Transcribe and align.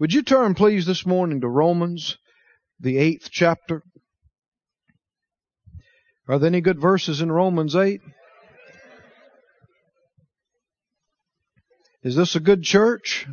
Would 0.00 0.12
you 0.12 0.22
turn, 0.22 0.54
please, 0.54 0.86
this 0.86 1.06
morning 1.06 1.40
to 1.42 1.48
Romans, 1.48 2.18
the 2.80 2.98
eighth 2.98 3.28
chapter? 3.30 3.84
Are 6.26 6.36
there 6.40 6.48
any 6.48 6.60
good 6.60 6.80
verses 6.80 7.20
in 7.20 7.30
Romans 7.30 7.76
8? 7.76 8.00
Is 12.02 12.16
this 12.16 12.34
a 12.34 12.40
good 12.40 12.64
church? 12.64 13.28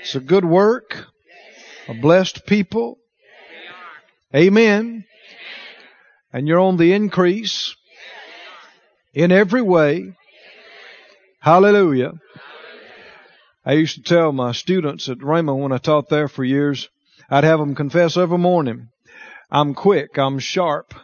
It's 0.00 0.14
a 0.14 0.20
good 0.20 0.46
work? 0.46 1.04
A 1.88 1.94
blessed 1.94 2.46
people? 2.46 2.96
Amen. 4.34 5.04
And 6.32 6.48
you're 6.48 6.58
on 6.58 6.78
the 6.78 6.94
increase 6.94 7.76
in 9.12 9.30
every 9.30 9.62
way. 9.62 10.16
Hallelujah. 11.40 12.12
I 13.64 13.74
used 13.74 13.96
to 13.96 14.02
tell 14.02 14.32
my 14.32 14.52
students 14.52 15.08
at 15.08 15.18
Rhema 15.18 15.56
when 15.56 15.72
I 15.72 15.78
taught 15.78 16.08
there 16.08 16.28
for 16.28 16.44
years, 16.44 16.88
I'd 17.28 17.44
have 17.44 17.58
them 17.58 17.74
confess 17.74 18.16
every 18.16 18.38
morning, 18.38 18.88
I'm 19.50 19.74
quick, 19.74 20.18
I'm 20.18 20.38
sharp, 20.38 20.94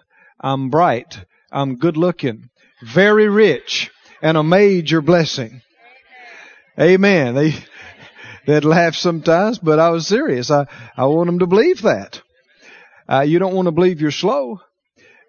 I'm 0.40 0.70
bright, 0.70 1.18
I'm 1.52 1.76
good 1.76 1.96
looking, 1.96 2.48
very 2.82 3.28
rich, 3.28 3.90
and 4.22 4.36
a 4.36 4.42
major 4.42 5.02
blessing. 5.02 5.60
Amen. 6.80 7.34
They, 7.34 7.54
they'd 8.46 8.64
laugh 8.64 8.94
sometimes, 8.94 9.58
but 9.58 9.78
I 9.78 9.90
was 9.90 10.06
serious. 10.06 10.50
I, 10.50 10.66
I 10.96 11.06
want 11.06 11.26
them 11.26 11.38
to 11.40 11.46
believe 11.46 11.82
that. 11.82 12.22
Uh, 13.08 13.20
you 13.20 13.38
don't 13.38 13.54
want 13.54 13.66
to 13.66 13.72
believe 13.72 14.00
you're 14.00 14.10
slow 14.10 14.60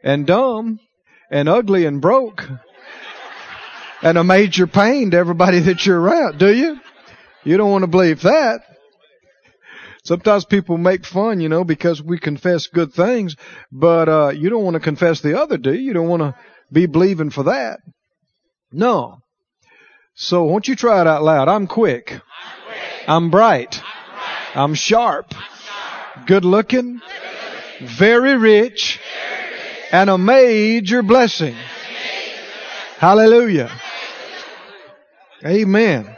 and 0.04 0.26
dumb 0.26 0.80
and 1.30 1.50
ugly 1.50 1.86
and 1.86 2.02
broke 2.02 2.48
and 4.02 4.18
a 4.18 4.24
major 4.24 4.68
pain 4.68 5.12
to 5.12 5.18
everybody 5.18 5.60
that 5.60 5.86
you're 5.86 6.00
around, 6.00 6.38
do 6.38 6.54
you? 6.54 6.80
You 7.48 7.56
don't 7.56 7.72
want 7.72 7.84
to 7.84 7.88
believe 7.88 8.24
that. 8.24 8.60
Sometimes 10.04 10.44
people 10.44 10.78
make 10.78 11.06
fun, 11.06 11.40
you 11.40 11.48
know, 11.48 11.64
because 11.64 12.04
we 12.04 12.20
confess 12.20 12.68
good 12.68 12.92
things, 12.92 13.38
but 13.72 14.10
uh, 14.10 14.30
you 14.36 14.50
don't 14.50 14.66
want 14.66 14.74
to 14.74 14.82
confess 14.82 15.22
the 15.22 15.40
other, 15.40 15.58
do 15.58 15.74
you? 15.74 15.80
You 15.80 15.94
don't 15.94 16.10
want 16.10 16.24
to 16.24 16.36
be 16.74 16.88
believing 16.88 17.30
for 17.30 17.44
that. 17.44 17.80
No. 18.74 19.20
So 20.14 20.44
won't 20.44 20.68
you 20.68 20.76
try 20.76 21.00
it 21.00 21.08
out 21.08 21.24
loud? 21.24 21.48
I'm 21.48 21.68
quick. 21.68 22.12
I'm, 22.12 22.20
quick. 22.20 23.08
I'm, 23.08 23.30
bright. 23.32 23.82
I'm 23.82 24.12
bright. 24.12 24.58
I'm 24.58 24.74
sharp. 24.74 25.28
I'm 25.30 25.42
sharp. 25.42 26.28
Good 26.28 26.44
looking. 26.44 27.00
Very 27.82 28.36
rich. 28.36 29.00
Very 29.00 29.52
rich. 29.54 29.94
And 29.94 30.10
a 30.10 30.18
major 30.18 31.02
blessing. 31.02 31.56
Hallelujah. 32.98 33.72
Amen. 35.46 36.17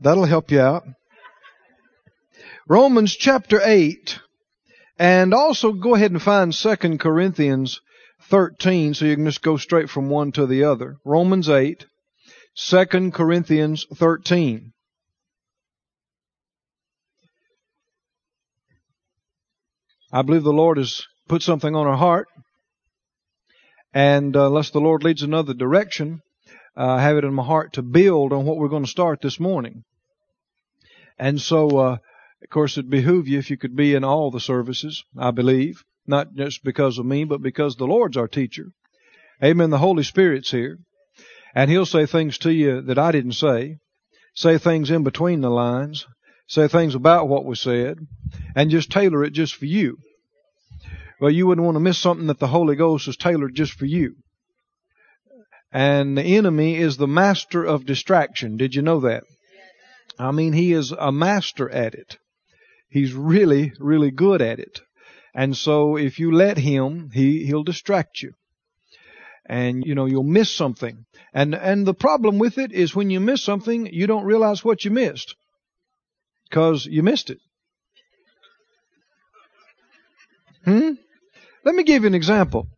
That'll 0.00 0.24
help 0.24 0.50
you 0.50 0.60
out. 0.60 0.84
Romans 2.68 3.14
chapter 3.14 3.60
8. 3.62 4.18
And 4.98 5.34
also 5.34 5.72
go 5.72 5.94
ahead 5.94 6.10
and 6.10 6.22
find 6.22 6.52
2 6.52 6.98
Corinthians 6.98 7.80
13 8.30 8.94
so 8.94 9.04
you 9.04 9.14
can 9.14 9.26
just 9.26 9.42
go 9.42 9.56
straight 9.56 9.90
from 9.90 10.08
one 10.08 10.32
to 10.32 10.46
the 10.46 10.64
other. 10.64 10.96
Romans 11.04 11.48
8, 11.48 11.86
2 12.56 13.10
Corinthians 13.10 13.86
13. 13.94 14.72
I 20.12 20.22
believe 20.22 20.44
the 20.44 20.52
Lord 20.52 20.78
has 20.78 21.02
put 21.28 21.42
something 21.42 21.74
on 21.74 21.86
our 21.86 21.96
heart. 21.96 22.28
And 23.92 24.34
uh, 24.36 24.46
unless 24.46 24.70
the 24.70 24.80
Lord 24.80 25.04
leads 25.04 25.22
another 25.22 25.54
direction, 25.54 26.20
I 26.76 27.00
have 27.02 27.16
it 27.16 27.24
in 27.24 27.32
my 27.32 27.44
heart 27.44 27.74
to 27.74 27.82
build 27.82 28.32
on 28.32 28.44
what 28.44 28.58
we're 28.58 28.68
going 28.68 28.84
to 28.84 28.90
start 28.90 29.22
this 29.22 29.40
morning. 29.40 29.84
And 31.18 31.40
so, 31.40 31.78
uh, 31.78 31.98
of 32.42 32.50
course, 32.50 32.76
it'd 32.76 32.90
behoove 32.90 33.28
you 33.28 33.38
if 33.38 33.50
you 33.50 33.56
could 33.56 33.74
be 33.74 33.94
in 33.94 34.04
all 34.04 34.30
the 34.30 34.40
services, 34.40 35.02
I 35.16 35.30
believe. 35.30 35.82
Not 36.06 36.34
just 36.34 36.62
because 36.62 36.98
of 36.98 37.06
me, 37.06 37.24
but 37.24 37.42
because 37.42 37.76
the 37.76 37.86
Lord's 37.86 38.16
our 38.16 38.28
teacher. 38.28 38.72
Amen. 39.42 39.70
The 39.70 39.78
Holy 39.78 40.02
Spirit's 40.02 40.50
here. 40.50 40.78
And 41.54 41.70
He'll 41.70 41.86
say 41.86 42.04
things 42.04 42.38
to 42.38 42.52
you 42.52 42.82
that 42.82 42.98
I 42.98 43.10
didn't 43.10 43.32
say. 43.32 43.78
Say 44.34 44.58
things 44.58 44.90
in 44.90 45.02
between 45.02 45.40
the 45.40 45.50
lines. 45.50 46.06
Say 46.46 46.68
things 46.68 46.94
about 46.94 47.28
what 47.28 47.46
was 47.46 47.60
said. 47.60 47.98
And 48.54 48.70
just 48.70 48.90
tailor 48.90 49.24
it 49.24 49.32
just 49.32 49.54
for 49.54 49.64
you. 49.64 49.96
Well, 51.18 51.30
you 51.30 51.46
wouldn't 51.46 51.64
want 51.64 51.76
to 51.76 51.80
miss 51.80 51.98
something 51.98 52.26
that 52.26 52.38
the 52.38 52.46
Holy 52.48 52.76
Ghost 52.76 53.06
has 53.06 53.16
tailored 53.16 53.54
just 53.54 53.72
for 53.72 53.86
you. 53.86 54.16
And 55.72 56.16
the 56.16 56.22
enemy 56.22 56.76
is 56.76 56.96
the 56.96 57.06
master 57.06 57.64
of 57.64 57.86
distraction. 57.86 58.56
Did 58.56 58.74
you 58.74 58.82
know 58.82 59.00
that? 59.00 59.24
I 60.18 60.30
mean, 60.30 60.52
he 60.52 60.72
is 60.72 60.92
a 60.92 61.12
master 61.12 61.68
at 61.68 61.94
it. 61.94 62.16
He's 62.88 63.12
really, 63.12 63.72
really 63.78 64.10
good 64.10 64.40
at 64.40 64.58
it. 64.58 64.80
And 65.34 65.56
so 65.56 65.96
if 65.96 66.18
you 66.18 66.32
let 66.32 66.56
him, 66.56 67.10
he, 67.12 67.44
he'll 67.44 67.64
distract 67.64 68.22
you. 68.22 68.32
And, 69.44 69.84
you 69.84 69.94
know, 69.94 70.06
you'll 70.06 70.22
miss 70.22 70.50
something. 70.50 71.04
And, 71.34 71.54
and 71.54 71.86
the 71.86 71.94
problem 71.94 72.38
with 72.38 72.56
it 72.58 72.72
is 72.72 72.96
when 72.96 73.10
you 73.10 73.20
miss 73.20 73.44
something, 73.44 73.86
you 73.92 74.06
don't 74.06 74.24
realize 74.24 74.64
what 74.64 74.84
you 74.84 74.90
missed. 74.90 75.36
Cause 76.50 76.86
you 76.86 77.02
missed 77.02 77.30
it. 77.30 77.38
Hmm? 80.64 80.92
Let 81.64 81.74
me 81.74 81.84
give 81.84 82.02
you 82.02 82.08
an 82.08 82.14
example. 82.14 82.68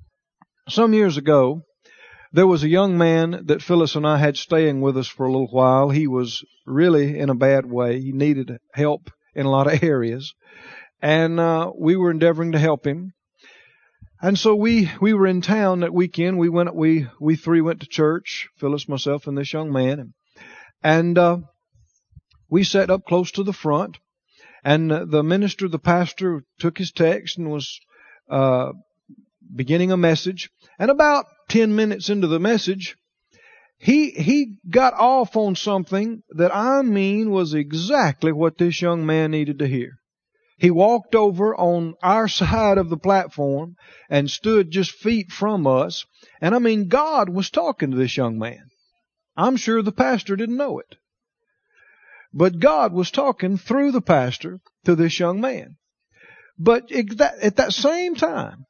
Some 0.69 0.94
years 0.94 1.16
ago, 1.16 1.62
there 2.33 2.47
was 2.47 2.62
a 2.62 2.69
young 2.69 2.99
man 2.99 3.44
that 3.47 3.62
Phyllis 3.62 3.94
and 3.94 4.06
I 4.06 4.19
had 4.19 4.37
staying 4.37 4.81
with 4.81 4.97
us 4.99 5.09
for 5.09 5.27
a 5.27 5.31
little 5.31 5.49
while. 5.49 5.91
He 5.91 6.06
was 6.06 6.44
really 6.66 7.19
in 7.19 7.31
a 7.31 7.34
bad 7.34 7.66
way. 7.66 8.00
He 8.00 8.12
needed 8.12 8.59
help 8.75 9.11
in 9.34 9.47
a 9.47 9.50
lot 9.50 9.72
of 9.72 9.83
areas. 9.83 10.34
And 11.00 11.41
uh, 11.41 11.72
we 11.77 11.97
were 11.97 12.11
endeavoring 12.11 12.53
to 12.53 12.59
help 12.59 12.87
him. 12.87 13.12
And 14.21 14.37
so 14.37 14.55
we, 14.56 14.91
we 15.00 15.15
were 15.15 15.28
in 15.28 15.43
town 15.43 15.81
that 15.81 15.94
weekend. 15.94 16.38
We 16.38 16.49
went, 16.49 16.75
we, 16.75 17.06
we 17.21 17.37
three 17.37 17.61
went 17.61 17.81
to 17.81 17.87
church, 17.87 18.49
Phyllis, 18.59 18.88
myself, 18.88 19.27
and 19.27 19.38
this 19.38 19.53
young 19.53 19.72
man. 19.72 20.12
And, 20.83 21.17
uh, 21.17 21.38
we 22.50 22.65
sat 22.65 22.91
up 22.91 23.05
close 23.06 23.31
to 23.33 23.44
the 23.44 23.53
front. 23.53 23.99
And 24.65 24.91
the 24.91 25.22
minister, 25.22 25.69
the 25.69 25.78
pastor, 25.78 26.43
took 26.59 26.78
his 26.78 26.91
text 26.91 27.38
and 27.38 27.49
was, 27.49 27.78
uh, 28.28 28.72
beginning 29.55 29.93
a 29.93 29.97
message. 29.97 30.50
And 30.81 30.91
about 30.91 31.27
10 31.48 31.75
minutes 31.75 32.10
into 32.10 32.26
the 32.26 32.38
message, 32.38 32.97
he, 33.78 34.10
he 34.10 34.56
got 34.69 34.94
off 34.94 35.36
on 35.36 35.54
something 35.54 36.22
that 36.31 36.54
I 36.54 36.82
mean 36.82 37.31
was 37.31 37.54
exactly 37.54 38.32
what 38.32 38.59
this 38.59 38.82
young 38.82 39.06
man 39.06 39.31
needed 39.31 39.60
to 39.60 39.69
hear. 39.69 39.98
He 40.58 40.72
walked 40.72 41.14
over 41.14 41.54
on 41.54 41.94
our 42.03 42.26
side 42.41 42.78
of 42.78 42.91
the 42.91 42.97
platform 42.97 43.76
and 44.10 44.28
stood 44.28 44.70
just 44.70 44.91
feet 44.91 45.31
from 45.31 45.66
us. 45.66 46.04
And 46.41 46.54
I 46.54 46.58
mean, 46.58 46.88
God 46.88 47.28
was 47.28 47.50
talking 47.50 47.92
to 47.92 47.97
this 47.97 48.16
young 48.16 48.38
man. 48.38 48.64
I'm 49.37 49.56
sure 49.56 49.82
the 49.82 49.92
pastor 49.92 50.34
didn't 50.34 50.56
know 50.56 50.81
it. 50.81 50.97
But 52.32 52.58
God 52.58 52.92
was 52.92 53.10
talking 53.10 53.56
through 53.56 53.92
the 53.92 54.03
pastor 54.03 54.60
to 54.84 54.97
this 54.97 55.19
young 55.20 55.41
man. 55.41 55.76
But 56.58 56.91
at 56.91 57.56
that 57.56 57.72
same 57.72 58.16
time, 58.16 58.66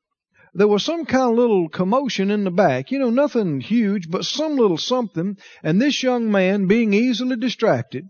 there 0.54 0.68
was 0.68 0.84
some 0.84 1.04
kind 1.04 1.30
of 1.30 1.36
little 1.36 1.68
commotion 1.68 2.30
in 2.30 2.44
the 2.44 2.50
back. 2.50 2.90
You 2.90 2.98
know, 2.98 3.10
nothing 3.10 3.60
huge, 3.60 4.10
but 4.10 4.24
some 4.24 4.56
little 4.56 4.78
something. 4.78 5.36
And 5.62 5.80
this 5.80 6.02
young 6.02 6.30
man, 6.30 6.66
being 6.66 6.92
easily 6.92 7.36
distracted, 7.36 8.08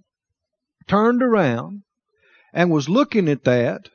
turned 0.86 1.22
around 1.22 1.82
and 2.52 2.70
was 2.70 2.88
looking 2.88 3.28
at 3.28 3.44
that. 3.44 3.88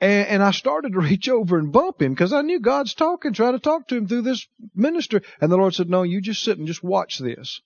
And, 0.00 0.28
and 0.28 0.42
I 0.42 0.50
started 0.50 0.92
to 0.92 1.00
reach 1.08 1.28
over 1.28 1.58
and 1.58 1.72
bump 1.72 2.02
him 2.02 2.12
because 2.12 2.32
I 2.32 2.42
knew 2.42 2.60
God's 2.60 2.94
talking, 2.94 3.32
trying 3.32 3.54
to 3.54 3.58
talk 3.58 3.88
to 3.88 3.96
him 3.96 4.06
through 4.06 4.22
this 4.22 4.46
minister. 4.74 5.22
And 5.40 5.50
the 5.50 5.56
Lord 5.56 5.74
said, 5.74 5.88
no, 5.88 6.02
you 6.02 6.20
just 6.20 6.42
sit 6.42 6.58
and 6.58 6.66
just 6.66 6.82
watch 6.82 7.18
this. 7.18 7.60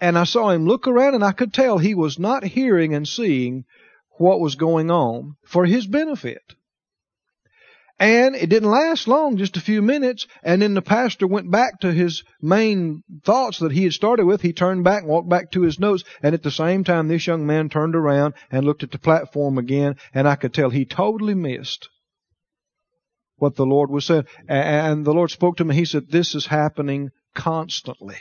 And 0.00 0.18
I 0.18 0.24
saw 0.24 0.50
him 0.50 0.66
look 0.66 0.88
around 0.88 1.14
and 1.14 1.24
I 1.24 1.32
could 1.32 1.52
tell 1.52 1.76
he 1.76 1.94
was 1.94 2.18
not 2.18 2.42
hearing 2.42 2.94
and 2.94 3.06
seeing 3.06 3.64
what 4.12 4.40
was 4.40 4.54
going 4.54 4.90
on 4.90 5.36
for 5.44 5.66
his 5.66 5.86
benefit. 5.86 6.42
And 8.00 8.34
it 8.34 8.48
didn't 8.48 8.70
last 8.70 9.06
long, 9.08 9.36
just 9.36 9.58
a 9.58 9.60
few 9.60 9.82
minutes. 9.82 10.26
And 10.42 10.62
then 10.62 10.72
the 10.72 10.80
pastor 10.80 11.26
went 11.26 11.50
back 11.50 11.80
to 11.80 11.92
his 11.92 12.24
main 12.40 13.02
thoughts 13.26 13.58
that 13.58 13.72
he 13.72 13.84
had 13.84 13.92
started 13.92 14.24
with. 14.24 14.40
He 14.40 14.54
turned 14.54 14.84
back 14.84 15.04
walked 15.04 15.28
back 15.28 15.50
to 15.50 15.60
his 15.60 15.78
notes. 15.78 16.02
And 16.22 16.34
at 16.34 16.42
the 16.42 16.50
same 16.50 16.82
time, 16.82 17.08
this 17.08 17.26
young 17.26 17.46
man 17.46 17.68
turned 17.68 17.94
around 17.94 18.32
and 18.50 18.64
looked 18.64 18.82
at 18.82 18.90
the 18.90 18.98
platform 18.98 19.58
again. 19.58 19.96
And 20.14 20.26
I 20.26 20.36
could 20.36 20.54
tell 20.54 20.70
he 20.70 20.86
totally 20.86 21.34
missed 21.34 21.90
what 23.36 23.56
the 23.56 23.66
Lord 23.66 23.90
was 23.90 24.06
saying. 24.06 24.24
And 24.48 25.04
the 25.04 25.12
Lord 25.12 25.30
spoke 25.30 25.58
to 25.58 25.64
me. 25.64 25.74
He 25.74 25.84
said, 25.84 26.10
this 26.10 26.34
is 26.34 26.46
happening 26.46 27.10
constantly. 27.34 28.16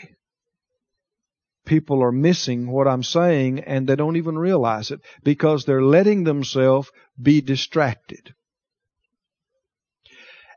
People 1.65 2.03
are 2.03 2.11
missing 2.11 2.67
what 2.67 2.87
I'm 2.89 3.03
saying 3.03 3.61
and 3.61 3.87
they 3.87 3.95
don't 3.95 4.17
even 4.17 4.37
realize 4.37 4.91
it 4.91 4.99
because 5.23 5.63
they're 5.63 5.81
letting 5.81 6.25
themselves 6.25 6.91
be 7.21 7.39
distracted. 7.39 8.33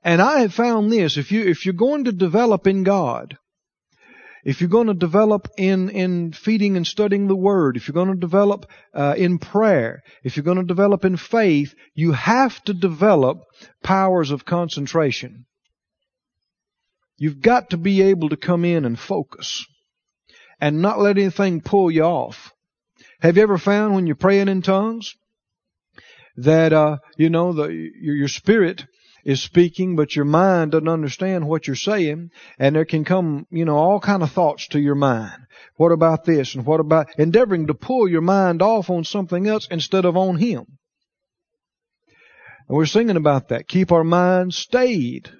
And 0.05 0.21
I 0.21 0.41
have 0.41 0.55
found 0.55 0.91
this, 0.91 1.17
if 1.17 1.31
you, 1.31 1.43
if 1.43 1.65
you're 1.65 1.75
going 1.75 2.05
to 2.05 2.13
develop 2.13 2.67
in 2.67 2.83
God, 2.83 3.37
if 4.45 4.61
you're 4.61 4.71
going 4.71 4.89
to 4.89 4.95
develop 4.95 5.49
in, 5.57 5.89
in 5.91 6.33
feeding 6.33 6.77
and 6.77 6.85
studying 6.85 7.29
the 7.29 7.37
Word, 7.37 7.77
if 7.77 7.87
you're 7.87 7.93
going 7.93 8.13
to 8.13 8.19
develop 8.19 8.67
uh, 8.93 9.15
in 9.17 9.39
prayer, 9.39 10.03
if 10.25 10.37
you're 10.37 10.45
going 10.45 10.57
to 10.59 10.65
develop 10.65 11.05
in 11.05 11.17
faith, 11.17 11.75
you 11.95 12.13
have 12.13 12.63
to 12.65 12.75
develop 12.75 13.45
powers 13.85 14.33
of 14.33 14.45
concentration. 14.45 15.47
You've 17.17 17.41
got 17.41 17.71
to 17.71 17.77
be 17.77 18.03
able 18.03 18.31
to 18.31 18.37
come 18.37 18.65
in 18.65 18.85
and 18.85 18.99
focus 18.99 19.65
and 20.61 20.83
not 20.83 20.99
let 20.99 21.19
anything 21.19 21.61
pull 21.61 21.89
you 21.89 22.03
off. 22.03 22.53
Have 23.21 23.37
you 23.37 23.45
ever 23.45 23.59
found 23.59 23.95
when 23.95 24.09
you're 24.09 24.17
praying 24.17 24.49
in 24.49 24.63
tongues 24.63 25.15
that, 26.37 26.73
uh, 26.73 26.97
you 27.17 27.31
know, 27.31 27.53
the, 27.53 27.69
your, 27.69 28.17
your 28.17 28.29
spirit 28.29 28.85
is 29.25 29.43
speaking, 29.43 29.97
but 29.97 30.17
your 30.17 30.25
mind 30.25 30.73
doesn't 30.73 30.89
understand 30.89 31.47
what 31.47 31.67
you're 31.67 31.77
saying, 31.77 32.31
and 32.59 32.75
there 32.75 32.85
can 32.85 33.05
come, 33.05 33.47
you 33.51 33.65
know, 33.65 33.77
all 33.77 34.01
kind 34.01 34.23
of 34.23 34.33
thoughts 34.33 34.69
to 34.69 34.81
your 34.81 34.95
mind. 34.95 35.47
What 35.77 35.93
about 35.93 36.25
this 36.25 36.55
and 36.55 36.67
what 36.67 36.81
about 36.81 37.19
endeavoring 37.19 37.67
to 37.69 37.75
pull 37.75 38.09
your 38.09 38.21
mind 38.21 38.63
off 38.63 38.91
on 38.91 39.05
something 39.05 39.47
else 39.47 39.69
instead 39.71 40.05
of 40.05 40.17
on 40.17 40.37
Him? 40.37 40.65
And 42.69 42.77
we're 42.77 42.87
singing 42.87 43.17
about 43.17 43.49
that. 43.49 43.69
Keep 43.69 43.93
our 43.93 44.05
minds 44.05 44.57
stayed 44.57 45.31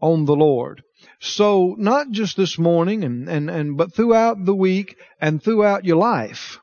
on 0.00 0.24
the 0.24 0.36
Lord. 0.36 0.82
So 1.20 1.74
not 1.78 2.10
just 2.10 2.36
this 2.36 2.58
morning 2.58 3.04
and, 3.04 3.28
and, 3.28 3.50
and 3.50 3.76
but 3.76 3.94
throughout 3.94 4.44
the 4.44 4.54
week 4.54 4.96
and 5.20 5.42
throughout 5.42 5.84
your 5.84 5.96
life, 5.96 6.58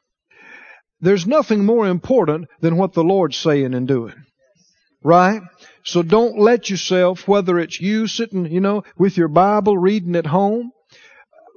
there's 0.99 1.27
nothing 1.27 1.65
more 1.65 1.87
important 1.87 2.47
than 2.59 2.77
what 2.77 2.93
the 2.93 3.03
Lord's 3.03 3.37
saying 3.37 3.73
and 3.73 3.87
doing. 3.87 4.15
Right? 5.03 5.41
So 5.87 6.03
don't 6.03 6.37
let 6.37 6.69
yourself, 6.69 7.29
whether 7.29 7.57
it's 7.57 7.79
you 7.79 8.07
sitting, 8.07 8.51
you 8.51 8.59
know, 8.59 8.83
with 8.97 9.15
your 9.15 9.29
Bible 9.29 9.77
reading 9.77 10.17
at 10.17 10.25
home. 10.25 10.73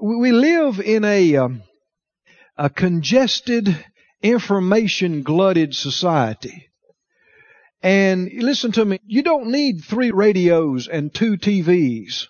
We 0.00 0.30
live 0.30 0.78
in 0.78 1.04
a, 1.04 1.34
um, 1.34 1.62
a 2.56 2.70
congested, 2.70 3.76
information 4.22 5.24
glutted 5.24 5.74
society. 5.74 6.68
And 7.82 8.30
listen 8.32 8.70
to 8.72 8.84
me, 8.84 9.00
you 9.04 9.22
don't 9.24 9.50
need 9.50 9.82
three 9.82 10.12
radios 10.12 10.86
and 10.86 11.12
two 11.12 11.36
TVs 11.36 12.28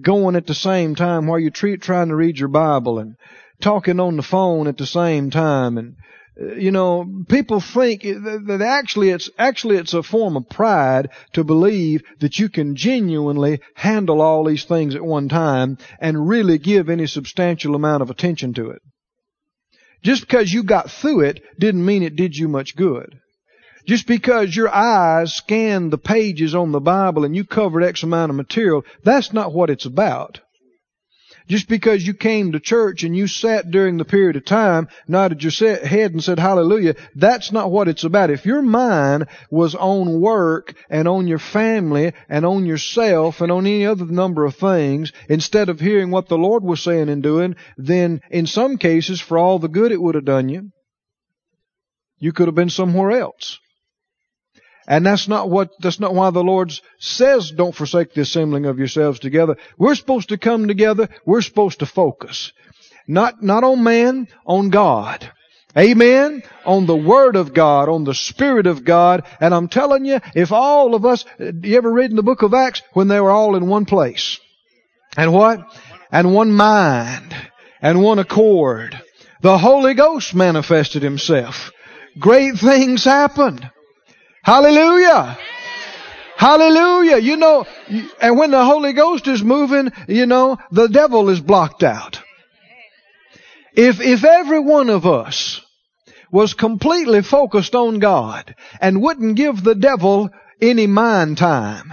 going 0.00 0.34
at 0.34 0.46
the 0.46 0.54
same 0.54 0.94
time 0.94 1.26
while 1.26 1.38
you're 1.38 1.50
trying 1.50 2.08
to 2.08 2.16
read 2.16 2.38
your 2.38 2.48
Bible 2.48 2.98
and 2.98 3.16
talking 3.60 4.00
on 4.00 4.16
the 4.16 4.22
phone 4.22 4.66
at 4.66 4.78
the 4.78 4.86
same 4.86 5.30
time 5.30 5.76
and 5.76 5.96
you 6.36 6.70
know, 6.70 7.24
people 7.28 7.60
think 7.60 8.02
that 8.02 8.62
actually 8.64 9.10
it's, 9.10 9.28
actually 9.38 9.76
it's 9.76 9.92
a 9.92 10.02
form 10.02 10.36
of 10.36 10.48
pride 10.48 11.10
to 11.34 11.44
believe 11.44 12.02
that 12.20 12.38
you 12.38 12.48
can 12.48 12.74
genuinely 12.74 13.60
handle 13.74 14.22
all 14.22 14.44
these 14.44 14.64
things 14.64 14.94
at 14.94 15.04
one 15.04 15.28
time 15.28 15.76
and 16.00 16.28
really 16.28 16.58
give 16.58 16.88
any 16.88 17.06
substantial 17.06 17.74
amount 17.74 18.02
of 18.02 18.10
attention 18.10 18.54
to 18.54 18.70
it. 18.70 18.80
Just 20.02 20.22
because 20.22 20.52
you 20.52 20.62
got 20.62 20.90
through 20.90 21.20
it 21.20 21.42
didn't 21.58 21.84
mean 21.84 22.02
it 22.02 22.16
did 22.16 22.36
you 22.36 22.48
much 22.48 22.76
good. 22.76 23.18
Just 23.86 24.06
because 24.06 24.54
your 24.54 24.72
eyes 24.72 25.34
scanned 25.34 25.92
the 25.92 25.98
pages 25.98 26.54
on 26.54 26.72
the 26.72 26.80
Bible 26.80 27.24
and 27.24 27.36
you 27.36 27.44
covered 27.44 27.82
X 27.82 28.02
amount 28.02 28.30
of 28.30 28.36
material, 28.36 28.84
that's 29.04 29.32
not 29.32 29.52
what 29.52 29.70
it's 29.70 29.86
about. 29.86 30.40
Just 31.48 31.68
because 31.68 32.06
you 32.06 32.14
came 32.14 32.52
to 32.52 32.60
church 32.60 33.02
and 33.02 33.16
you 33.16 33.26
sat 33.26 33.70
during 33.70 33.96
the 33.96 34.04
period 34.04 34.36
of 34.36 34.44
time, 34.44 34.88
nodded 35.08 35.42
your 35.42 35.52
head 35.76 36.12
and 36.12 36.22
said 36.22 36.38
hallelujah, 36.38 36.94
that's 37.14 37.52
not 37.52 37.70
what 37.70 37.88
it's 37.88 38.04
about. 38.04 38.30
If 38.30 38.46
your 38.46 38.62
mind 38.62 39.26
was 39.50 39.74
on 39.74 40.20
work 40.20 40.74
and 40.88 41.08
on 41.08 41.26
your 41.26 41.38
family 41.38 42.12
and 42.28 42.46
on 42.46 42.66
yourself 42.66 43.40
and 43.40 43.50
on 43.50 43.66
any 43.66 43.86
other 43.86 44.06
number 44.06 44.44
of 44.44 44.56
things, 44.56 45.12
instead 45.28 45.68
of 45.68 45.80
hearing 45.80 46.10
what 46.10 46.28
the 46.28 46.38
Lord 46.38 46.62
was 46.62 46.82
saying 46.82 47.08
and 47.08 47.22
doing, 47.22 47.56
then 47.76 48.20
in 48.30 48.46
some 48.46 48.78
cases, 48.78 49.20
for 49.20 49.38
all 49.38 49.58
the 49.58 49.68
good 49.68 49.92
it 49.92 50.00
would 50.00 50.14
have 50.14 50.24
done 50.24 50.48
you, 50.48 50.70
you 52.18 52.32
could 52.32 52.46
have 52.46 52.54
been 52.54 52.70
somewhere 52.70 53.10
else. 53.10 53.58
And 54.86 55.06
that's 55.06 55.28
not 55.28 55.48
what, 55.48 55.70
that's 55.80 56.00
not 56.00 56.14
why 56.14 56.30
the 56.30 56.42
Lord 56.42 56.72
says 56.98 57.50
don't 57.50 57.74
forsake 57.74 58.14
the 58.14 58.22
assembling 58.22 58.66
of 58.66 58.78
yourselves 58.78 59.20
together. 59.20 59.56
We're 59.78 59.94
supposed 59.94 60.30
to 60.30 60.38
come 60.38 60.66
together. 60.66 61.08
We're 61.24 61.42
supposed 61.42 61.80
to 61.80 61.86
focus. 61.86 62.52
Not, 63.06 63.42
not 63.42 63.64
on 63.64 63.82
man, 63.82 64.28
on 64.46 64.70
God. 64.70 65.30
Amen? 65.76 66.42
On 66.66 66.86
the 66.86 66.96
Word 66.96 67.36
of 67.36 67.54
God, 67.54 67.88
on 67.88 68.04
the 68.04 68.14
Spirit 68.14 68.66
of 68.66 68.84
God. 68.84 69.24
And 69.40 69.54
I'm 69.54 69.68
telling 69.68 70.04
you, 70.04 70.20
if 70.34 70.52
all 70.52 70.94
of 70.94 71.06
us, 71.06 71.24
uh, 71.40 71.52
you 71.62 71.76
ever 71.76 71.90
read 71.90 72.10
in 72.10 72.16
the 72.16 72.22
book 72.22 72.42
of 72.42 72.52
Acts 72.52 72.82
when 72.92 73.08
they 73.08 73.20
were 73.20 73.30
all 73.30 73.56
in 73.56 73.66
one 73.68 73.86
place? 73.86 74.38
And 75.16 75.32
what? 75.32 75.60
And 76.10 76.34
one 76.34 76.52
mind. 76.52 77.34
And 77.80 78.02
one 78.02 78.18
accord. 78.18 79.00
The 79.40 79.58
Holy 79.58 79.94
Ghost 79.94 80.34
manifested 80.34 81.02
Himself. 81.02 81.72
Great 82.18 82.56
things 82.56 83.04
happened. 83.04 83.68
Hallelujah. 84.42 85.38
Hallelujah. 86.36 87.18
You 87.18 87.36
know, 87.36 87.66
and 88.20 88.36
when 88.36 88.50
the 88.50 88.64
Holy 88.64 88.92
Ghost 88.92 89.28
is 89.28 89.42
moving, 89.42 89.92
you 90.08 90.26
know, 90.26 90.58
the 90.72 90.88
devil 90.88 91.28
is 91.28 91.40
blocked 91.40 91.82
out. 91.82 92.20
If, 93.74 94.00
if 94.00 94.24
every 94.24 94.60
one 94.60 94.90
of 94.90 95.06
us 95.06 95.60
was 96.32 96.54
completely 96.54 97.22
focused 97.22 97.74
on 97.74 98.00
God 98.00 98.54
and 98.80 99.00
wouldn't 99.00 99.36
give 99.36 99.62
the 99.62 99.74
devil 99.74 100.30
any 100.60 100.86
mind 100.86 101.38
time, 101.38 101.92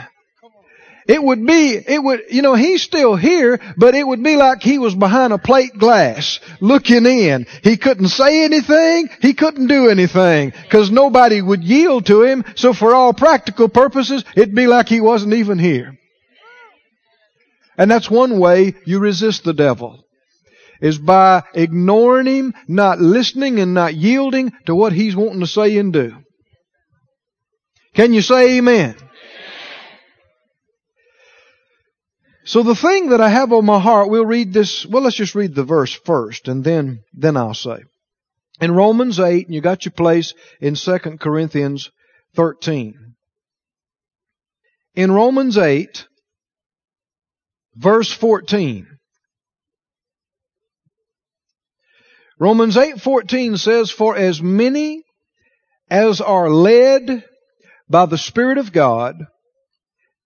it 1.10 1.24
would 1.24 1.44
be, 1.44 1.74
it 1.74 2.04
would, 2.04 2.26
you 2.30 2.44
know, 2.44 2.54
he's 2.54 2.84
still 2.84 3.16
here, 3.16 3.60
but 3.76 3.96
it 3.96 4.06
would 4.06 4.22
be 4.22 4.36
like 4.36 4.62
he 4.62 4.78
was 4.78 4.94
behind 4.94 5.34
a 5.34 5.40
plate 5.40 5.76
glass 5.76 6.40
looking 6.62 7.08
in. 7.08 7.48
He 7.64 7.78
couldn't 7.78 8.10
say 8.10 8.46
anything. 8.46 9.10
He 9.20 9.34
couldn't 9.34 9.66
do 9.66 9.90
anything 9.90 10.52
because 10.52 10.92
nobody 10.92 11.42
would 11.42 11.64
yield 11.64 12.06
to 12.06 12.22
him. 12.22 12.46
So 12.54 12.74
for 12.74 12.94
all 12.94 13.16
practical 13.16 13.70
purposes, 13.70 14.24
it'd 14.36 14.54
be 14.54 14.68
like 14.68 14.88
he 14.88 15.02
wasn't 15.02 15.34
even 15.34 15.58
here. 15.58 15.98
And 17.76 17.90
that's 17.90 18.12
one 18.12 18.38
way 18.38 18.76
you 18.86 19.00
resist 19.00 19.44
the 19.44 19.54
devil 19.54 20.06
is 20.80 21.00
by 21.00 21.42
ignoring 21.56 22.28
him, 22.28 22.54
not 22.68 23.02
listening 23.02 23.60
and 23.60 23.74
not 23.74 23.96
yielding 23.96 24.54
to 24.68 24.76
what 24.76 24.94
he's 24.94 25.16
wanting 25.16 25.40
to 25.40 25.48
say 25.48 25.76
and 25.80 25.92
do. 25.92 26.16
Can 27.96 28.14
you 28.14 28.22
say 28.22 28.60
amen? 28.60 28.96
So 32.44 32.64
the 32.64 32.76
thing 32.76 33.10
that 33.10 33.22
I 33.22 33.30
have 33.30 33.52
on 33.52 33.66
my 33.66 33.80
heart, 33.80 34.10
we'll 34.10 34.26
read 34.26 34.54
this, 34.54 34.86
well 34.86 35.04
let's 35.04 35.16
just 35.16 35.36
read 35.36 35.54
the 35.54 35.64
verse 35.64 35.94
first 35.94 36.48
and 36.48 36.64
then, 36.64 37.04
then 37.14 37.38
I'll 37.38 37.54
say. 37.54 37.84
In 38.62 38.74
Romans 38.74 39.20
8, 39.20 39.46
and 39.46 39.56
you 39.56 39.62
got 39.62 39.86
your 39.86 39.92
place 39.92 40.34
in 40.60 40.76
2 40.76 40.98
Corinthians 41.20 41.92
13. 42.36 43.16
In 44.96 45.12
Romans 45.12 45.58
8, 45.58 46.08
verse 47.76 48.12
14. 48.12 48.88
Romans 52.40 52.78
8:14 52.78 53.60
says 53.60 53.92
for 53.92 54.16
as 54.16 54.42
many 54.42 55.04
as 55.90 56.22
are 56.22 56.50
led 56.50 57.26
by 57.90 58.06
the 58.06 58.18
spirit 58.18 58.58
of 58.58 58.72
God 58.72 59.28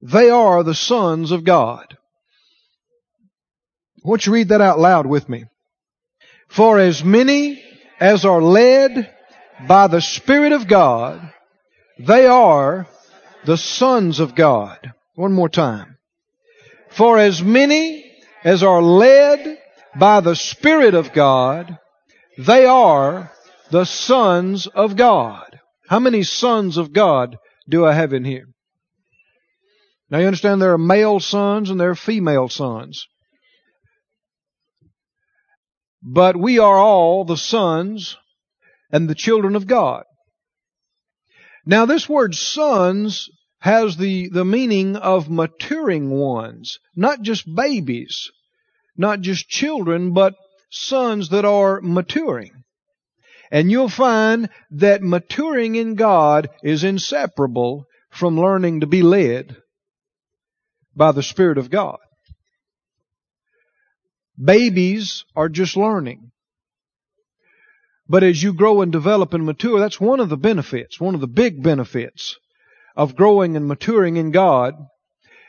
they 0.04 0.30
are 0.30 0.64
the 0.64 0.76
sons 0.76 1.32
of 1.32 1.46
God. 1.46 1.98
Won't 4.04 4.26
you 4.26 4.34
read 4.34 4.50
that 4.50 4.62
out 4.62 4.80
loud 4.80 5.06
with 5.06 5.30
me? 5.30 5.46
For 6.50 6.78
as 6.80 7.04
many 7.04 7.64
as 8.00 8.26
are 8.26 8.42
led 8.42 9.14
by 9.68 9.88
the 9.88 10.02
Spirit 10.02 10.52
of 10.52 10.68
God, 10.68 11.32
they 11.98 12.28
are 12.28 12.88
the 13.46 13.58
sons 13.58 14.20
of 14.20 14.36
God. 14.36 14.94
One 15.16 15.32
more 15.32 15.50
time. 15.50 15.98
For 16.90 17.18
as 17.18 17.42
many 17.42 18.12
as 18.44 18.62
are 18.62 18.82
led 18.82 19.58
by 19.96 20.20
the 20.20 20.36
Spirit 20.36 20.96
of 20.96 21.14
God, 21.14 21.78
they 22.38 22.66
are 22.66 23.32
the 23.72 23.86
sons 23.86 24.68
of 24.68 24.98
God. 24.98 25.60
How 25.88 26.00
many 26.00 26.24
sons 26.24 26.78
of 26.78 26.94
God 26.94 27.38
do 27.70 27.86
I 27.86 27.94
have 27.94 28.14
in 28.14 28.26
here? 28.26 28.48
Now 30.10 30.20
you 30.20 30.28
understand 30.28 30.62
there 30.62 30.74
are 30.74 30.78
male 30.78 31.20
sons 31.20 31.70
and 31.70 31.80
there 31.80 31.92
are 31.92 31.96
female 31.96 32.50
sons. 32.50 33.08
But 36.04 36.36
we 36.36 36.60
are 36.60 36.78
all 36.78 37.24
the 37.24 37.38
sons 37.38 38.18
and 38.92 39.10
the 39.10 39.16
children 39.16 39.56
of 39.56 39.68
God. 39.68 40.04
Now 41.66 41.86
this 41.86 42.10
word 42.10 42.36
sons 42.36 43.30
has 43.60 43.96
the, 43.96 44.28
the 44.28 44.44
meaning 44.44 44.98
of 44.98 45.30
maturing 45.30 46.10
ones, 46.10 46.80
not 46.94 47.22
just 47.22 47.46
babies, 47.56 48.30
not 48.98 49.22
just 49.22 49.48
children, 49.48 50.12
but 50.12 50.36
sons 50.70 51.30
that 51.30 51.46
are 51.46 51.80
maturing. 51.82 52.64
And 53.50 53.72
you'll 53.72 53.88
find 53.88 54.50
that 54.72 55.02
maturing 55.02 55.76
in 55.76 55.96
God 55.96 56.50
is 56.64 56.84
inseparable 56.84 57.86
from 58.10 58.38
learning 58.38 58.82
to 58.82 58.88
be 58.88 59.02
led 59.02 59.56
by 60.96 61.14
the 61.14 61.24
Spirit 61.24 61.58
of 61.58 61.70
God. 61.70 62.00
Babies 64.42 65.26
are 65.36 65.50
just 65.50 65.78
learning. 65.78 66.32
But 68.08 68.24
as 68.24 68.42
you 68.42 68.54
grow 68.54 68.82
and 68.82 68.92
develop 68.92 69.34
and 69.34 69.46
mature, 69.46 69.80
that's 69.80 70.00
one 70.00 70.20
of 70.20 70.30
the 70.30 70.38
benefits, 70.38 71.00
one 71.00 71.16
of 71.16 71.22
the 71.22 71.28
big 71.28 71.64
benefits 71.64 72.38
of 72.96 73.16
growing 73.16 73.56
and 73.56 73.68
maturing 73.68 74.18
in 74.18 74.32
God 74.32 74.76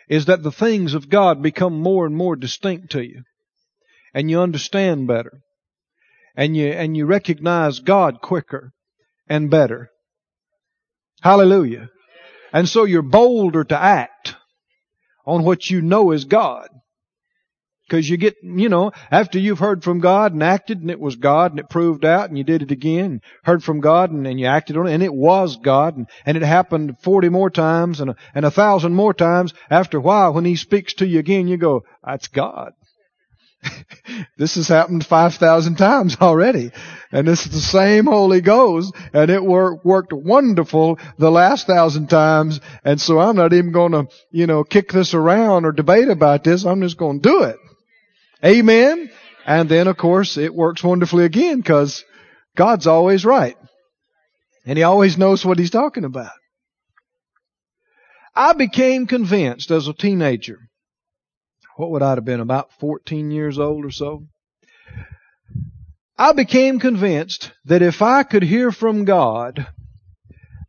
is 0.08 0.26
that 0.26 0.42
the 0.42 0.52
things 0.52 0.94
of 0.94 1.08
God 1.08 1.42
become 1.42 1.80
more 1.80 2.06
and 2.06 2.14
more 2.14 2.36
distinct 2.36 2.92
to 2.92 3.02
you. 3.02 3.22
And 4.12 4.30
you 4.30 4.40
understand 4.40 5.06
better. 5.06 5.40
And 6.36 6.56
you, 6.56 6.68
and 6.68 6.96
you 6.96 7.06
recognize 7.06 7.80
God 7.80 8.20
quicker 8.20 8.72
and 9.28 9.50
better. 9.50 9.90
Hallelujah. 11.22 11.90
And 12.52 12.68
so 12.68 12.84
you're 12.84 13.02
bolder 13.02 13.64
to 13.64 13.78
act 13.78 14.36
on 15.26 15.42
what 15.42 15.70
you 15.70 15.80
know 15.80 16.12
is 16.12 16.24
God. 16.24 16.68
Because 17.86 18.08
you 18.08 18.16
get, 18.16 18.36
you 18.42 18.70
know, 18.70 18.92
after 19.10 19.38
you've 19.38 19.58
heard 19.58 19.84
from 19.84 20.00
God 20.00 20.32
and 20.32 20.42
acted 20.42 20.80
and 20.80 20.90
it 20.90 20.98
was 20.98 21.16
God 21.16 21.50
and 21.50 21.60
it 21.60 21.68
proved 21.68 22.04
out 22.04 22.28
and 22.28 22.38
you 22.38 22.44
did 22.44 22.62
it 22.62 22.70
again, 22.70 23.20
heard 23.42 23.62
from 23.62 23.80
God 23.80 24.10
and, 24.10 24.26
and 24.26 24.40
you 24.40 24.46
acted 24.46 24.78
on 24.78 24.86
it 24.86 24.94
and 24.94 25.02
it 25.02 25.12
was 25.12 25.56
God 25.56 25.96
and, 25.96 26.06
and 26.24 26.36
it 26.36 26.42
happened 26.42 26.96
40 27.00 27.28
more 27.28 27.50
times 27.50 28.00
and 28.00 28.10
a, 28.10 28.16
and 28.34 28.46
a 28.46 28.50
thousand 28.50 28.94
more 28.94 29.12
times. 29.12 29.52
After 29.68 29.98
a 29.98 30.00
while, 30.00 30.32
when 30.32 30.46
He 30.46 30.56
speaks 30.56 30.94
to 30.94 31.06
you 31.06 31.18
again, 31.18 31.46
you 31.46 31.58
go, 31.58 31.84
that's 32.02 32.28
God. 32.28 32.72
this 34.38 34.54
has 34.54 34.68
happened 34.68 35.04
5,000 35.04 35.76
times 35.76 36.16
already. 36.20 36.70
And 37.12 37.28
this 37.28 37.44
is 37.46 37.52
the 37.52 37.60
same 37.60 38.06
Holy 38.06 38.40
Ghost. 38.40 38.94
And 39.12 39.30
it 39.30 39.44
worked, 39.44 39.84
worked 39.84 40.12
wonderful 40.12 40.98
the 41.18 41.30
last 41.30 41.66
thousand 41.66 42.08
times. 42.08 42.60
And 42.84 43.00
so 43.00 43.20
I'm 43.20 43.36
not 43.36 43.52
even 43.52 43.72
going 43.72 43.92
to, 43.92 44.08
you 44.30 44.46
know, 44.46 44.64
kick 44.64 44.90
this 44.90 45.14
around 45.14 45.64
or 45.64 45.72
debate 45.72 46.08
about 46.08 46.44
this. 46.44 46.64
I'm 46.64 46.80
just 46.80 46.96
going 46.96 47.20
to 47.20 47.28
do 47.28 47.42
it. 47.44 47.56
Amen. 48.44 49.10
And 49.46 49.68
then 49.68 49.88
of 49.88 49.96
course 49.96 50.36
it 50.36 50.54
works 50.54 50.82
wonderfully 50.82 51.24
again 51.24 51.58
because 51.58 52.04
God's 52.56 52.86
always 52.86 53.24
right. 53.24 53.56
And 54.66 54.78
He 54.78 54.84
always 54.84 55.18
knows 55.18 55.44
what 55.44 55.58
He's 55.58 55.70
talking 55.70 56.04
about. 56.04 56.32
I 58.34 58.52
became 58.52 59.06
convinced 59.06 59.70
as 59.70 59.86
a 59.86 59.94
teenager. 59.94 60.58
What 61.76 61.90
would 61.90 62.02
I 62.02 62.10
have 62.10 62.24
been? 62.24 62.40
About 62.40 62.72
14 62.80 63.30
years 63.30 63.58
old 63.58 63.84
or 63.84 63.90
so? 63.90 64.26
I 66.16 66.32
became 66.32 66.78
convinced 66.78 67.50
that 67.64 67.82
if 67.82 68.00
I 68.02 68.22
could 68.22 68.42
hear 68.42 68.70
from 68.70 69.04
God, 69.04 69.66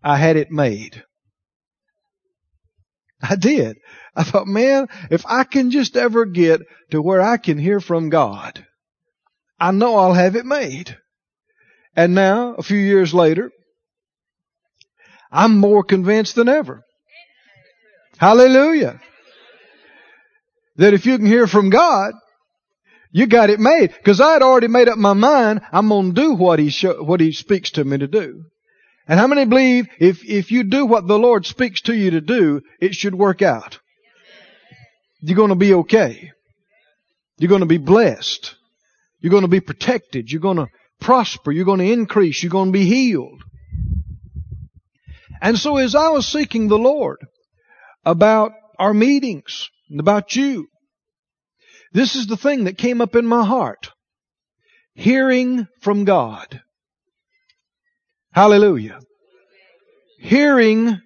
I 0.03 0.17
had 0.17 0.37
it 0.37 0.51
made. 0.51 1.03
I 3.21 3.35
did. 3.35 3.77
I 4.15 4.23
thought, 4.23 4.47
man, 4.47 4.87
if 5.11 5.25
I 5.25 5.43
can 5.43 5.71
just 5.71 5.97
ever 5.97 6.25
get 6.25 6.61
to 6.91 7.01
where 7.01 7.21
I 7.21 7.37
can 7.37 7.57
hear 7.57 7.79
from 7.79 8.09
God, 8.09 8.65
I 9.59 9.71
know 9.71 9.97
I'll 9.97 10.13
have 10.13 10.35
it 10.35 10.45
made. 10.45 10.97
And 11.95 12.15
now, 12.15 12.55
a 12.55 12.63
few 12.63 12.77
years 12.77 13.13
later, 13.13 13.51
I'm 15.31 15.57
more 15.57 15.83
convinced 15.83 16.35
than 16.35 16.47
ever. 16.47 16.83
Hallelujah. 18.17 19.01
That 20.77 20.93
if 20.93 21.05
you 21.05 21.17
can 21.17 21.25
hear 21.25 21.47
from 21.47 21.69
God, 21.69 22.13
you 23.11 23.27
got 23.27 23.49
it 23.49 23.59
made. 23.59 23.93
Cause 24.03 24.19
I 24.19 24.33
had 24.33 24.41
already 24.41 24.67
made 24.67 24.89
up 24.89 24.97
my 24.97 25.13
mind, 25.13 25.61
I'm 25.71 25.89
gonna 25.89 26.11
do 26.11 26.33
what 26.33 26.59
he, 26.59 26.69
show, 26.69 27.01
what 27.01 27.21
he 27.21 27.31
speaks 27.31 27.71
to 27.71 27.83
me 27.83 27.97
to 27.97 28.07
do. 28.07 28.43
And 29.07 29.19
how 29.19 29.27
many 29.27 29.45
believe 29.45 29.87
if, 29.99 30.23
if 30.25 30.51
you 30.51 30.63
do 30.63 30.85
what 30.85 31.07
the 31.07 31.19
Lord 31.19 31.45
speaks 31.45 31.81
to 31.81 31.95
you 31.95 32.11
to 32.11 32.21
do, 32.21 32.61
it 32.81 32.95
should 32.95 33.15
work 33.15 33.41
out? 33.41 33.79
You're 35.27 35.35
going 35.35 35.49
to 35.49 35.55
be 35.55 35.73
okay. 35.73 36.31
You're 37.39 37.49
going 37.49 37.61
to 37.61 37.65
be 37.65 37.79
blessed. 37.79 38.53
You're 39.19 39.31
going 39.31 39.41
to 39.41 39.47
be 39.47 39.59
protected. 39.59 40.31
You're 40.31 40.39
going 40.39 40.57
to 40.57 40.67
prosper. 40.99 41.51
You're 41.51 41.65
going 41.65 41.79
to 41.79 41.91
increase. 41.91 42.43
You're 42.43 42.51
going 42.51 42.71
to 42.71 42.77
be 42.77 42.85
healed. 42.85 43.41
And 45.41 45.57
so 45.57 45.77
as 45.77 45.95
I 45.95 46.09
was 46.09 46.27
seeking 46.27 46.67
the 46.67 46.77
Lord 46.77 47.17
about 48.05 48.51
our 48.77 48.93
meetings 48.93 49.67
and 49.89 49.99
about 49.99 50.35
you, 50.35 50.67
this 51.91 52.15
is 52.15 52.27
the 52.27 52.37
thing 52.37 52.65
that 52.65 52.77
came 52.77 53.01
up 53.01 53.15
in 53.15 53.25
my 53.25 53.43
heart. 53.43 53.89
Hearing 54.93 55.67
from 55.81 56.05
God. 56.05 56.61
Hallelujah. 58.31 58.99
Hearing 60.19 61.01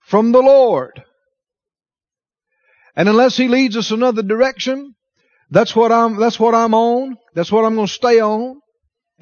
from 0.00 0.32
the 0.32 0.42
Lord. 0.42 1.04
And 2.96 3.08
unless 3.08 3.36
He 3.36 3.48
leads 3.48 3.76
us 3.76 3.90
another 3.90 4.22
direction, 4.22 4.94
that's 5.50 5.74
what 5.74 5.92
I'm, 5.92 6.16
that's 6.16 6.38
what 6.38 6.54
I'm 6.54 6.74
on. 6.74 7.16
That's 7.34 7.50
what 7.50 7.64
I'm 7.64 7.74
going 7.74 7.86
to 7.86 7.92
stay 7.92 8.20
on. 8.20 8.60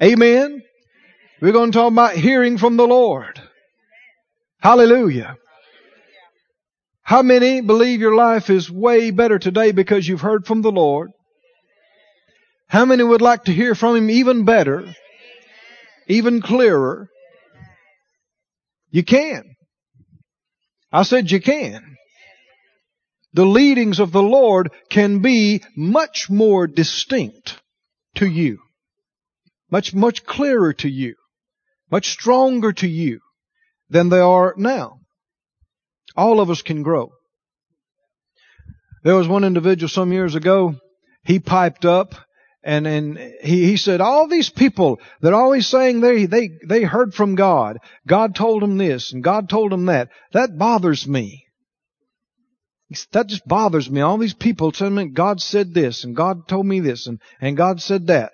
Amen. 0.01 0.61
We're 1.41 1.51
going 1.51 1.71
to 1.71 1.77
talk 1.77 1.91
about 1.91 2.15
hearing 2.15 2.57
from 2.57 2.77
the 2.77 2.87
Lord. 2.87 3.41
Hallelujah. 4.59 5.37
How 7.03 7.21
many 7.23 7.61
believe 7.61 7.99
your 7.99 8.15
life 8.15 8.49
is 8.49 8.69
way 8.69 9.11
better 9.11 9.39
today 9.39 9.71
because 9.71 10.07
you've 10.07 10.21
heard 10.21 10.45
from 10.45 10.61
the 10.61 10.71
Lord? 10.71 11.09
How 12.67 12.85
many 12.85 13.03
would 13.03 13.21
like 13.21 13.45
to 13.45 13.53
hear 13.53 13.75
from 13.75 13.95
Him 13.95 14.09
even 14.09 14.45
better? 14.45 14.93
even 16.11 16.41
clearer, 16.41 17.09
you 18.89 19.03
can. 19.03 19.55
I 20.91 21.03
said 21.03 21.31
you 21.31 21.39
can. 21.39 21.95
The 23.33 23.45
leadings 23.45 23.99
of 23.99 24.11
the 24.11 24.23
Lord 24.23 24.71
can 24.89 25.19
be 25.19 25.63
much 25.75 26.29
more 26.29 26.67
distinct 26.67 27.61
to 28.15 28.27
you. 28.27 28.59
Much, 29.69 29.93
much 29.93 30.25
clearer 30.25 30.73
to 30.73 30.89
you. 30.89 31.15
Much 31.89 32.09
stronger 32.09 32.73
to 32.73 32.87
you 32.87 33.19
than 33.89 34.09
they 34.09 34.19
are 34.19 34.53
now. 34.57 34.99
All 36.15 36.41
of 36.41 36.49
us 36.49 36.61
can 36.61 36.83
grow. 36.83 37.11
There 39.03 39.15
was 39.15 39.27
one 39.27 39.43
individual 39.43 39.89
some 39.89 40.11
years 40.11 40.35
ago, 40.35 40.75
he 41.23 41.39
piped 41.39 41.85
up 41.85 42.15
and 42.63 42.85
and 42.85 43.17
he, 43.17 43.65
he 43.65 43.77
said 43.77 44.01
all 44.01 44.27
these 44.27 44.49
people 44.49 44.99
that 45.21 45.33
are 45.33 45.41
always 45.41 45.67
saying 45.67 45.99
they 45.99 46.25
they 46.25 46.49
they 46.67 46.83
heard 46.83 47.13
from 47.13 47.35
God. 47.35 47.79
God 48.07 48.35
told 48.35 48.61
them 48.61 48.77
this 48.77 49.13
and 49.13 49.23
God 49.23 49.49
told 49.49 49.71
them 49.71 49.85
that. 49.85 50.09
That 50.33 50.57
bothers 50.57 51.07
me. 51.07 51.45
That 53.13 53.27
just 53.27 53.47
bothers 53.47 53.89
me. 53.89 54.01
All 54.01 54.17
these 54.17 54.33
people 54.33 54.71
telling 54.71 54.95
me 54.95 55.05
God 55.05 55.39
said 55.41 55.73
this 55.73 56.03
and 56.03 56.15
God 56.15 56.47
told 56.47 56.65
me 56.65 56.81
this 56.81 57.07
and, 57.07 57.19
and 57.39 57.55
God 57.55 57.81
said 57.81 58.07
that. 58.07 58.33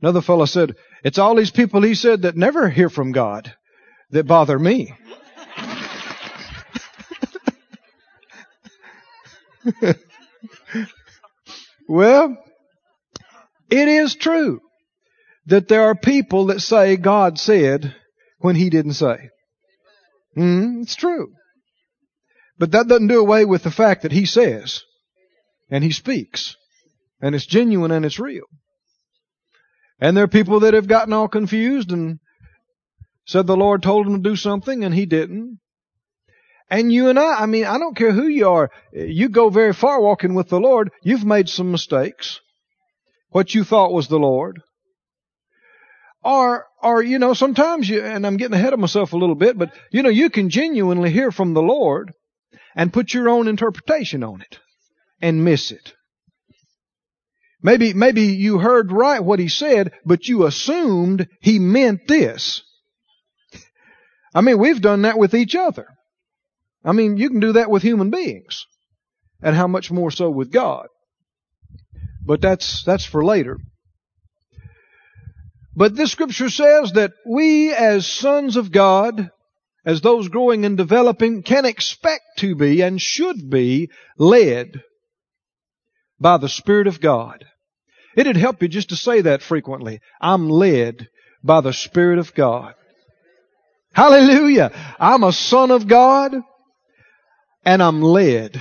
Another 0.00 0.20
fellow 0.22 0.44
said, 0.44 0.76
it's 1.02 1.18
all 1.18 1.34
these 1.34 1.50
people 1.50 1.82
he 1.82 1.94
said 1.94 2.22
that 2.22 2.36
never 2.36 2.68
hear 2.68 2.88
from 2.88 3.12
God 3.12 3.52
that 4.10 4.26
bother 4.26 4.58
me. 4.58 4.94
well, 11.88 12.36
it 13.70 13.88
is 13.88 14.14
true 14.14 14.60
that 15.46 15.68
there 15.68 15.84
are 15.84 15.94
people 15.94 16.46
that 16.46 16.60
say 16.60 16.96
God 16.96 17.38
said 17.38 17.94
when 18.38 18.56
He 18.56 18.70
didn't 18.70 18.94
say. 18.94 19.30
Mm, 20.36 20.82
it's 20.82 20.96
true. 20.96 21.32
But 22.58 22.72
that 22.72 22.88
doesn't 22.88 23.08
do 23.08 23.20
away 23.20 23.44
with 23.44 23.62
the 23.62 23.70
fact 23.70 24.02
that 24.02 24.12
He 24.12 24.26
says 24.26 24.82
and 25.70 25.82
He 25.82 25.92
speaks 25.92 26.56
and 27.20 27.34
it's 27.34 27.46
genuine 27.46 27.90
and 27.90 28.04
it's 28.04 28.18
real. 28.18 28.44
And 30.00 30.16
there 30.16 30.24
are 30.24 30.28
people 30.28 30.60
that 30.60 30.74
have 30.74 30.86
gotten 30.86 31.12
all 31.12 31.28
confused 31.28 31.90
and 31.90 32.18
said 33.26 33.46
the 33.46 33.56
Lord 33.56 33.82
told 33.82 34.06
them 34.06 34.22
to 34.22 34.30
do 34.30 34.36
something 34.36 34.84
and 34.84 34.94
He 34.94 35.06
didn't. 35.06 35.58
And 36.70 36.92
you 36.92 37.08
and 37.08 37.18
I, 37.18 37.42
I 37.42 37.46
mean, 37.46 37.64
I 37.64 37.78
don't 37.78 37.96
care 37.96 38.12
who 38.12 38.26
you 38.26 38.48
are, 38.48 38.70
you 38.92 39.28
go 39.28 39.50
very 39.50 39.72
far 39.72 40.00
walking 40.00 40.34
with 40.34 40.48
the 40.48 40.60
Lord, 40.60 40.90
you've 41.02 41.24
made 41.24 41.48
some 41.48 41.70
mistakes 41.70 42.40
what 43.34 43.52
you 43.52 43.64
thought 43.64 43.92
was 43.92 44.06
the 44.06 44.18
Lord. 44.18 44.62
Or, 46.22 46.66
or, 46.80 47.02
you 47.02 47.18
know, 47.18 47.34
sometimes 47.34 47.88
you, 47.88 48.00
and 48.00 48.24
I'm 48.24 48.36
getting 48.36 48.54
ahead 48.54 48.72
of 48.72 48.78
myself 48.78 49.12
a 49.12 49.16
little 49.16 49.34
bit, 49.34 49.58
but, 49.58 49.74
you 49.90 50.02
know, 50.04 50.08
you 50.08 50.30
can 50.30 50.50
genuinely 50.50 51.10
hear 51.10 51.32
from 51.32 51.52
the 51.52 51.60
Lord 51.60 52.12
and 52.76 52.92
put 52.92 53.14
your 53.14 53.28
own 53.28 53.48
interpretation 53.48 54.22
on 54.22 54.40
it 54.40 54.58
and 55.20 55.44
miss 55.44 55.70
it. 55.70 55.94
Maybe, 57.62 57.94
maybe 57.94 58.22
you 58.22 58.58
heard 58.58 58.92
right 58.92 59.24
what 59.24 59.38
he 59.38 59.48
said, 59.48 59.92
but 60.04 60.28
you 60.28 60.44
assumed 60.44 61.28
he 61.40 61.58
meant 61.58 62.06
this. 62.06 62.62
I 64.34 64.42
mean, 64.42 64.58
we've 64.58 64.82
done 64.82 65.02
that 65.02 65.18
with 65.18 65.34
each 65.34 65.54
other. 65.54 65.86
I 66.84 66.92
mean, 66.92 67.16
you 67.16 67.30
can 67.30 67.40
do 67.40 67.52
that 67.52 67.70
with 67.70 67.82
human 67.82 68.10
beings. 68.10 68.66
And 69.40 69.56
how 69.56 69.66
much 69.66 69.90
more 69.90 70.10
so 70.10 70.28
with 70.28 70.52
God? 70.52 70.88
But 72.26 72.40
that's, 72.40 72.82
that's 72.84 73.04
for 73.04 73.24
later. 73.24 73.58
But 75.76 75.96
this 75.96 76.12
scripture 76.12 76.50
says 76.50 76.92
that 76.92 77.12
we 77.26 77.72
as 77.72 78.06
sons 78.06 78.56
of 78.56 78.70
God, 78.70 79.30
as 79.84 80.00
those 80.00 80.28
growing 80.28 80.64
and 80.64 80.76
developing, 80.76 81.42
can 81.42 81.64
expect 81.64 82.22
to 82.38 82.54
be 82.54 82.82
and 82.82 83.00
should 83.00 83.50
be 83.50 83.90
led 84.18 84.82
by 86.18 86.38
the 86.38 86.48
Spirit 86.48 86.86
of 86.86 87.00
God. 87.00 87.44
It'd 88.16 88.36
help 88.36 88.62
you 88.62 88.68
just 88.68 88.90
to 88.90 88.96
say 88.96 89.22
that 89.22 89.42
frequently. 89.42 90.00
I'm 90.20 90.48
led 90.48 91.08
by 91.42 91.60
the 91.60 91.72
Spirit 91.72 92.18
of 92.18 92.34
God. 92.34 92.74
Hallelujah. 93.92 94.72
I'm 94.98 95.22
a 95.22 95.32
son 95.32 95.70
of 95.70 95.86
God 95.86 96.34
and 97.64 97.82
I'm 97.82 98.02
led 98.02 98.60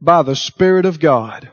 by 0.00 0.22
the 0.22 0.36
Spirit 0.36 0.86
of 0.86 1.00
God. 1.00 1.50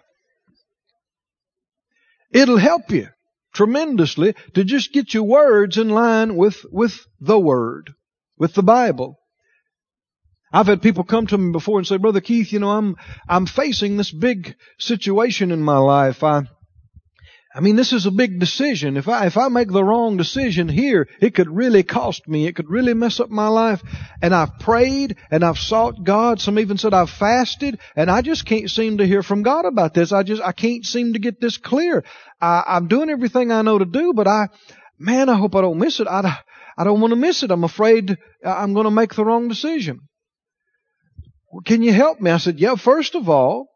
It'll 2.32 2.58
help 2.58 2.90
you 2.90 3.10
tremendously 3.54 4.36
to 4.56 4.64
just 4.64 4.92
get 4.92 5.14
your 5.14 5.24
words 5.24 5.78
in 5.78 5.90
line 5.90 6.36
with, 6.36 6.66
with 6.72 7.06
the 7.20 7.40
Word, 7.40 7.94
with 8.44 8.56
the 8.56 8.62
Bible. 8.62 9.18
I've 10.52 10.68
had 10.68 10.82
people 10.82 11.06
come 11.06 11.28
to 11.28 11.38
me 11.38 11.54
before 11.54 11.78
and 11.78 11.88
say, 11.88 11.96
Brother 11.96 12.20
Keith, 12.20 12.52
you 12.52 12.60
know, 12.60 12.72
I'm, 12.72 12.98
I'm 13.26 13.46
facing 13.46 13.96
this 13.96 14.12
big 14.12 14.58
situation 14.78 15.52
in 15.52 15.62
my 15.62 15.78
life. 15.78 16.26
I, 16.26 16.42
I 17.56 17.62
mean, 17.62 17.78
this 17.78 17.94
is 17.94 18.06
a 18.06 18.12
big 18.12 18.42
decision. 18.42 18.98
If 18.98 19.08
I, 19.08 19.28
if 19.28 19.38
I 19.38 19.48
make 19.48 19.72
the 19.72 19.84
wrong 19.84 20.18
decision 20.18 20.68
here, 20.68 21.08
it 21.22 21.36
could 21.36 21.50
really 21.50 21.84
cost 21.84 22.28
me. 22.28 22.46
It 22.46 22.58
could 22.58 22.70
really 22.70 22.94
mess 22.94 23.22
up 23.22 23.30
my 23.30 23.48
life. 23.48 23.82
And 24.22 24.36
I've 24.36 24.60
prayed 24.60 25.16
and 25.32 25.42
I've 25.46 25.58
sought 25.58 26.04
God. 26.04 26.42
Some 26.42 26.60
even 26.60 26.78
said 26.78 26.94
I've 26.94 27.12
fasted 27.12 27.80
and 27.96 28.12
I 28.12 28.22
just 28.22 28.46
can't 28.46 28.70
seem 28.70 28.98
to 28.98 29.08
hear 29.08 29.24
from 29.24 29.44
God 29.44 29.64
about 29.64 29.94
this. 29.94 30.12
I 30.12 30.24
just, 30.24 30.42
I 30.42 30.52
can't 30.52 30.86
seem 30.86 31.14
to 31.14 31.20
get 31.20 31.40
this 31.40 31.56
clear. 31.56 32.04
I, 32.42 32.62
I'm 32.68 32.90
doing 32.90 33.10
everything 33.10 33.54
I 33.54 33.62
know 33.62 33.78
to 33.78 33.86
do, 33.86 34.12
but 34.14 34.28
I, 34.28 34.50
man, 35.00 35.30
I 35.30 35.38
hope 35.38 35.56
I 35.56 35.62
don't 35.62 35.80
miss 35.80 36.02
it. 36.02 36.08
I, 36.10 36.40
I 36.78 36.84
don't 36.84 37.02
want 37.02 37.12
to 37.12 37.18
miss 37.18 37.44
it. 37.44 37.52
I'm 37.52 37.64
afraid 37.64 38.18
uh, 38.46 38.50
I'm 38.50 38.74
going 38.74 38.86
to 38.86 38.92
make 38.92 39.14
the 39.14 39.26
wrong 39.26 39.48
decision. 39.48 40.02
Well, 41.52 41.62
can 41.64 41.84
you 41.84 41.94
help 41.94 42.20
me? 42.20 42.32
I 42.32 42.38
said, 42.38 42.60
yeah, 42.60 42.76
first 42.76 43.16
of 43.16 43.30
all, 43.30 43.68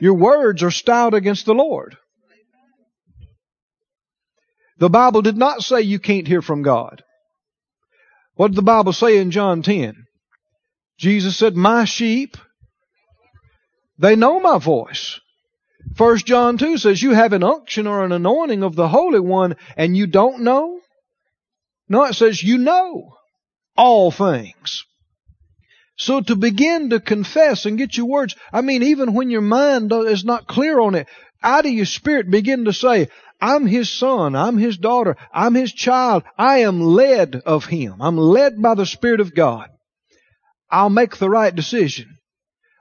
your 0.00 0.14
words 0.14 0.62
are 0.62 0.70
styled 0.70 1.14
against 1.14 1.46
the 1.46 1.54
Lord. 1.54 1.96
The 4.78 4.88
Bible 4.88 5.20
did 5.20 5.36
not 5.36 5.62
say 5.62 5.82
you 5.82 5.98
can't 5.98 6.26
hear 6.26 6.40
from 6.40 6.62
God. 6.62 7.02
What 8.34 8.48
did 8.48 8.56
the 8.56 8.62
Bible 8.62 8.94
say 8.94 9.18
in 9.18 9.30
John 9.30 9.60
10? 9.60 10.06
Jesus 10.98 11.36
said, 11.36 11.54
My 11.54 11.84
sheep, 11.84 12.38
they 13.98 14.16
know 14.16 14.40
my 14.40 14.58
voice. 14.58 15.20
First 15.96 16.24
John 16.24 16.56
2 16.56 16.78
says, 16.78 17.02
You 17.02 17.12
have 17.12 17.34
an 17.34 17.44
unction 17.44 17.86
or 17.86 18.02
an 18.04 18.12
anointing 18.12 18.62
of 18.62 18.74
the 18.76 18.88
Holy 18.88 19.20
One 19.20 19.56
and 19.76 19.94
you 19.94 20.06
don't 20.06 20.40
know? 20.40 20.80
No, 21.90 22.04
it 22.04 22.14
says, 22.14 22.42
You 22.42 22.56
know 22.56 23.16
all 23.76 24.10
things. 24.10 24.84
So 25.96 26.22
to 26.22 26.36
begin 26.36 26.90
to 26.90 27.00
confess 27.00 27.66
and 27.66 27.76
get 27.76 27.94
your 27.94 28.06
words, 28.06 28.34
I 28.50 28.62
mean, 28.62 28.82
even 28.84 29.12
when 29.12 29.28
your 29.28 29.42
mind 29.42 29.92
is 29.92 30.24
not 30.24 30.46
clear 30.46 30.80
on 30.80 30.94
it, 30.94 31.08
out 31.42 31.66
of 31.66 31.72
your 31.72 31.84
spirit 31.84 32.30
begin 32.30 32.64
to 32.64 32.72
say, 32.72 33.08
I'm 33.40 33.66
his 33.66 33.90
son. 33.90 34.36
I'm 34.36 34.58
his 34.58 34.76
daughter. 34.76 35.16
I'm 35.32 35.54
his 35.54 35.72
child. 35.72 36.24
I 36.38 36.58
am 36.58 36.80
led 36.80 37.36
of 37.46 37.64
him. 37.64 37.96
I'm 38.00 38.16
led 38.16 38.60
by 38.60 38.74
the 38.74 38.86
Spirit 38.86 39.20
of 39.20 39.34
God. 39.34 39.68
I'll 40.70 40.90
make 40.90 41.16
the 41.16 41.30
right 41.30 41.54
decision. 41.54 42.18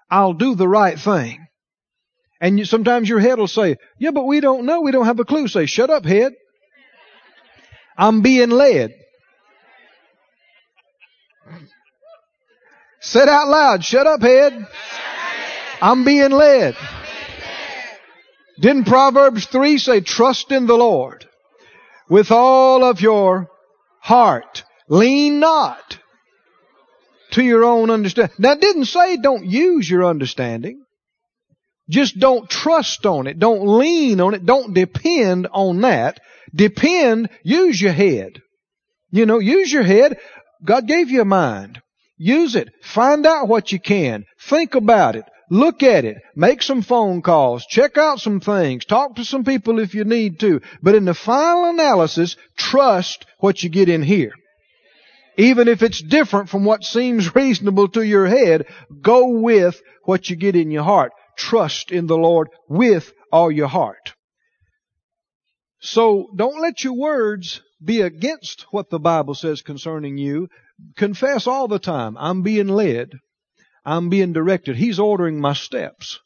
I'll 0.10 0.34
do 0.34 0.56
the 0.56 0.68
right 0.68 1.00
thing. 1.00 1.46
And 2.42 2.60
you, 2.60 2.66
sometimes 2.66 3.08
your 3.08 3.20
head 3.20 3.38
will 3.38 3.48
say, 3.48 3.78
yeah, 4.00 4.12
but 4.12 4.26
we 4.26 4.42
don't 4.42 4.66
know. 4.66 4.82
We 4.82 4.92
don't 4.92 5.06
have 5.06 5.20
a 5.20 5.26
clue. 5.26 5.48
Say, 5.48 5.66
shut 5.66 5.90
up, 5.90 6.06
head. 6.06 6.34
I'm 7.98 8.22
being 8.22 8.50
led. 8.50 8.92
Say 13.02 13.22
it 13.22 13.30
out 13.30 13.48
loud. 13.48 13.84
Shut 13.84 14.08
up, 14.08 14.22
head. 14.22 14.68
I'm 15.82 16.04
being 16.04 16.32
led. 16.32 16.76
Didn't 18.60 18.86
Proverbs 18.86 19.46
3 19.46 19.78
say, 19.78 20.02
trust 20.02 20.52
in 20.52 20.68
the 20.68 20.76
Lord 20.76 21.26
with 22.10 22.32
all 22.32 22.84
of 22.84 23.00
your 23.00 23.50
heart? 24.02 24.64
Lean 24.90 25.40
not 25.40 26.00
to 27.32 27.44
your 27.44 27.64
own 27.64 27.90
understanding. 27.90 28.36
Now 28.40 28.54
it 28.54 28.62
didn't 28.62 28.86
say 28.86 29.18
don't 29.18 29.46
use 29.46 29.90
your 29.90 30.06
understanding. 30.06 30.84
Just 31.90 32.20
don't 32.20 32.50
trust 32.50 33.06
on 33.06 33.28
it. 33.28 33.40
Don't 33.40 33.66
lean 33.80 34.20
on 34.20 34.34
it. 34.34 34.46
Don't 34.46 34.74
depend 34.74 35.48
on 35.52 35.82
that. 35.82 36.20
Depend, 36.54 37.30
use 37.44 37.82
your 37.82 37.94
head. 37.94 38.42
You 39.12 39.26
know, 39.26 39.40
use 39.40 39.72
your 39.72 39.84
head. 39.84 40.20
God 40.64 40.88
gave 40.88 41.10
you 41.10 41.22
a 41.22 41.26
mind. 41.26 41.82
Use 42.20 42.56
it. 42.56 42.70
Find 42.84 43.26
out 43.26 43.48
what 43.48 43.72
you 43.72 43.80
can. 43.80 44.26
Think 44.42 44.76
about 44.76 45.16
it. 45.16 45.24
Look 45.50 45.82
at 45.82 46.04
it. 46.04 46.18
Make 46.36 46.62
some 46.62 46.82
phone 46.82 47.22
calls. 47.22 47.66
Check 47.66 47.98
out 47.98 48.20
some 48.20 48.42
things. 48.42 48.84
Talk 48.86 49.16
to 49.16 49.26
some 49.26 49.46
people 49.46 49.80
if 49.80 49.96
you 49.96 50.04
need 50.04 50.40
to. 50.42 50.62
But 50.84 50.96
in 50.96 51.06
the 51.06 51.14
final 51.14 51.70
analysis, 51.70 52.36
trust 52.58 53.26
what 53.40 53.64
you 53.64 53.70
get 53.70 53.88
in 53.88 54.04
here. 54.04 54.34
Even 55.38 55.70
if 55.70 55.82
it's 55.82 56.02
different 56.02 56.50
from 56.50 56.66
what 56.66 56.84
seems 56.84 57.34
reasonable 57.36 57.88
to 57.88 58.02
your 58.02 58.28
head, 58.28 58.68
go 59.02 59.30
with 59.30 59.82
what 60.04 60.30
you 60.30 60.36
get 60.36 60.58
in 60.58 60.72
your 60.72 60.84
heart. 60.84 61.14
Trust 61.38 61.90
in 61.90 62.06
the 62.06 62.18
Lord 62.18 62.50
with 62.68 63.14
all 63.32 63.50
your 63.50 63.70
heart. 63.70 64.14
So 65.80 66.28
don't 66.36 66.62
let 66.62 66.84
your 66.84 66.94
words 66.94 67.62
be 67.82 68.02
against 68.02 68.66
what 68.72 68.90
the 68.90 69.00
Bible 69.00 69.34
says 69.36 69.62
concerning 69.62 70.18
you. 70.18 70.50
Confess 70.98 71.48
all 71.48 71.68
the 71.68 71.80
time, 71.80 72.18
I'm 72.18 72.42
being 72.42 72.68
led. 72.68 73.12
I'm 73.86 74.10
being 74.10 74.34
directed. 74.34 74.76
He's 74.76 75.00
ordering 75.00 75.40
my 75.40 75.54
steps. 75.54 76.20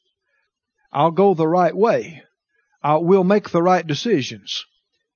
I'll 0.92 1.12
go 1.12 1.34
the 1.34 1.48
right 1.48 1.76
way. 1.76 2.24
I'll, 2.84 3.04
we'll 3.04 3.24
make 3.24 3.50
the 3.50 3.64
right 3.64 3.86
decisions. 3.86 4.66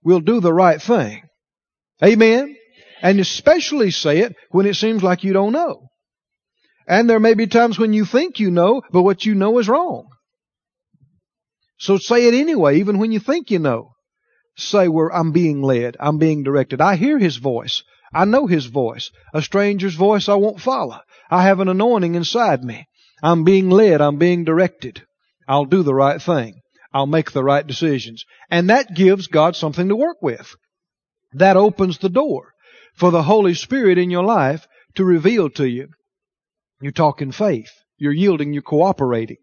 We'll 0.04 0.22
do 0.22 0.40
the 0.40 0.54
right 0.54 0.82
thing. 0.82 1.24
Amen? 2.04 2.56
And 3.02 3.20
especially 3.20 3.92
say 3.92 4.20
it 4.20 4.36
when 4.50 4.66
it 4.66 4.76
seems 4.76 5.04
like 5.04 5.24
you 5.24 5.34
don't 5.34 5.52
know. 5.52 5.88
And 6.88 7.10
there 7.10 7.20
may 7.20 7.34
be 7.34 7.48
times 7.48 7.78
when 7.78 7.94
you 7.94 8.06
think 8.06 8.40
you 8.40 8.50
know, 8.50 8.82
but 8.92 9.02
what 9.02 9.26
you 9.26 9.36
know 9.36 9.60
is 9.60 9.68
wrong. 9.68 10.08
So 11.80 11.98
say 11.98 12.28
it 12.28 12.34
anyway, 12.34 12.80
even 12.80 12.98
when 12.98 13.12
you 13.12 13.20
think 13.20 13.52
you 13.52 13.60
know. 13.60 13.92
Say, 14.56 14.88
where 14.88 15.14
I'm 15.14 15.32
being 15.32 15.62
led. 15.62 15.98
I'm 16.00 16.18
being 16.18 16.44
directed. 16.44 16.82
I 16.82 16.96
hear 16.96 17.20
His 17.20 17.38
voice. 17.38 17.84
I 18.14 18.26
know 18.26 18.48
His 18.48 18.66
voice. 18.66 19.12
A 19.34 19.42
stranger's 19.42 19.96
voice 19.96 20.30
I 20.30 20.36
won't 20.36 20.62
follow. 20.62 21.00
I 21.30 21.44
have 21.44 21.60
an 21.60 21.68
anointing 21.68 22.16
inside 22.16 22.64
me. 22.64 22.88
I'm 23.22 23.44
being 23.44 23.70
led. 23.70 24.02
I'm 24.02 24.18
being 24.18 24.44
directed. 24.44 25.06
I'll 25.48 25.66
do 25.66 25.84
the 25.84 25.94
right 25.94 26.22
thing. 26.22 26.62
I'll 26.94 27.08
make 27.08 27.32
the 27.32 27.44
right 27.44 27.66
decisions. 27.66 28.26
And 28.50 28.70
that 28.70 28.96
gives 28.96 29.28
God 29.28 29.56
something 29.56 29.90
to 29.90 29.96
work 29.96 30.18
with. 30.22 30.56
That 31.34 31.58
opens 31.58 31.98
the 31.98 32.10
door 32.10 32.54
for 32.96 33.12
the 33.12 33.24
Holy 33.24 33.54
Spirit 33.54 33.98
in 33.98 34.10
your 34.10 34.24
life 34.24 34.68
to 34.96 35.04
reveal 35.04 35.50
to 35.52 35.68
you. 35.68 35.90
You're 36.82 36.92
talking 36.92 37.32
faith. 37.32 37.72
You're 37.98 38.14
yielding. 38.14 38.54
You're 38.54 38.62
cooperating. 38.62 39.38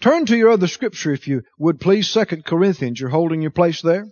Turn 0.00 0.26
to 0.26 0.36
your 0.36 0.50
other 0.50 0.68
scripture 0.68 1.12
if 1.12 1.26
you 1.26 1.42
would 1.58 1.80
please. 1.80 2.08
Second 2.08 2.44
Corinthians. 2.44 3.00
You're 3.00 3.10
holding 3.10 3.42
your 3.42 3.50
place 3.50 3.82
there. 3.82 4.06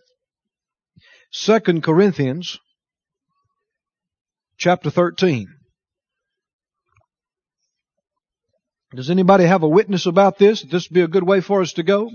Second 1.31 1.83
Corinthians 1.83 2.59
chapter 4.63 4.91
13. 4.91 5.49
Does 8.95 9.11
anybody 9.11 9.45
have 9.45 9.65
a 9.65 9.69
witness 9.69 10.07
about 10.07 10.39
this? 10.39 10.63
This 10.63 10.89
would 10.89 10.95
be 10.95 11.01
a 11.01 11.09
good 11.09 11.25
way 11.25 11.41
for 11.41 11.63
us 11.63 11.73
to 11.73 11.83
go 11.83 12.09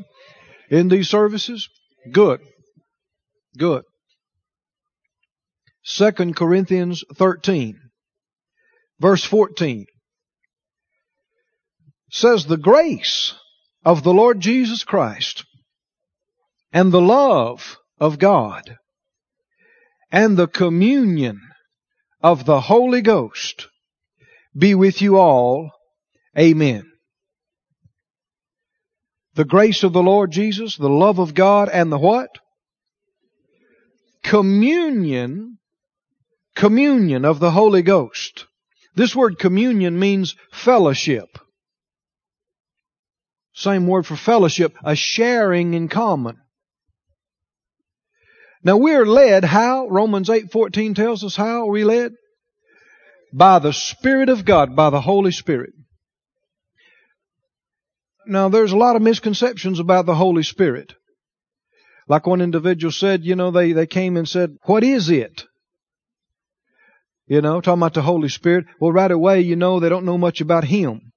in 0.69 0.87
these 0.87 1.09
services? 1.09 1.67
Good. 2.09 2.39
Good. 3.57 3.83
Second 5.83 6.37
Corinthians 6.37 7.03
13, 7.15 7.77
verse 9.01 9.25
14 9.25 9.85
says, 12.11 12.45
The 12.45 12.55
grace 12.55 13.33
of 13.83 14.03
the 14.03 14.13
Lord 14.13 14.39
Jesus 14.39 14.85
Christ 14.85 15.43
and 16.71 16.93
the 16.93 17.01
love 17.01 17.75
of 17.99 18.19
God 18.19 18.77
and 20.09 20.37
the 20.37 20.47
communion 20.47 21.41
of 22.21 22.45
the 22.45 22.61
Holy 22.61 23.01
Ghost 23.01 23.67
be 24.55 24.75
with 24.75 25.01
you 25.01 25.17
all 25.17 25.71
Amen. 26.37 26.91
The 29.33 29.45
grace 29.45 29.83
of 29.83 29.93
the 29.93 30.03
Lord 30.03 30.31
Jesus, 30.31 30.77
the 30.77 30.89
love 30.89 31.19
of 31.19 31.33
God, 31.33 31.69
and 31.69 31.91
the 31.91 31.97
what? 31.97 32.29
Communion, 34.23 35.57
communion 36.55 37.25
of 37.25 37.39
the 37.39 37.51
Holy 37.51 37.81
Ghost. 37.81 38.45
This 38.95 39.15
word 39.15 39.39
communion 39.39 39.97
means 39.99 40.35
fellowship. 40.51 41.39
Same 43.53 43.87
word 43.87 44.05
for 44.05 44.15
fellowship, 44.15 44.75
a 44.83 44.95
sharing 44.95 45.73
in 45.73 45.87
common. 45.87 46.37
Now 48.67 48.75
we're 48.75 49.05
led 49.05 49.45
how? 49.45 49.87
Romans 49.87 50.27
8:14 50.27 50.93
tells 50.93 51.23
us 51.23 51.37
how 51.37 51.69
are 51.69 51.71
we 51.71 51.85
led? 51.85 52.11
By 53.31 53.59
the 53.59 53.71
Spirit 53.71 54.27
of 54.27 54.43
God, 54.43 54.75
by 54.75 54.89
the 54.89 54.99
Holy 54.99 55.31
Spirit. 55.31 55.71
now 58.25 58.49
there's 58.49 58.73
a 58.73 58.77
lot 58.85 58.97
of 58.97 59.01
misconceptions 59.01 59.79
about 59.79 60.05
the 60.05 60.15
Holy 60.15 60.43
Spirit. 60.43 60.95
Like 62.09 62.27
one 62.27 62.41
individual 62.41 62.91
said, 62.91 63.23
you 63.23 63.37
know, 63.37 63.51
they, 63.51 63.71
they 63.71 63.87
came 63.87 64.17
and 64.17 64.27
said, 64.27 64.57
what 64.63 64.83
is 64.83 65.09
it? 65.09 65.45
You 67.25 67.39
know, 67.39 67.61
talking 67.61 67.79
about 67.79 67.93
the 67.93 68.01
Holy 68.01 68.27
Spirit. 68.27 68.65
Well, 68.81 68.91
right 68.91 69.11
away, 69.11 69.39
you 69.39 69.55
know, 69.55 69.79
they 69.79 69.87
don't 69.87 70.05
know 70.05 70.17
much 70.17 70.41
about 70.41 70.65
Him. 70.65 71.13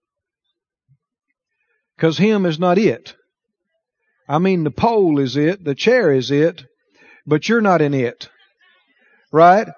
Cause 1.98 2.16
Him 2.16 2.46
is 2.46 2.60
not 2.60 2.78
it. 2.78 3.16
I 4.28 4.38
mean, 4.38 4.62
the 4.62 4.70
pole 4.70 5.18
is 5.18 5.36
it, 5.36 5.64
the 5.64 5.74
chair 5.74 6.12
is 6.12 6.30
it, 6.30 6.69
but 7.30 7.48
you're 7.48 7.60
not 7.60 7.80
in 7.80 7.94
it. 7.94 8.28
Right? 9.30 9.68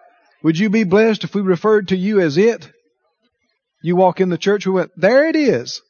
Would 0.42 0.58
you 0.58 0.70
be 0.70 0.84
blessed 0.84 1.24
if 1.24 1.34
we 1.34 1.42
referred 1.42 1.88
to 1.88 1.96
you 1.96 2.18
as 2.18 2.38
it? 2.38 2.72
You 3.82 3.94
walk 3.94 4.20
in 4.20 4.30
the 4.30 4.38
church, 4.38 4.66
we 4.66 4.72
went, 4.72 4.90
there 4.96 5.28
it 5.28 5.36
is. 5.36 5.82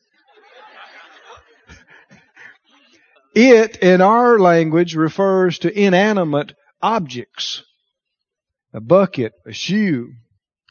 it, 3.37 3.77
in 3.77 4.01
our 4.01 4.41
language, 4.41 4.97
refers 4.97 5.61
to 5.61 5.73
inanimate 5.73 6.53
objects. 6.83 7.63
A 8.75 8.81
bucket, 8.81 9.33
a 9.47 9.53
shoe, 9.53 10.15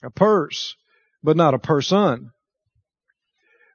a 0.04 0.10
purse, 0.10 0.76
but 1.24 1.38
not 1.38 1.54
a 1.54 1.60
person. 1.60 2.32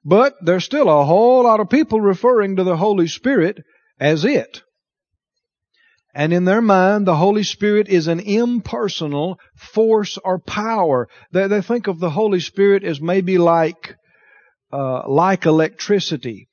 But 0.05 0.35
there's 0.42 0.64
still 0.64 0.90
a 0.90 1.05
whole 1.05 1.44
lot 1.44 1.61
of 1.61 1.70
people 1.70 1.98
referring 1.98 2.57
to 2.57 2.64
the 2.64 2.76
Holy 2.76 3.09
Spirit 3.09 3.64
as 3.98 4.26
it. 4.26 4.61
And 6.16 6.33
in 6.33 6.46
their 6.46 6.62
mind, 6.62 7.07
the 7.07 7.14
Holy 7.14 7.42
Spirit 7.42 7.88
is 7.88 8.07
an 8.07 8.20
impersonal 8.20 9.38
force 9.55 10.16
or 10.16 10.38
power. 10.38 11.11
They, 11.31 11.46
they 11.46 11.61
think 11.61 11.88
of 11.88 12.00
the 12.00 12.09
Holy 12.09 12.40
Spirit 12.40 12.85
as 12.85 13.02
maybe 13.02 13.37
like, 13.37 13.96
uh, 14.72 15.07
like 15.07 15.44
electricity, 15.44 16.48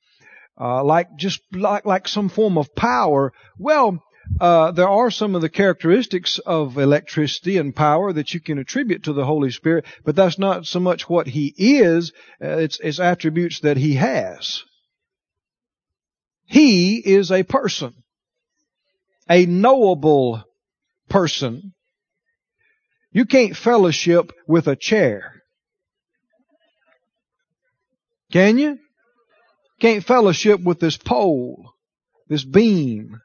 uh, 0.60 0.84
like 0.84 1.16
just 1.16 1.40
like, 1.50 1.86
like 1.86 2.08
some 2.08 2.28
form 2.28 2.58
of 2.58 2.74
power. 2.74 3.32
Well, 3.58 4.04
uh, 4.38 4.72
there 4.72 4.88
are 4.88 5.10
some 5.10 5.34
of 5.34 5.40
the 5.40 5.48
characteristics 5.48 6.38
of 6.40 6.76
electricity 6.76 7.56
and 7.56 7.74
power 7.74 8.12
that 8.12 8.34
you 8.34 8.40
can 8.40 8.58
attribute 8.58 9.04
to 9.04 9.14
the 9.14 9.24
Holy 9.24 9.50
Spirit, 9.50 9.86
but 10.04 10.14
that's 10.14 10.38
not 10.38 10.66
so 10.66 10.78
much 10.78 11.08
what 11.08 11.26
He 11.26 11.54
is, 11.56 12.12
uh, 12.38 12.58
it's, 12.58 12.78
it's 12.80 13.00
attributes 13.00 13.60
that 13.60 13.78
He 13.78 13.94
has. 13.94 14.62
He 16.44 16.98
is 16.98 17.32
a 17.32 17.44
person 17.44 18.03
a 19.28 19.46
knowable 19.46 20.44
person. 21.08 21.74
You 23.12 23.24
can't 23.24 23.56
fellowship 23.56 24.32
with 24.46 24.66
a 24.66 24.76
chair. 24.76 25.42
Can 28.32 28.58
you? 28.58 28.78
Can't 29.80 30.04
fellowship 30.04 30.60
with 30.60 30.80
this 30.80 30.96
pole, 30.96 31.72
this 32.28 32.44
beam. 32.44 33.20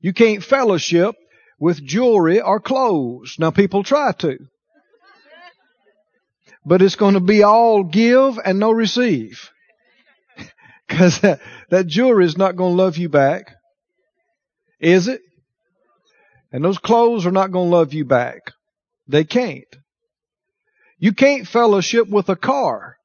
You 0.00 0.12
can't 0.12 0.42
fellowship 0.42 1.16
with 1.58 1.84
jewelry 1.84 2.40
or 2.40 2.60
clothes. 2.60 3.36
Now 3.38 3.50
people 3.50 3.82
try 3.82 4.12
to. 4.12 4.38
But 6.64 6.82
it's 6.82 6.96
going 6.96 7.14
to 7.14 7.20
be 7.20 7.42
all 7.42 7.82
give 7.84 8.38
and 8.44 8.58
no 8.58 8.70
receive. 8.70 9.50
Cause 10.88 11.20
that, 11.20 11.40
that 11.70 11.86
jewelry 11.86 12.24
is 12.24 12.36
not 12.36 12.56
going 12.56 12.76
to 12.76 12.82
love 12.82 12.96
you 12.96 13.08
back. 13.08 13.57
Is 14.80 15.08
it? 15.08 15.20
And 16.52 16.64
those 16.64 16.78
clothes 16.78 17.26
are 17.26 17.32
not 17.32 17.52
going 17.52 17.70
to 17.70 17.76
love 17.76 17.92
you 17.92 18.04
back. 18.04 18.52
They 19.06 19.24
can't. 19.24 19.64
You 20.98 21.12
can't 21.12 21.46
fellowship 21.46 22.08
with 22.08 22.28
a 22.28 22.36
car. 22.36 22.96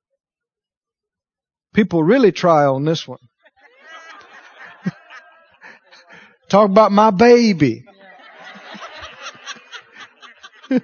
People 1.73 2.03
really 2.03 2.31
try 2.31 2.65
on 2.65 2.85
this 2.85 3.07
one. 3.07 3.19
Talk 6.49 6.69
about 6.69 6.91
my 6.91 7.11
baby. 7.11 7.85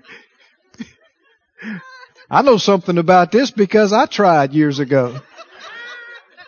I 2.31 2.41
know 2.43 2.57
something 2.57 2.97
about 2.97 3.31
this 3.31 3.51
because 3.51 3.91
I 3.93 4.05
tried 4.05 4.53
years 4.53 4.79
ago. 4.79 5.19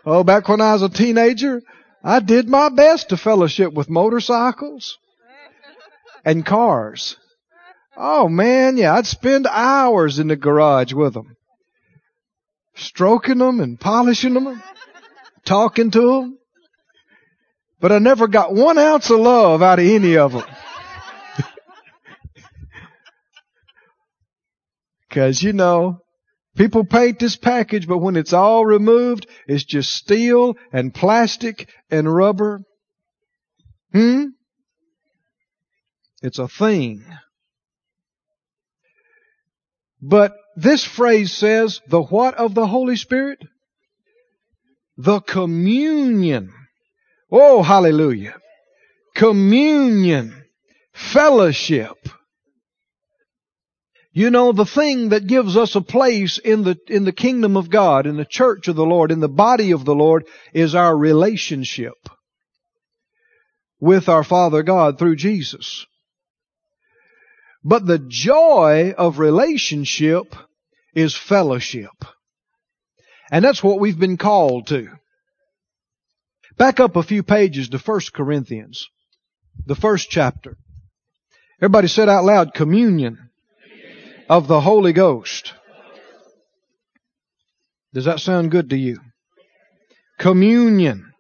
Oh, 0.06 0.24
back 0.24 0.48
when 0.48 0.62
I 0.62 0.74
was 0.74 0.84
a 0.84 0.90
teenager, 0.90 1.62
I 2.04 2.20
did 2.20 2.50
my 2.50 2.70
best 2.70 3.10
to 3.10 3.18
fellowship 3.18 3.74
with 3.74 3.90
motorcycles 3.90 4.98
and 6.26 6.46
cars. 6.46 7.18
Oh 7.96 8.28
man, 8.28 8.78
yeah, 8.78 8.96
I'd 8.96 9.06
spend 9.06 9.48
hours 9.48 10.18
in 10.18 10.28
the 10.28 10.36
garage 10.36 10.94
with 10.94 11.14
them. 11.14 11.36
Stroking 12.76 13.38
them 13.38 13.60
and 13.60 13.80
polishing 13.80 14.34
them, 14.34 14.64
talking 15.46 15.92
to 15.92 16.02
them. 16.02 16.38
But 17.80 17.92
I 17.92 18.00
never 18.00 18.28
got 18.28 18.54
one 18.54 18.78
ounce 18.78 19.10
of 19.10 19.20
love 19.20 19.62
out 19.62 19.80
of 19.80 19.86
any 19.86 20.18
of 20.18 20.34
them. 20.34 20.44
Cause 25.10 25.44
you 25.44 25.54
know, 25.54 26.01
People 26.56 26.84
paint 26.84 27.20
this 27.20 27.38
package, 27.38 27.88
but 27.88 28.00
when 28.00 28.18
it's 28.18 28.34
all 28.34 28.66
removed, 28.66 29.28
it's 29.48 29.64
just 29.64 29.94
steel 29.94 30.58
and 30.74 30.94
plastic 30.94 31.70
and 31.90 32.14
rubber. 32.14 32.62
Hmm? 33.94 34.26
It's 36.22 36.40
a 36.40 36.48
thing. 36.48 37.06
But 40.02 40.34
this 40.56 40.84
phrase 40.84 41.32
says, 41.32 41.80
the 41.88 42.02
what 42.02 42.36
of 42.36 42.54
the 42.54 42.68
Holy 42.68 42.96
Spirit? 42.96 43.40
The 44.98 45.22
communion. 45.22 46.52
Oh, 47.32 47.64
hallelujah. 47.64 48.36
Communion. 49.16 50.44
Fellowship 50.94 51.98
you 54.14 54.30
know, 54.30 54.52
the 54.52 54.66
thing 54.66 55.10
that 55.10 55.26
gives 55.26 55.56
us 55.56 55.76
a 55.76 55.82
place 55.82 56.38
in 56.38 56.64
the, 56.64 56.78
in 56.88 57.06
the 57.06 57.14
kingdom 57.14 57.56
of 57.56 57.70
God, 57.70 58.06
in 58.06 58.18
the 58.18 58.26
church 58.26 58.68
of 58.68 58.76
the 58.76 58.86
Lord, 58.86 59.10
in 59.10 59.22
the 59.22 59.30
body 59.30 59.72
of 59.72 59.86
the 59.86 59.96
Lord, 59.96 60.26
is 60.54 60.76
our 60.76 60.96
relationship 60.96 61.94
with 63.80 64.10
our 64.10 64.26
Father 64.26 64.64
God 64.64 65.00
through 65.00 65.16
Jesus. 65.16 65.86
But 67.64 67.86
the 67.86 68.00
joy 68.00 68.94
of 68.98 69.18
relationship 69.18 70.36
is 70.94 71.16
fellowship. 71.16 72.06
And 73.32 73.46
that's 73.46 73.64
what 73.64 73.80
we've 73.80 74.00
been 74.00 74.18
called 74.18 74.68
to. 74.68 74.90
Back 76.58 76.82
up 76.82 76.98
a 76.98 77.04
few 77.04 77.24
pages 77.24 77.70
to 77.70 77.78
1 77.78 78.02
Corinthians, 78.14 78.90
the 79.66 79.76
first 79.76 80.10
chapter. 80.10 80.58
Everybody 81.60 81.88
said 81.88 82.10
out 82.10 82.26
loud, 82.26 82.54
communion 82.54 83.31
of 84.32 84.48
the 84.48 84.62
Holy 84.62 84.94
Ghost. 84.94 85.54
Does 87.94 88.06
that 88.06 88.22
sound 88.22 88.50
good 88.50 88.70
to 88.70 88.78
you? 88.78 88.98
Communion 90.18 91.12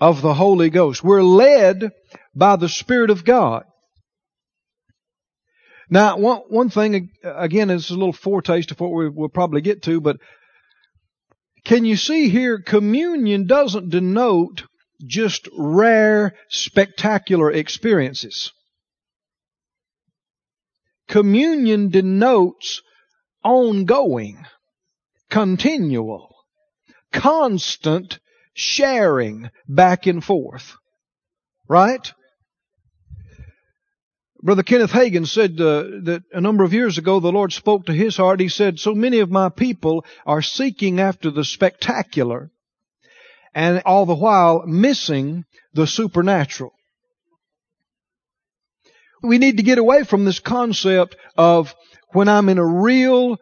of 0.00 0.22
the 0.22 0.32
Holy 0.32 0.70
Ghost. 0.70 1.02
We're 1.02 1.24
led 1.24 1.90
by 2.36 2.54
the 2.54 2.68
Spirit 2.68 3.10
of 3.10 3.24
God. 3.24 3.64
Now, 5.90 6.18
one, 6.18 6.42
one 6.50 6.70
thing, 6.70 7.10
again, 7.24 7.66
this 7.66 7.86
is 7.86 7.90
a 7.90 7.94
little 7.94 8.12
foretaste 8.12 8.70
of 8.70 8.78
what 8.78 8.92
we, 8.92 9.08
will 9.08 9.28
probably 9.28 9.60
get 9.60 9.82
to, 9.82 10.00
but 10.00 10.18
can 11.64 11.84
you 11.84 11.96
see 11.96 12.28
here, 12.28 12.62
communion 12.62 13.48
doesn't 13.48 13.90
denote 13.90 14.62
just 15.04 15.48
rare, 15.58 16.36
spectacular 16.48 17.50
experiences. 17.50 18.52
Communion 21.10 21.90
denotes 21.90 22.82
ongoing, 23.42 24.44
continual, 25.28 26.36
constant 27.12 28.20
sharing 28.54 29.50
back 29.68 30.06
and 30.06 30.22
forth. 30.22 30.76
Right? 31.68 32.12
Brother 34.40 34.62
Kenneth 34.62 34.92
Hagin 34.92 35.26
said 35.26 35.60
uh, 35.60 35.82
that 36.04 36.22
a 36.32 36.40
number 36.40 36.62
of 36.62 36.72
years 36.72 36.96
ago 36.96 37.18
the 37.18 37.32
Lord 37.32 37.52
spoke 37.52 37.86
to 37.86 37.92
his 37.92 38.16
heart. 38.16 38.38
He 38.38 38.48
said, 38.48 38.78
so 38.78 38.94
many 38.94 39.18
of 39.18 39.32
my 39.32 39.48
people 39.48 40.04
are 40.24 40.42
seeking 40.42 41.00
after 41.00 41.32
the 41.32 41.44
spectacular 41.44 42.52
and 43.52 43.82
all 43.84 44.06
the 44.06 44.14
while 44.14 44.64
missing 44.64 45.44
the 45.74 45.88
supernatural. 45.88 46.72
We 49.22 49.38
need 49.38 49.58
to 49.58 49.62
get 49.62 49.78
away 49.78 50.04
from 50.04 50.24
this 50.24 50.40
concept 50.40 51.16
of 51.36 51.74
when 52.12 52.28
I'm 52.28 52.48
in 52.48 52.58
a 52.58 52.66
real 52.66 53.38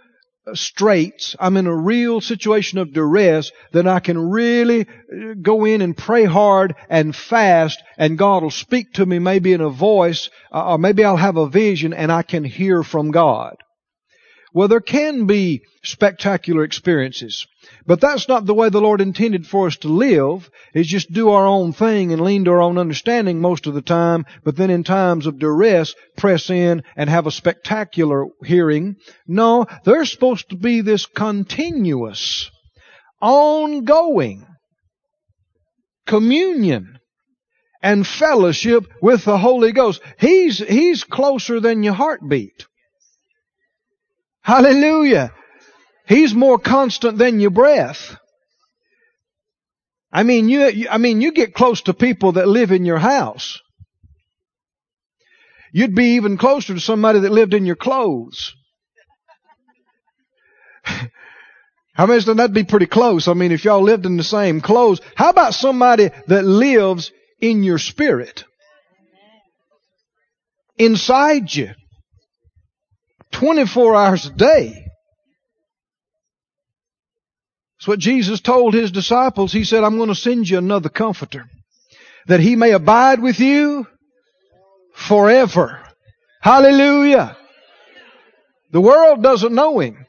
straits, 0.54 1.36
I'm 1.38 1.56
in 1.56 1.66
a 1.66 1.76
real 1.76 2.20
situation 2.20 2.78
of 2.78 2.92
duress, 2.92 3.50
then 3.72 3.86
I 3.86 4.00
can 4.00 4.18
really 4.18 4.82
uh, 4.82 5.34
go 5.40 5.64
in 5.64 5.82
and 5.82 5.96
pray 5.96 6.24
hard 6.24 6.74
and 6.88 7.14
fast 7.14 7.82
and 7.96 8.18
God 8.18 8.42
will 8.42 8.50
speak 8.50 8.94
to 8.94 9.06
me 9.06 9.18
maybe 9.18 9.52
in 9.52 9.60
a 9.60 9.68
voice 9.68 10.30
uh, 10.52 10.72
or 10.72 10.78
maybe 10.78 11.04
I'll 11.04 11.16
have 11.16 11.36
a 11.36 11.48
vision 11.48 11.92
and 11.92 12.10
I 12.10 12.22
can 12.22 12.44
hear 12.44 12.82
from 12.82 13.10
God. 13.10 13.56
Well, 14.54 14.68
there 14.68 14.80
can 14.80 15.26
be 15.26 15.62
spectacular 15.82 16.64
experiences. 16.64 17.46
But 17.87 18.00
that's 18.00 18.28
not 18.28 18.46
the 18.46 18.54
way 18.54 18.68
the 18.70 18.80
Lord 18.80 19.00
intended 19.00 19.46
for 19.46 19.66
us 19.66 19.76
to 19.78 19.88
live, 19.88 20.50
is 20.74 20.87
just 20.87 21.12
do 21.12 21.30
our 21.30 21.46
own 21.46 21.72
thing 21.72 22.12
and 22.12 22.22
lean 22.22 22.44
to 22.44 22.52
our 22.52 22.62
own 22.62 22.78
understanding 22.78 23.40
most 23.40 23.66
of 23.66 23.74
the 23.74 23.82
time, 23.82 24.24
but 24.44 24.56
then 24.56 24.70
in 24.70 24.84
times 24.84 25.26
of 25.26 25.38
duress, 25.38 25.94
press 26.16 26.50
in 26.50 26.82
and 26.96 27.11
have 27.11 27.26
a 27.26 27.30
spectacular 27.30 28.26
hearing. 28.44 28.96
No, 29.26 29.66
there's 29.84 30.11
supposed 30.11 30.50
to 30.50 30.56
be 30.56 30.80
this 30.80 31.06
continuous, 31.06 32.50
ongoing 33.20 34.46
communion 36.06 36.98
and 37.82 38.06
fellowship 38.06 38.84
with 39.00 39.24
the 39.24 39.38
Holy 39.38 39.72
Ghost. 39.72 40.00
He's, 40.18 40.58
He's 40.58 41.04
closer 41.04 41.61
than 41.61 41.82
your 41.82 41.94
heartbeat. 41.94 42.66
Hallelujah. 44.48 45.30
He's 46.06 46.32
more 46.32 46.58
constant 46.58 47.18
than 47.18 47.38
your 47.38 47.50
breath. 47.50 48.16
I 50.11 50.22
mean, 50.22 50.48
you, 50.48 50.88
I 50.88 50.96
mean, 50.96 51.20
you 51.20 51.32
get 51.32 51.52
close 51.52 51.82
to 51.82 51.92
people 51.92 52.32
that 52.32 52.48
live 52.48 52.70
in 52.70 52.87
your 52.87 52.96
house. 52.96 53.61
You'd 55.70 55.94
be 55.94 56.14
even 56.14 56.38
closer 56.38 56.72
to 56.72 56.80
somebody 56.80 57.20
that 57.20 57.30
lived 57.30 57.52
in 57.52 57.66
your 57.66 57.76
clothes. 57.76 58.54
How 61.92 62.06
many 62.06 62.24
that'd 62.24 62.54
be 62.54 62.64
pretty 62.64 62.87
close? 62.87 63.28
I 63.28 63.34
mean, 63.34 63.52
if 63.52 63.66
y'all 63.66 63.82
lived 63.82 64.06
in 64.06 64.16
the 64.16 64.24
same 64.24 64.62
clothes, 64.62 65.02
how 65.14 65.28
about 65.28 65.52
somebody 65.52 66.08
that 66.28 66.44
lives 66.44 67.12
in 67.38 67.64
your 67.64 67.78
spirit? 67.78 68.44
Inside 70.78 71.52
you. 71.52 71.74
24 73.38 73.94
hours 73.94 74.27
a 74.27 74.31
day. 74.31 74.85
That's 77.79 77.87
what 77.87 78.01
Jesus 78.01 78.40
told 78.40 78.74
his 78.74 78.90
disciples. 78.90 79.53
He 79.53 79.62
said, 79.62 79.85
I'm 79.85 79.96
going 79.96 80.09
to 80.09 80.16
send 80.16 80.48
you 80.48 80.59
another 80.59 80.88
comforter 80.88 81.44
that 82.27 82.40
he 82.40 82.57
may 82.57 82.72
abide 82.72 83.22
with 83.22 83.38
you 83.38 83.87
forever. 84.92 85.81
Hallelujah. 86.40 87.37
The 88.72 88.81
world 88.81 89.22
doesn't 89.22 89.55
know 89.55 89.79
him, 89.79 90.05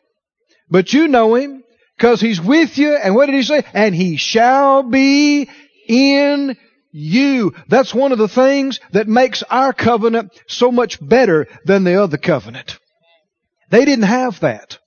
but 0.68 0.92
you 0.92 1.08
know 1.08 1.36
him 1.36 1.64
because 1.96 2.20
he's 2.20 2.42
with 2.42 2.80
you. 2.80 2.96
And 2.96 3.14
what 3.14 3.28
did 3.28 3.36
he 3.36 3.44
say? 3.44 3.64
And 3.76 3.94
he 3.94 4.18
shall 4.18 4.82
be 4.82 5.48
in 5.88 6.58
you. 6.92 7.54
That's 7.68 7.94
one 7.94 8.12
of 8.12 8.18
the 8.18 8.28
things 8.28 8.80
that 8.92 9.08
makes 9.08 9.44
our 9.44 9.72
covenant 9.72 10.32
so 10.48 10.72
much 10.72 10.98
better 11.00 11.48
than 11.64 11.84
the 11.84 12.02
other 12.02 12.18
covenant. 12.18 12.80
They 13.70 13.86
didn't 13.86 14.06
have 14.06 14.40
that. 14.42 14.80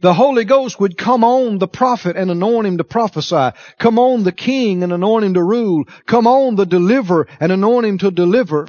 The 0.00 0.14
Holy 0.14 0.44
Ghost 0.44 0.78
would 0.78 0.96
come 0.96 1.24
on 1.24 1.58
the 1.58 1.66
prophet 1.66 2.16
and 2.16 2.30
anoint 2.30 2.68
him 2.68 2.78
to 2.78 2.84
prophesy. 2.84 3.50
Come 3.78 3.98
on 3.98 4.22
the 4.22 4.32
king 4.32 4.84
and 4.84 4.92
anoint 4.92 5.24
him 5.24 5.34
to 5.34 5.42
rule. 5.42 5.84
Come 6.06 6.26
on 6.28 6.54
the 6.54 6.66
deliverer 6.66 7.26
and 7.40 7.50
anoint 7.50 7.86
him 7.86 7.98
to 7.98 8.12
deliver. 8.12 8.68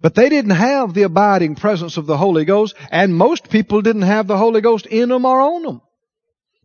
But 0.00 0.14
they 0.14 0.30
didn't 0.30 0.52
have 0.52 0.94
the 0.94 1.02
abiding 1.02 1.56
presence 1.56 1.98
of 1.98 2.06
the 2.06 2.16
Holy 2.16 2.44
Ghost, 2.44 2.74
and 2.90 3.14
most 3.14 3.50
people 3.50 3.82
didn't 3.82 4.02
have 4.02 4.26
the 4.26 4.38
Holy 4.38 4.62
Ghost 4.62 4.86
in 4.86 5.10
them 5.10 5.26
or 5.26 5.40
on 5.40 5.62
them. 5.62 5.80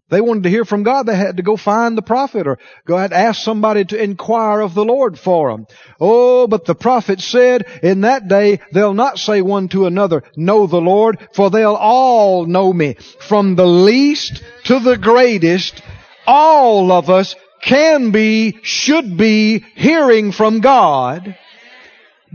They 0.09 0.21
wanted 0.21 0.43
to 0.43 0.49
hear 0.49 0.63
from 0.63 0.83
God, 0.83 1.05
they 1.05 1.15
had 1.15 1.37
to 1.37 1.43
go 1.43 1.57
find 1.57 1.97
the 1.97 2.01
prophet 2.01 2.47
or 2.47 2.59
go 2.85 2.97
and 2.97 3.11
ask 3.11 3.41
somebody 3.41 3.83
to 3.85 4.01
inquire 4.01 4.61
of 4.61 4.73
the 4.73 4.85
Lord 4.85 5.19
for 5.19 5.51
them. 5.51 5.67
Oh, 5.99 6.47
but 6.47 6.63
the 6.63 6.75
prophet 6.75 7.19
said, 7.19 7.65
in 7.83 8.01
that 8.01 8.29
day 8.29 8.61
they'll 8.71 8.93
not 8.93 9.19
say 9.19 9.41
one 9.41 9.67
to 9.69 9.85
another, 9.85 10.23
know 10.37 10.65
the 10.65 10.79
Lord, 10.79 11.27
for 11.33 11.49
they'll 11.49 11.75
all 11.75 12.45
know 12.45 12.71
me. 12.71 12.95
From 13.27 13.55
the 13.55 13.67
least 13.67 14.43
to 14.65 14.79
the 14.79 14.97
greatest, 14.97 15.81
all 16.25 16.91
of 16.91 17.09
us 17.09 17.35
can 17.61 18.11
be, 18.11 18.59
should 18.61 19.17
be 19.17 19.59
hearing 19.75 20.31
from 20.31 20.61
God 20.61 21.35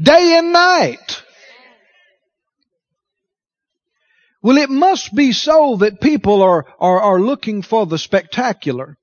day 0.00 0.36
and 0.36 0.52
night. 0.52 1.22
Well, 4.42 4.58
it 4.58 4.70
must 4.70 5.14
be 5.14 5.32
so 5.32 5.76
that 5.76 6.00
people 6.00 6.42
are, 6.42 6.66
are, 6.80 7.00
are 7.00 7.20
looking 7.20 7.62
for 7.62 7.86
the 7.86 7.98
spectacular 7.98 8.98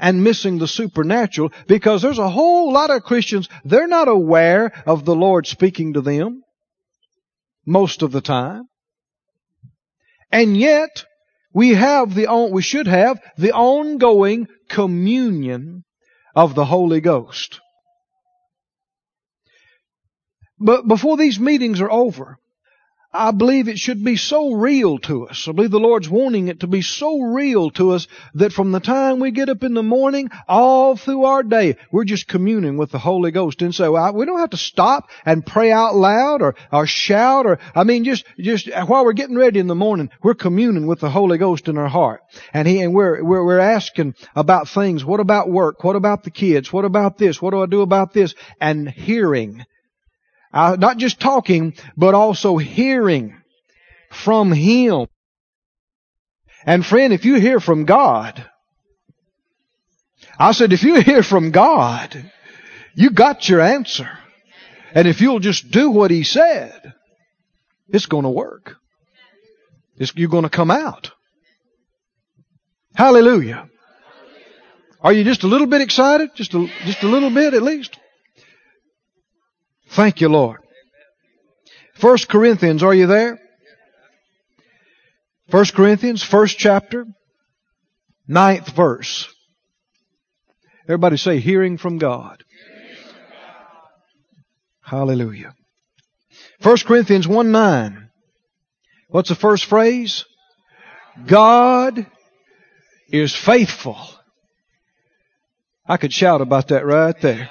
and 0.00 0.24
missing 0.24 0.58
the 0.58 0.66
supernatural 0.66 1.52
because 1.68 2.00
there's 2.00 2.18
a 2.18 2.30
whole 2.30 2.72
lot 2.72 2.90
of 2.90 3.04
Christians, 3.04 3.48
they're 3.64 3.86
not 3.86 4.08
aware 4.08 4.72
of 4.86 5.04
the 5.04 5.14
Lord 5.14 5.46
speaking 5.46 5.92
to 5.92 6.00
them 6.00 6.42
most 7.66 8.02
of 8.02 8.12
the 8.12 8.22
time. 8.22 8.64
And 10.30 10.56
yet, 10.56 11.04
we 11.52 11.74
have 11.74 12.14
the, 12.14 12.48
we 12.50 12.62
should 12.62 12.86
have 12.86 13.20
the 13.36 13.52
ongoing 13.52 14.48
communion 14.70 15.84
of 16.34 16.54
the 16.54 16.64
Holy 16.64 17.02
Ghost. 17.02 17.60
But 20.58 20.88
before 20.88 21.18
these 21.18 21.38
meetings 21.38 21.80
are 21.82 21.90
over, 21.90 22.38
I 23.14 23.30
believe 23.30 23.68
it 23.68 23.78
should 23.78 24.02
be 24.02 24.16
so 24.16 24.54
real 24.54 24.98
to 25.00 25.28
us. 25.28 25.46
I 25.46 25.52
believe 25.52 25.70
the 25.70 25.78
Lord's 25.78 26.08
wanting 26.08 26.48
it 26.48 26.60
to 26.60 26.66
be 26.66 26.80
so 26.80 27.20
real 27.20 27.70
to 27.72 27.90
us 27.90 28.08
that 28.34 28.54
from 28.54 28.72
the 28.72 28.80
time 28.80 29.20
we 29.20 29.32
get 29.32 29.50
up 29.50 29.62
in 29.62 29.74
the 29.74 29.82
morning, 29.82 30.30
all 30.48 30.96
through 30.96 31.24
our 31.24 31.42
day, 31.42 31.76
we're 31.90 32.04
just 32.04 32.26
communing 32.26 32.78
with 32.78 32.90
the 32.90 32.98
Holy 32.98 33.30
Ghost. 33.30 33.60
And 33.60 33.74
so 33.74 33.94
I, 33.94 34.12
we 34.12 34.24
don't 34.24 34.38
have 34.38 34.50
to 34.50 34.56
stop 34.56 35.10
and 35.26 35.44
pray 35.44 35.70
out 35.70 35.94
loud 35.94 36.40
or, 36.40 36.54
or 36.72 36.86
shout 36.86 37.44
or, 37.44 37.58
I 37.74 37.84
mean, 37.84 38.04
just, 38.04 38.24
just 38.38 38.70
while 38.86 39.04
we're 39.04 39.12
getting 39.12 39.36
ready 39.36 39.60
in 39.60 39.66
the 39.66 39.74
morning, 39.74 40.08
we're 40.22 40.32
communing 40.32 40.86
with 40.86 41.00
the 41.00 41.10
Holy 41.10 41.36
Ghost 41.36 41.68
in 41.68 41.76
our 41.76 41.88
heart. 41.88 42.22
And 42.54 42.66
he, 42.66 42.80
and 42.80 42.94
we're, 42.94 43.22
we're, 43.22 43.44
we're 43.44 43.58
asking 43.58 44.14
about 44.34 44.68
things. 44.68 45.04
What 45.04 45.20
about 45.20 45.50
work? 45.50 45.84
What 45.84 45.96
about 45.96 46.24
the 46.24 46.30
kids? 46.30 46.72
What 46.72 46.86
about 46.86 47.18
this? 47.18 47.42
What 47.42 47.50
do 47.50 47.62
I 47.62 47.66
do 47.66 47.82
about 47.82 48.14
this? 48.14 48.34
And 48.58 48.88
hearing 48.88 49.66
uh, 50.52 50.76
not 50.78 50.98
just 50.98 51.20
talking, 51.20 51.74
but 51.96 52.14
also 52.14 52.56
hearing 52.58 53.36
from 54.10 54.52
Him. 54.52 55.06
And 56.64 56.84
friend, 56.84 57.12
if 57.12 57.24
you 57.24 57.36
hear 57.36 57.58
from 57.58 57.84
God, 57.84 58.44
I 60.38 60.52
said, 60.52 60.72
if 60.72 60.82
you 60.82 61.00
hear 61.00 61.22
from 61.22 61.50
God, 61.50 62.30
you 62.94 63.10
got 63.10 63.48
your 63.48 63.60
answer. 63.60 64.08
And 64.94 65.08
if 65.08 65.20
you'll 65.20 65.40
just 65.40 65.70
do 65.70 65.90
what 65.90 66.10
He 66.10 66.22
said, 66.22 66.92
it's 67.88 68.06
going 68.06 68.24
to 68.24 68.30
work. 68.30 68.76
It's, 69.96 70.14
you're 70.16 70.28
going 70.28 70.44
to 70.44 70.50
come 70.50 70.70
out. 70.70 71.12
Hallelujah. 72.94 73.68
Are 75.00 75.12
you 75.12 75.24
just 75.24 75.42
a 75.42 75.46
little 75.46 75.66
bit 75.66 75.80
excited? 75.80 76.30
Just 76.34 76.54
a, 76.54 76.66
just 76.84 77.02
a 77.02 77.08
little 77.08 77.30
bit 77.30 77.54
at 77.54 77.62
least? 77.62 77.98
Thank 79.92 80.22
you, 80.22 80.28
Lord. 80.28 80.60
First 81.94 82.28
Corinthians, 82.28 82.82
are 82.82 82.94
you 82.94 83.06
there? 83.06 83.38
First 85.50 85.74
Corinthians, 85.74 86.22
first 86.22 86.58
chapter, 86.58 87.04
ninth 88.26 88.74
verse. 88.74 89.28
Everybody 90.84 91.18
say, 91.18 91.40
hearing 91.40 91.76
from 91.76 91.98
God. 91.98 92.42
Hallelujah. 94.80 95.54
First 96.60 96.86
Corinthians 96.86 97.28
1 97.28 97.52
9. 97.52 98.08
What's 99.08 99.28
the 99.28 99.34
first 99.34 99.66
phrase? 99.66 100.24
God 101.26 102.06
is 103.10 103.34
faithful. 103.34 103.98
I 105.86 105.98
could 105.98 106.14
shout 106.14 106.40
about 106.40 106.68
that 106.68 106.86
right 106.86 107.18
there. 107.20 107.50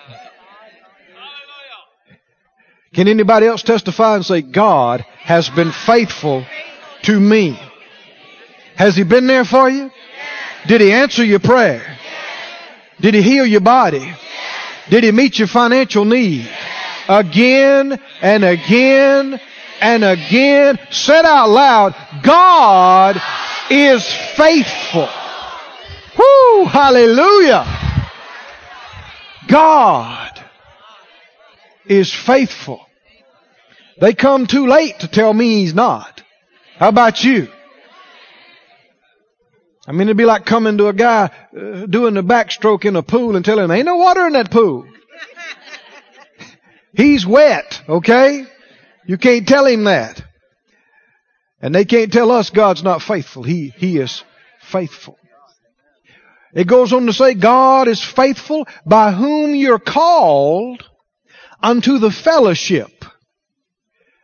Can 2.94 3.08
anybody 3.08 3.46
else 3.48 3.64
testify 3.64 4.16
and 4.16 4.26
say, 4.26 4.42
God 4.42 5.06
has 5.20 5.50
been 5.50 5.72
faithful 5.72 6.46
to 7.04 7.18
me? 7.18 7.58
Has 8.76 8.98
He 8.98 9.04
been 9.04 9.28
there 9.28 9.46
for 9.46 9.70
you? 9.70 9.90
Did 10.68 10.82
He 10.82 10.92
answer 10.92 11.24
your 11.24 11.40
prayer? 11.40 11.98
Did 13.00 13.14
He 13.14 13.22
heal 13.22 13.46
your 13.46 13.62
body? 13.62 14.14
Did 14.90 15.06
He 15.06 15.12
meet 15.14 15.40
your 15.40 15.48
financial 15.48 16.04
need? 16.04 16.50
Again 17.08 17.98
and 18.22 18.44
again 18.44 19.40
and 19.80 20.04
again. 20.04 20.78
Said 20.90 21.24
out 21.24 21.50
loud, 21.50 21.96
God 22.24 23.22
is 23.70 24.06
faithful. 24.36 25.08
Whoo! 26.18 26.66
Hallelujah! 26.66 27.66
God 29.48 30.31
is 31.86 32.14
faithful. 32.14 32.86
They 34.00 34.14
come 34.14 34.48
too 34.48 34.68
late 34.68 35.00
to 35.00 35.08
tell 35.08 35.34
me 35.34 35.62
he's 35.62 35.74
not. 35.74 36.24
How 36.78 36.90
about 36.90 37.24
you? 37.24 37.48
I 39.88 39.92
mean, 39.94 40.04
it'd 40.04 40.18
be 40.18 40.26
like 40.26 40.46
coming 40.46 40.78
to 40.78 40.88
a 40.88 40.94
guy 40.94 41.32
uh, 41.56 41.86
doing 41.86 42.14
the 42.14 42.24
backstroke 42.24 42.86
in 42.86 42.96
a 42.96 43.04
pool 43.04 43.36
and 43.36 43.44
telling 43.44 43.66
him, 43.66 43.72
ain't 43.72 43.86
no 43.86 43.98
water 43.98 44.26
in 44.28 44.34
that 44.34 44.52
pool. 44.52 44.86
He's 46.94 47.26
wet, 47.26 47.82
okay? 47.90 48.46
You 49.06 49.18
can't 49.18 49.48
tell 49.48 49.66
him 49.66 49.86
that. 49.86 50.24
And 51.62 51.74
they 51.74 51.86
can't 51.86 52.14
tell 52.14 52.32
us 52.32 52.50
God's 52.52 52.84
not 52.84 53.02
faithful. 53.02 53.44
He, 53.44 53.74
He 53.76 53.98
is 53.98 54.24
faithful. 54.62 55.18
It 56.54 56.68
goes 56.68 56.94
on 56.94 57.06
to 57.06 57.14
say, 57.14 57.34
God 57.34 57.88
is 57.88 58.04
faithful 58.04 58.68
by 58.86 59.12
whom 59.12 59.56
you're 59.56 59.80
called 59.80 60.84
unto 61.62 61.98
the 62.00 62.12
fellowship 62.12 63.06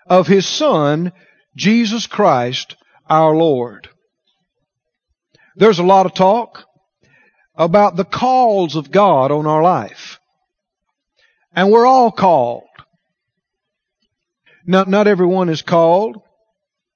of 0.07 0.27
His 0.27 0.47
Son, 0.47 1.11
Jesus 1.55 2.07
Christ, 2.07 2.75
our 3.09 3.35
Lord. 3.35 3.89
There's 5.55 5.79
a 5.79 5.83
lot 5.83 6.05
of 6.05 6.13
talk 6.13 6.65
about 7.55 7.95
the 7.95 8.05
calls 8.05 8.75
of 8.75 8.91
God 8.91 9.31
on 9.31 9.47
our 9.47 9.63
life. 9.63 10.19
And 11.53 11.71
we're 11.71 11.87
all 11.87 12.11
called. 12.11 12.63
Not, 14.65 14.87
not 14.87 15.07
everyone 15.07 15.49
is 15.49 15.61
called 15.61 16.21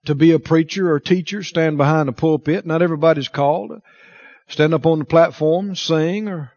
to 0.05 0.15
be 0.15 0.31
a 0.31 0.39
preacher 0.39 0.91
or 0.91 0.99
teacher, 0.99 1.43
stand 1.43 1.77
behind 1.77 2.09
a 2.09 2.13
pulpit. 2.13 2.65
Not 2.65 2.81
everybody's 2.81 3.27
called. 3.27 3.81
Stand 4.49 4.73
up 4.73 4.85
on 4.85 4.99
the 4.99 5.05
platform, 5.05 5.75
sing, 5.75 6.27
or, 6.27 6.51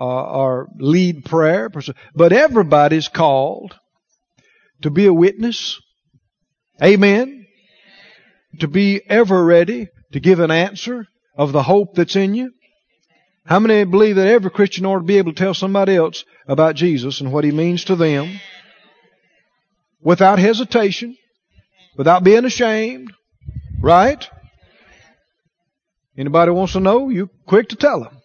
uh, 0.00 0.04
or 0.04 0.68
lead 0.78 1.24
prayer. 1.24 1.70
But 2.14 2.32
everybody's 2.32 3.08
called 3.08 3.78
to 4.82 4.90
be 4.90 5.06
a 5.06 5.12
witness. 5.12 5.80
Amen. 6.82 7.46
To 8.60 8.68
be 8.68 9.00
ever 9.06 9.44
ready 9.44 9.88
to 10.12 10.20
give 10.20 10.40
an 10.40 10.50
answer 10.50 11.06
of 11.36 11.52
the 11.52 11.62
hope 11.62 11.94
that's 11.94 12.16
in 12.16 12.34
you. 12.34 12.52
How 13.44 13.58
many 13.58 13.84
believe 13.84 14.16
that 14.16 14.28
every 14.28 14.50
Christian 14.50 14.86
ought 14.86 14.98
to 14.98 15.04
be 15.04 15.18
able 15.18 15.32
to 15.32 15.38
tell 15.38 15.54
somebody 15.54 15.96
else 15.96 16.24
about 16.46 16.76
Jesus 16.76 17.20
and 17.20 17.32
what 17.32 17.44
he 17.44 17.50
means 17.50 17.84
to 17.84 17.96
them 17.96 18.40
without 20.00 20.38
hesitation, 20.38 21.16
without 21.96 22.24
being 22.24 22.44
ashamed, 22.44 23.12
right? 23.80 24.28
Anybody 26.16 26.50
wants 26.50 26.74
to 26.74 26.80
know, 26.80 27.08
you 27.08 27.30
quick 27.46 27.70
to 27.70 27.76
tell 27.76 28.00
them. 28.00 28.19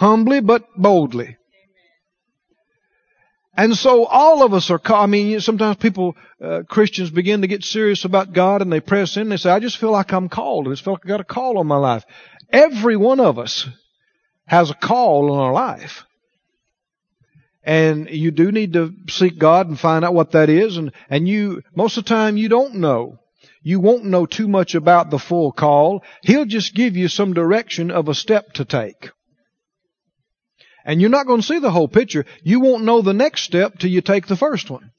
Humbly 0.00 0.40
but 0.40 0.64
boldly. 0.78 1.36
And 3.54 3.76
so 3.76 4.06
all 4.06 4.42
of 4.42 4.54
us 4.54 4.70
are. 4.70 4.80
I 4.86 5.04
mean, 5.04 5.40
sometimes 5.40 5.76
people, 5.76 6.16
uh, 6.42 6.62
Christians 6.66 7.10
begin 7.10 7.42
to 7.42 7.46
get 7.46 7.62
serious 7.62 8.06
about 8.06 8.32
God 8.32 8.62
and 8.62 8.72
they 8.72 8.80
press 8.80 9.16
in. 9.18 9.24
and 9.24 9.32
They 9.32 9.36
say, 9.36 9.50
I 9.50 9.60
just 9.60 9.76
feel 9.76 9.90
like 9.90 10.10
I'm 10.14 10.30
called. 10.30 10.66
I 10.66 10.70
just 10.70 10.84
feel 10.84 10.94
like 10.94 11.04
I 11.04 11.08
got 11.08 11.20
a 11.20 11.24
call 11.24 11.58
on 11.58 11.66
my 11.66 11.76
life. 11.76 12.06
Every 12.50 12.96
one 12.96 13.20
of 13.20 13.38
us 13.38 13.68
has 14.46 14.70
a 14.70 14.74
call 14.74 15.32
on 15.32 15.38
our 15.38 15.52
life. 15.52 16.06
And 17.62 18.08
you 18.08 18.30
do 18.30 18.50
need 18.50 18.72
to 18.72 18.94
seek 19.10 19.38
God 19.38 19.68
and 19.68 19.78
find 19.78 20.02
out 20.02 20.14
what 20.14 20.30
that 20.30 20.48
is. 20.48 20.78
And, 20.78 20.92
and 21.10 21.28
you, 21.28 21.60
most 21.76 21.98
of 21.98 22.04
the 22.04 22.08
time 22.08 22.38
you 22.38 22.48
don't 22.48 22.76
know. 22.76 23.18
You 23.62 23.80
won't 23.80 24.06
know 24.06 24.24
too 24.24 24.48
much 24.48 24.74
about 24.74 25.10
the 25.10 25.18
full 25.18 25.52
call. 25.52 26.02
He'll 26.22 26.46
just 26.46 26.74
give 26.74 26.96
you 26.96 27.08
some 27.08 27.34
direction 27.34 27.90
of 27.90 28.08
a 28.08 28.14
step 28.14 28.54
to 28.54 28.64
take. 28.64 29.10
And 30.84 31.00
you're 31.00 31.10
not 31.10 31.26
going 31.26 31.40
to 31.40 31.46
see 31.46 31.58
the 31.58 31.70
whole 31.70 31.88
picture. 31.88 32.24
You 32.42 32.60
won't 32.60 32.84
know 32.84 33.02
the 33.02 33.12
next 33.12 33.42
step 33.42 33.78
till 33.78 33.90
you 33.90 34.00
take 34.00 34.26
the 34.26 34.36
first 34.36 34.70
one. 34.70 34.90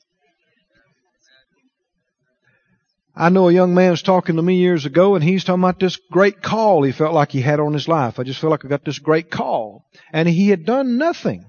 I 3.15 3.29
know 3.29 3.49
a 3.49 3.53
young 3.53 3.73
man 3.73 3.91
was 3.91 4.01
talking 4.01 4.37
to 4.37 4.41
me 4.41 4.55
years 4.55 4.85
ago 4.85 5.15
and 5.15 5.23
he's 5.23 5.43
talking 5.43 5.61
about 5.61 5.79
this 5.79 5.97
great 6.11 6.41
call 6.41 6.83
he 6.83 6.93
felt 6.93 7.13
like 7.13 7.31
he 7.31 7.41
had 7.41 7.59
on 7.59 7.73
his 7.73 7.87
life. 7.87 8.19
I 8.19 8.23
just 8.23 8.39
feel 8.39 8.49
like 8.49 8.63
I 8.63 8.69
got 8.69 8.85
this 8.85 8.99
great 8.99 9.29
call. 9.29 9.85
And 10.13 10.29
he 10.29 10.49
had 10.49 10.65
done 10.65 10.97
nothing 10.97 11.45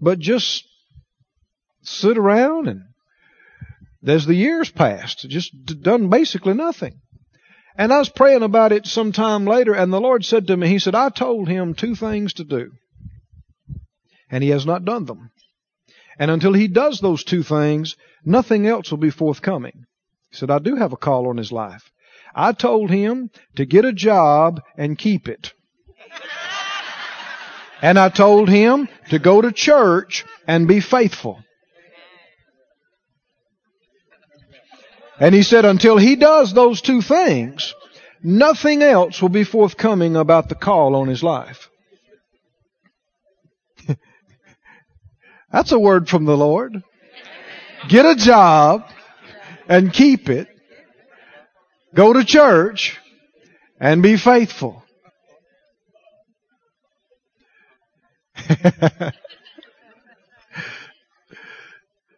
but 0.00 0.18
just 0.18 0.64
sit 1.82 2.18
around 2.18 2.68
and 2.68 2.82
as 4.06 4.26
the 4.26 4.34
years 4.34 4.70
passed, 4.70 5.26
just 5.30 5.52
done 5.82 6.10
basically 6.10 6.52
nothing. 6.52 7.00
And 7.78 7.90
I 7.90 7.98
was 7.98 8.10
praying 8.10 8.42
about 8.42 8.72
it 8.72 8.86
some 8.86 9.12
time 9.12 9.46
later 9.46 9.74
and 9.74 9.90
the 9.90 10.00
Lord 10.00 10.24
said 10.24 10.46
to 10.48 10.56
me, 10.56 10.68
He 10.68 10.78
said, 10.78 10.94
I 10.94 11.08
told 11.08 11.48
him 11.48 11.74
two 11.74 11.94
things 11.94 12.34
to 12.34 12.44
do. 12.44 12.72
And 14.34 14.42
he 14.42 14.50
has 14.50 14.66
not 14.66 14.84
done 14.84 15.04
them. 15.04 15.30
And 16.18 16.28
until 16.28 16.54
he 16.54 16.66
does 16.66 16.98
those 16.98 17.22
two 17.22 17.44
things, 17.44 17.94
nothing 18.24 18.66
else 18.66 18.90
will 18.90 18.98
be 18.98 19.10
forthcoming. 19.10 19.84
He 20.32 20.36
said, 20.36 20.50
I 20.50 20.58
do 20.58 20.74
have 20.74 20.92
a 20.92 20.96
call 20.96 21.28
on 21.28 21.36
his 21.36 21.52
life. 21.52 21.92
I 22.34 22.50
told 22.50 22.90
him 22.90 23.30
to 23.54 23.64
get 23.64 23.84
a 23.84 23.92
job 23.92 24.60
and 24.76 24.98
keep 24.98 25.28
it. 25.28 25.52
And 27.80 27.96
I 27.96 28.08
told 28.08 28.48
him 28.48 28.88
to 29.10 29.20
go 29.20 29.40
to 29.40 29.52
church 29.52 30.24
and 30.48 30.66
be 30.66 30.80
faithful. 30.80 31.38
And 35.20 35.32
he 35.32 35.44
said, 35.44 35.64
until 35.64 35.96
he 35.96 36.16
does 36.16 36.52
those 36.52 36.80
two 36.80 37.02
things, 37.02 37.72
nothing 38.20 38.82
else 38.82 39.22
will 39.22 39.28
be 39.28 39.44
forthcoming 39.44 40.16
about 40.16 40.48
the 40.48 40.56
call 40.56 40.96
on 40.96 41.06
his 41.06 41.22
life. 41.22 41.70
That's 45.54 45.70
a 45.70 45.78
word 45.78 46.08
from 46.08 46.24
the 46.24 46.36
Lord. 46.36 46.82
Get 47.88 48.04
a 48.04 48.16
job 48.16 48.86
and 49.68 49.92
keep 49.92 50.28
it. 50.28 50.48
Go 51.94 52.12
to 52.12 52.24
church 52.24 52.98
and 53.78 54.02
be 54.02 54.16
faithful. 54.16 54.82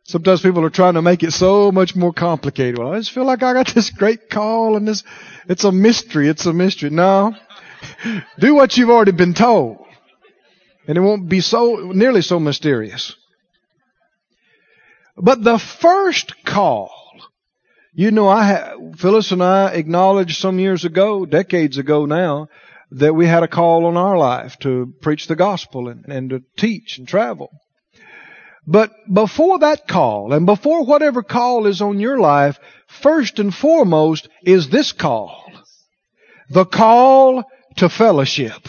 Sometimes 0.05 0.41
people 0.41 0.65
are 0.65 0.71
trying 0.71 0.95
to 0.95 1.03
make 1.03 1.23
it 1.23 1.33
so 1.33 1.71
much 1.71 1.95
more 1.95 2.15
complicated. 2.15 2.79
Well, 2.79 2.95
I 2.95 2.99
just 3.01 3.13
feel 3.13 3.27
like 3.27 3.43
I 3.43 3.53
got 3.53 3.67
this 3.75 3.91
great 3.91 4.31
call 4.31 4.79
and 4.79 4.89
this, 4.89 5.05
it's 5.47 5.65
a 5.65 5.73
mystery. 5.73 6.29
It's 6.29 6.47
a 6.47 6.55
mystery. 6.55 6.89
No. 6.89 7.35
Do 8.39 8.55
what 8.55 8.79
you've 8.79 8.89
already 8.89 9.13
been 9.13 9.35
told. 9.35 9.85
And 10.89 10.97
it 10.97 11.03
won't 11.03 11.29
be 11.29 11.43
so, 11.43 11.91
nearly 11.93 12.23
so 12.23 12.41
mysterious. 12.41 13.15
But 15.17 15.43
the 15.43 15.59
first 15.59 16.45
call 16.45 16.91
you 17.99 18.11
know, 18.11 18.29
I 18.29 18.47
ha- 18.47 18.77
Phyllis 18.99 19.33
and 19.33 19.43
I 19.43 19.71
acknowledged 19.71 20.39
some 20.39 20.59
years 20.59 20.85
ago, 20.85 21.25
decades 21.25 21.79
ago 21.79 22.05
now, 22.05 22.49
that 22.91 23.15
we 23.15 23.27
had 23.27 23.43
a 23.43 23.49
call 23.49 23.87
on 23.87 23.97
our 23.97 24.19
life 24.19 24.59
to 24.59 24.93
preach 25.01 25.29
the 25.29 25.35
gospel 25.35 25.89
and, 25.89 26.05
and 26.05 26.29
to 26.29 26.43
teach 26.59 26.99
and 26.99 27.09
travel. 27.09 27.51
But 28.67 28.93
before 29.11 29.61
that 29.61 29.89
call, 29.89 30.35
and 30.35 30.45
before 30.45 30.85
whatever 30.85 31.23
call 31.23 31.67
is 31.67 31.81
on 31.81 31.99
your 31.99 32.19
life, 32.19 32.59
first 32.87 33.39
and 33.39 33.55
foremost 33.55 34.29
is 34.43 34.69
this 34.69 34.93
call. 34.93 35.51
The 36.51 36.67
call 36.67 37.45
to 37.77 37.89
fellowship. 37.89 38.69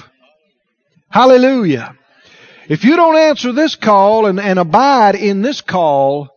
Hallelujah. 1.09 1.97
If 2.69 2.85
you 2.85 2.95
don't 2.95 3.17
answer 3.17 3.51
this 3.51 3.75
call 3.75 4.25
and, 4.25 4.39
and 4.39 4.57
abide 4.57 5.15
in 5.15 5.41
this 5.41 5.59
call, 5.59 6.29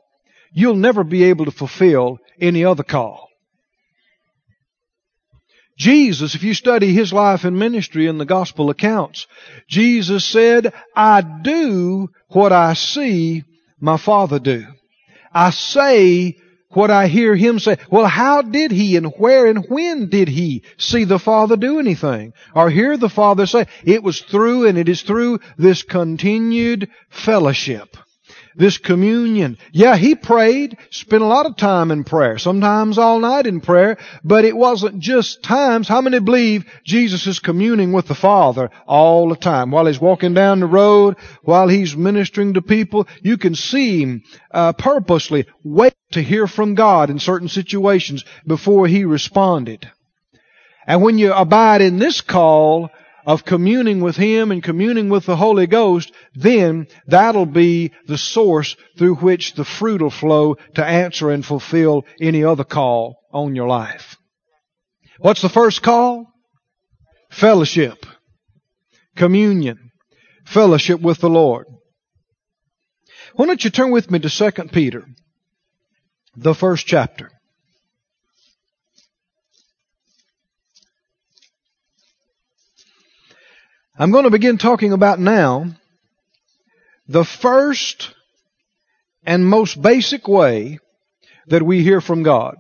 you'll 0.52 0.74
never 0.74 1.04
be 1.04 1.24
able 1.24 1.44
to 1.44 1.50
fulfill 1.50 2.18
any 2.40 2.64
other 2.64 2.82
call. 2.82 3.28
Jesus, 5.76 6.34
if 6.34 6.42
you 6.42 6.52
study 6.52 6.92
his 6.92 7.10
life 7.10 7.44
and 7.44 7.58
ministry 7.58 8.06
in 8.06 8.18
the 8.18 8.26
gospel 8.26 8.68
accounts, 8.68 9.26
Jesus 9.66 10.26
said, 10.26 10.74
I 10.94 11.22
do 11.22 12.10
what 12.28 12.52
I 12.52 12.74
see 12.74 13.44
my 13.80 13.96
Father 13.96 14.38
do. 14.38 14.66
I 15.32 15.50
say 15.50 16.36
what 16.68 16.90
I 16.90 17.06
hear 17.06 17.34
him 17.34 17.58
say. 17.58 17.78
Well, 17.90 18.04
how 18.04 18.42
did 18.42 18.72
he 18.72 18.96
and 18.96 19.06
where 19.16 19.46
and 19.46 19.64
when 19.70 20.10
did 20.10 20.28
he 20.28 20.64
see 20.76 21.04
the 21.04 21.18
Father 21.18 21.56
do 21.56 21.78
anything? 21.78 22.34
Or 22.54 22.68
hear 22.68 22.98
the 22.98 23.08
Father 23.08 23.46
say? 23.46 23.66
It 23.82 24.02
was 24.02 24.20
through 24.20 24.66
and 24.66 24.76
it 24.76 24.88
is 24.88 25.00
through 25.00 25.40
this 25.56 25.82
continued 25.82 26.90
fellowship 27.08 27.96
this 28.54 28.78
communion. 28.78 29.58
Yeah, 29.72 29.96
he 29.96 30.14
prayed, 30.14 30.76
spent 30.90 31.22
a 31.22 31.26
lot 31.26 31.46
of 31.46 31.56
time 31.56 31.90
in 31.90 32.04
prayer, 32.04 32.38
sometimes 32.38 32.98
all 32.98 33.20
night 33.20 33.46
in 33.46 33.60
prayer, 33.60 33.98
but 34.24 34.44
it 34.44 34.56
wasn't 34.56 35.00
just 35.00 35.42
times. 35.42 35.88
How 35.88 36.00
many 36.00 36.18
believe 36.20 36.64
Jesus 36.84 37.26
is 37.26 37.38
communing 37.38 37.92
with 37.92 38.06
the 38.06 38.14
Father 38.14 38.70
all 38.86 39.28
the 39.28 39.36
time? 39.36 39.70
While 39.70 39.86
he's 39.86 40.00
walking 40.00 40.34
down 40.34 40.60
the 40.60 40.66
road, 40.66 41.16
while 41.42 41.68
he's 41.68 41.96
ministering 41.96 42.54
to 42.54 42.62
people, 42.62 43.06
you 43.22 43.38
can 43.38 43.54
see 43.54 44.02
him 44.02 44.22
uh, 44.50 44.72
purposely 44.72 45.46
wait 45.64 45.94
to 46.12 46.22
hear 46.22 46.46
from 46.46 46.74
God 46.74 47.10
in 47.10 47.18
certain 47.18 47.48
situations 47.48 48.24
before 48.46 48.86
he 48.86 49.04
responded. 49.04 49.90
And 50.86 51.02
when 51.02 51.18
you 51.18 51.32
abide 51.32 51.82
in 51.82 51.98
this 51.98 52.20
call, 52.20 52.90
of 53.26 53.44
communing 53.44 54.00
with 54.00 54.16
Him 54.16 54.50
and 54.50 54.62
communing 54.62 55.08
with 55.08 55.26
the 55.26 55.36
Holy 55.36 55.66
Ghost, 55.66 56.12
then 56.34 56.86
that'll 57.06 57.46
be 57.46 57.92
the 58.06 58.18
source 58.18 58.76
through 58.98 59.16
which 59.16 59.54
the 59.54 59.64
fruit 59.64 60.02
will 60.02 60.10
flow 60.10 60.56
to 60.74 60.84
answer 60.84 61.30
and 61.30 61.44
fulfill 61.44 62.04
any 62.20 62.44
other 62.44 62.64
call 62.64 63.16
on 63.32 63.54
your 63.54 63.68
life. 63.68 64.16
What's 65.18 65.42
the 65.42 65.48
first 65.48 65.82
call? 65.82 66.32
Fellowship. 67.30 68.06
Communion. 69.16 69.90
Fellowship 70.44 71.00
with 71.00 71.18
the 71.18 71.30
Lord. 71.30 71.66
Why 73.34 73.46
don't 73.46 73.62
you 73.62 73.70
turn 73.70 73.90
with 73.90 74.10
me 74.10 74.18
to 74.18 74.30
2 74.30 74.68
Peter, 74.68 75.06
the 76.36 76.54
first 76.54 76.86
chapter. 76.86 77.30
I'm 84.00 84.12
going 84.12 84.24
to 84.24 84.30
begin 84.30 84.56
talking 84.56 84.94
about 84.94 85.20
now 85.20 85.74
the 87.06 87.22
first 87.22 88.14
and 89.24 89.46
most 89.46 89.82
basic 89.82 90.26
way 90.26 90.78
that 91.48 91.62
we 91.62 91.82
hear 91.82 92.00
from 92.00 92.22
God. 92.22 92.56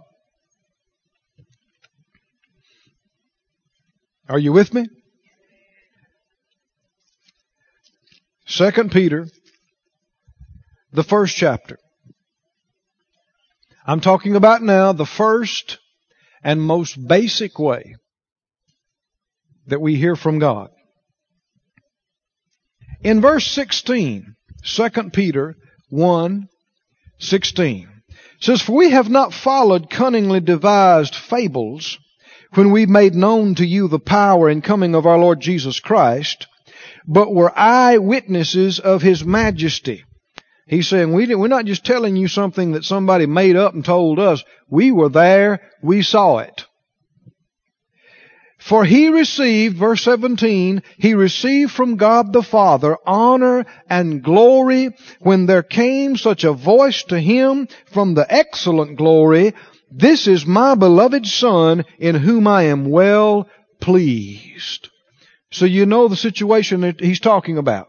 Are 4.28 4.38
you 4.38 4.52
with 4.52 4.74
me? 4.74 4.86
Second 8.46 8.92
Peter, 8.92 9.26
the 10.92 11.04
first 11.04 11.34
chapter. 11.38 11.78
I'm 13.86 14.02
talking 14.02 14.36
about 14.36 14.60
now 14.60 14.92
the 14.92 15.06
first 15.06 15.78
and 16.44 16.60
most 16.60 16.96
basic 17.08 17.58
way 17.58 17.96
that 19.68 19.80
we 19.80 19.96
hear 19.96 20.16
from 20.16 20.38
God. 20.38 20.68
In 23.02 23.22
verse 23.22 23.46
16, 23.46 24.34
2 24.62 24.90
Peter 25.10 25.56
1, 25.88 26.48
16, 27.18 27.88
says, 28.40 28.60
For 28.60 28.76
we 28.76 28.90
have 28.90 29.08
not 29.08 29.32
followed 29.32 29.88
cunningly 29.88 30.40
devised 30.40 31.14
fables 31.14 31.98
when 32.52 32.70
we 32.72 32.84
made 32.84 33.14
known 33.14 33.54
to 33.54 33.64
you 33.64 33.88
the 33.88 33.98
power 33.98 34.50
and 34.50 34.62
coming 34.62 34.94
of 34.94 35.06
our 35.06 35.18
Lord 35.18 35.40
Jesus 35.40 35.80
Christ, 35.80 36.46
but 37.06 37.32
were 37.32 37.58
eyewitnesses 37.58 38.78
of 38.78 39.00
His 39.00 39.24
majesty. 39.24 40.04
He's 40.66 40.88
saying 40.88 41.14
we 41.14 41.34
we're 41.34 41.48
not 41.48 41.64
just 41.64 41.86
telling 41.86 42.16
you 42.16 42.28
something 42.28 42.72
that 42.72 42.84
somebody 42.84 43.24
made 43.24 43.56
up 43.56 43.72
and 43.72 43.84
told 43.84 44.18
us. 44.18 44.44
We 44.68 44.92
were 44.92 45.08
there. 45.08 45.60
We 45.82 46.02
saw 46.02 46.38
it. 46.38 46.66
For 48.60 48.84
he 48.84 49.08
received, 49.08 49.78
verse 49.78 50.02
17, 50.02 50.82
he 50.98 51.14
received 51.14 51.72
from 51.72 51.96
God 51.96 52.32
the 52.32 52.42
Father 52.42 52.98
honor 53.06 53.64
and 53.88 54.22
glory 54.22 54.90
when 55.18 55.46
there 55.46 55.62
came 55.62 56.16
such 56.16 56.44
a 56.44 56.52
voice 56.52 57.02
to 57.04 57.18
him 57.18 57.68
from 57.86 58.12
the 58.12 58.26
excellent 58.32 58.98
glory, 58.98 59.54
this 59.90 60.28
is 60.28 60.44
my 60.44 60.74
beloved 60.74 61.26
Son 61.26 61.84
in 61.98 62.14
whom 62.14 62.46
I 62.46 62.64
am 62.64 62.90
well 62.90 63.48
pleased. 63.80 64.90
So 65.50 65.64
you 65.64 65.86
know 65.86 66.08
the 66.08 66.14
situation 66.16 66.82
that 66.82 67.00
he's 67.00 67.18
talking 67.18 67.56
about. 67.56 67.88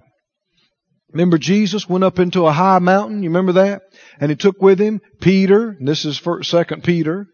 Remember 1.12 1.38
Jesus 1.38 1.90
went 1.90 2.06
up 2.06 2.18
into 2.18 2.48
a 2.48 2.54
high 2.54 2.80
mountain, 2.80 3.24
you 3.24 3.30
remember 3.30 3.52
that? 3.54 3.82
And 4.22 4.32
he 4.32 4.38
took 4.38 4.62
with 4.62 4.80
him 4.80 5.02
Peter, 5.20 5.72
and 5.72 5.86
this 5.86 6.06
is 6.06 6.22
second 6.44 6.86
Peter, 6.86 7.28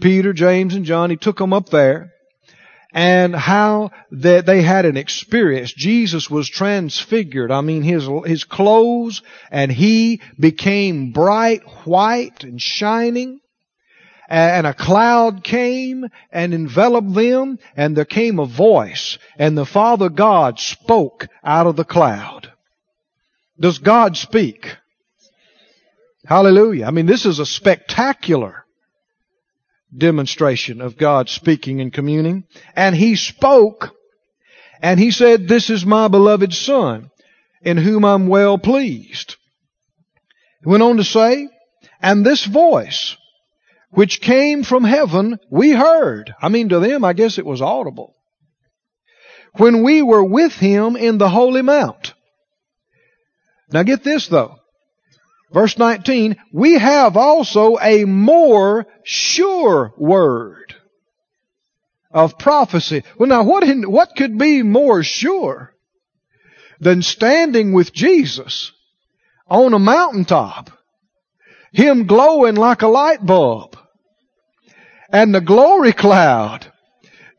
Peter, 0.00 0.32
James, 0.32 0.74
and 0.74 0.86
John, 0.86 1.10
he 1.10 1.16
took 1.16 1.36
them 1.36 1.52
up 1.52 1.68
there 1.68 2.12
and 2.96 3.36
how 3.36 3.90
that 4.10 4.46
they 4.46 4.62
had 4.62 4.86
an 4.86 4.96
experience. 4.96 5.70
Jesus 5.70 6.30
was 6.30 6.48
transfigured. 6.48 7.52
I 7.52 7.60
mean, 7.60 7.82
his, 7.82 8.08
his 8.24 8.44
clothes 8.44 9.22
and 9.50 9.70
he 9.70 10.22
became 10.40 11.12
bright 11.12 11.62
white 11.84 12.42
and 12.42 12.60
shining. 12.60 13.40
And 14.30 14.66
a 14.66 14.72
cloud 14.72 15.44
came 15.44 16.06
and 16.32 16.54
enveloped 16.54 17.14
them 17.14 17.58
and 17.76 17.94
there 17.94 18.06
came 18.06 18.38
a 18.38 18.46
voice 18.46 19.18
and 19.38 19.58
the 19.58 19.66
Father 19.66 20.08
God 20.08 20.58
spoke 20.58 21.28
out 21.44 21.66
of 21.66 21.76
the 21.76 21.84
cloud. 21.84 22.50
Does 23.60 23.78
God 23.78 24.16
speak? 24.16 24.74
Hallelujah. 26.24 26.86
I 26.86 26.92
mean, 26.92 27.06
this 27.06 27.26
is 27.26 27.40
a 27.40 27.46
spectacular 27.46 28.65
demonstration 29.94 30.80
of 30.80 30.96
God 30.96 31.28
speaking 31.28 31.80
and 31.80 31.92
communing. 31.92 32.44
And 32.74 32.94
he 32.94 33.16
spoke 33.16 33.94
and 34.82 35.00
he 35.00 35.10
said, 35.10 35.48
This 35.48 35.70
is 35.70 35.84
my 35.86 36.08
beloved 36.08 36.52
Son 36.52 37.10
in 37.62 37.76
whom 37.76 38.04
I'm 38.04 38.28
well 38.28 38.58
pleased. 38.58 39.36
He 40.62 40.70
went 40.70 40.82
on 40.82 40.96
to 40.98 41.04
say, 41.04 41.48
And 42.00 42.24
this 42.24 42.44
voice 42.44 43.16
which 43.90 44.20
came 44.20 44.62
from 44.62 44.84
heaven 44.84 45.38
we 45.50 45.70
heard. 45.70 46.34
I 46.40 46.48
mean, 46.48 46.68
to 46.68 46.80
them, 46.80 47.04
I 47.04 47.12
guess 47.12 47.38
it 47.38 47.46
was 47.46 47.62
audible. 47.62 48.14
When 49.54 49.82
we 49.82 50.02
were 50.02 50.24
with 50.24 50.52
him 50.52 50.96
in 50.96 51.16
the 51.18 51.30
holy 51.30 51.62
mount. 51.62 52.12
Now 53.72 53.82
get 53.82 54.04
this 54.04 54.28
though. 54.28 54.55
Verse 55.52 55.78
19, 55.78 56.36
we 56.52 56.78
have 56.78 57.16
also 57.16 57.78
a 57.80 58.04
more 58.04 58.86
sure 59.04 59.92
word 59.96 60.74
of 62.10 62.38
prophecy. 62.38 63.04
Well 63.18 63.28
now 63.28 63.44
what, 63.44 63.62
in, 63.62 63.84
what 63.90 64.16
could 64.16 64.38
be 64.38 64.62
more 64.62 65.02
sure 65.02 65.72
than 66.80 67.02
standing 67.02 67.72
with 67.72 67.92
Jesus 67.92 68.72
on 69.48 69.72
a 69.72 69.78
mountaintop, 69.78 70.70
Him 71.72 72.06
glowing 72.06 72.56
like 72.56 72.82
a 72.82 72.88
light 72.88 73.24
bulb, 73.24 73.78
and 75.10 75.34
the 75.34 75.40
glory 75.40 75.92
cloud 75.92 76.70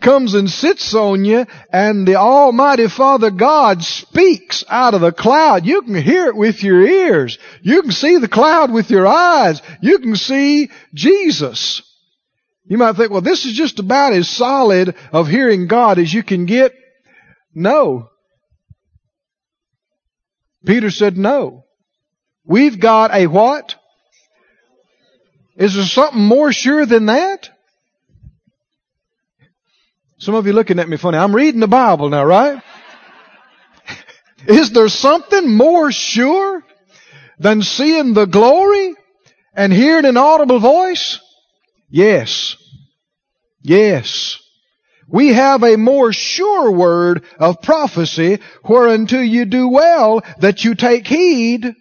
comes 0.01 0.33
and 0.33 0.49
sits 0.49 0.93
on 0.93 1.25
you 1.25 1.45
and 1.71 2.07
the 2.07 2.15
Almighty 2.15 2.87
Father 2.87 3.31
God 3.31 3.83
speaks 3.83 4.63
out 4.69 4.93
of 4.93 5.01
the 5.01 5.11
cloud. 5.11 5.65
You 5.65 5.81
can 5.81 5.95
hear 5.95 6.27
it 6.27 6.35
with 6.35 6.63
your 6.63 6.85
ears. 6.85 7.37
You 7.61 7.81
can 7.81 7.91
see 7.91 8.17
the 8.17 8.27
cloud 8.27 8.71
with 8.71 8.91
your 8.91 9.07
eyes. 9.07 9.61
You 9.81 9.99
can 9.99 10.15
see 10.15 10.69
Jesus. 10.93 11.81
You 12.65 12.77
might 12.77 12.95
think, 12.95 13.11
well, 13.11 13.21
this 13.21 13.45
is 13.45 13.53
just 13.53 13.79
about 13.79 14.13
as 14.13 14.29
solid 14.29 14.95
of 15.11 15.27
hearing 15.27 15.67
God 15.67 15.99
as 15.99 16.13
you 16.13 16.21
can 16.21 16.45
get. 16.45 16.73
No. 17.55 18.09
Peter 20.65 20.91
said 20.91 21.17
no. 21.17 21.63
We've 22.45 22.79
got 22.79 23.13
a 23.13 23.27
what? 23.27 23.75
Is 25.55 25.75
there 25.75 25.85
something 25.85 26.21
more 26.21 26.51
sure 26.51 26.85
than 26.85 27.07
that? 27.07 27.49
Some 30.19 30.33
of 30.33 30.47
you 30.47 30.53
looking 30.53 30.79
at 30.79 30.89
me 30.89 30.97
funny. 30.97 31.17
I'm 31.17 31.35
reading 31.35 31.59
the 31.59 31.67
Bible 31.67 32.09
now, 32.09 32.25
right? 32.25 32.61
Is 34.47 34.71
there 34.71 34.89
something 34.89 35.55
more 35.55 35.91
sure 35.91 36.63
than 37.37 37.61
seeing 37.61 38.13
the 38.13 38.25
glory 38.25 38.95
and 39.53 39.71
hearing 39.71 40.05
an 40.05 40.17
audible 40.17 40.59
voice? 40.59 41.19
Yes. 41.89 42.55
Yes. 43.61 44.39
We 45.07 45.33
have 45.33 45.63
a 45.63 45.77
more 45.77 46.11
sure 46.13 46.71
word 46.71 47.23
of 47.39 47.61
prophecy 47.61 48.39
whereunto 48.67 49.19
you 49.19 49.45
do 49.45 49.69
well 49.69 50.21
that 50.39 50.63
you 50.65 50.73
take 50.73 51.07
heed 51.07 51.75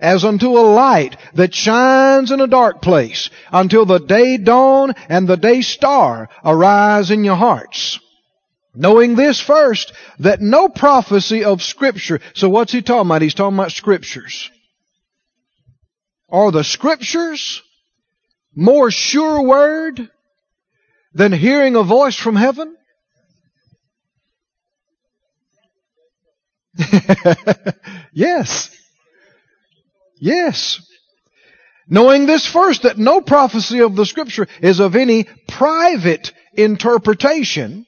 as 0.00 0.24
unto 0.24 0.58
a 0.58 0.66
light 0.74 1.16
that 1.34 1.54
shines 1.54 2.30
in 2.30 2.40
a 2.40 2.46
dark 2.46 2.82
place 2.82 3.30
until 3.52 3.84
the 3.84 3.98
day 3.98 4.38
dawn 4.38 4.94
and 5.08 5.28
the 5.28 5.36
day 5.36 5.60
star 5.60 6.28
arise 6.44 7.10
in 7.10 7.22
your 7.24 7.36
hearts. 7.36 8.00
Knowing 8.74 9.16
this 9.16 9.40
first, 9.40 9.92
that 10.20 10.40
no 10.40 10.68
prophecy 10.68 11.44
of 11.44 11.62
scripture, 11.62 12.20
so 12.34 12.48
what's 12.48 12.72
he 12.72 12.82
talking 12.82 13.08
about? 13.08 13.22
He's 13.22 13.34
talking 13.34 13.58
about 13.58 13.72
scriptures. 13.72 14.50
Are 16.28 16.52
the 16.52 16.62
scriptures 16.62 17.62
more 18.54 18.90
sure 18.90 19.42
word 19.42 20.08
than 21.12 21.32
hearing 21.32 21.74
a 21.74 21.82
voice 21.82 22.16
from 22.16 22.36
heaven? 22.36 22.76
yes. 28.12 28.70
Yes. 30.20 30.80
Knowing 31.88 32.26
this 32.26 32.46
first, 32.46 32.82
that 32.82 32.98
no 32.98 33.20
prophecy 33.20 33.80
of 33.80 33.96
the 33.96 34.06
scripture 34.06 34.46
is 34.62 34.78
of 34.78 34.94
any 34.94 35.26
private 35.48 36.32
interpretation, 36.54 37.84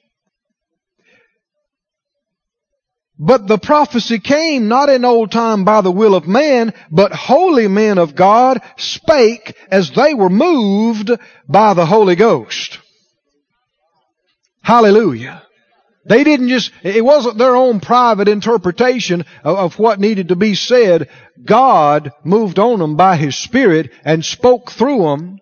but 3.17 3.47
the 3.47 3.59
prophecy 3.59 4.19
came 4.19 4.67
not 4.67 4.89
in 4.89 5.05
old 5.05 5.31
time 5.31 5.63
by 5.63 5.81
the 5.81 5.91
will 5.91 6.15
of 6.15 6.27
man, 6.27 6.73
but 6.91 7.13
holy 7.13 7.69
men 7.69 7.97
of 7.97 8.15
God 8.15 8.61
spake 8.75 9.55
as 9.69 9.91
they 9.91 10.13
were 10.13 10.29
moved 10.29 11.11
by 11.47 11.73
the 11.73 11.85
Holy 11.85 12.15
Ghost. 12.15 12.79
Hallelujah. 14.61 15.43
They 16.05 16.23
didn't 16.23 16.49
just, 16.49 16.71
it 16.83 17.03
wasn't 17.03 17.37
their 17.37 17.55
own 17.55 17.79
private 17.79 18.27
interpretation 18.27 19.25
of, 19.43 19.57
of, 19.57 19.79
what 19.79 20.01
needed 20.01 20.29
to 20.29 20.35
be 20.35 20.53
said. 20.53 21.09
God 21.43 22.11
moved 22.25 22.59
on 22.59 22.79
them 22.79 22.97
by 22.97 23.15
His 23.15 23.37
Spirit 23.37 23.91
and 24.03 24.25
spoke 24.25 24.71
through 24.71 25.03
them. 25.03 25.39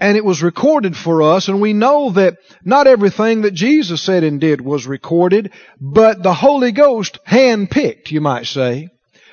And 0.00 0.16
it 0.16 0.24
was 0.24 0.42
recorded 0.42 0.94
for 0.96 1.22
us. 1.22 1.48
And 1.48 1.60
we 1.60 1.72
know 1.72 2.10
that 2.10 2.36
not 2.64 2.86
everything 2.86 3.42
that 3.42 3.54
Jesus 3.54 4.02
said 4.02 4.24
and 4.24 4.40
did 4.40 4.60
was 4.60 4.86
recorded, 4.86 5.52
but 5.80 6.22
the 6.22 6.34
Holy 6.34 6.70
Ghost 6.70 7.18
handpicked, 7.26 8.10
you 8.10 8.20
might 8.20 8.46
say, 8.46 8.90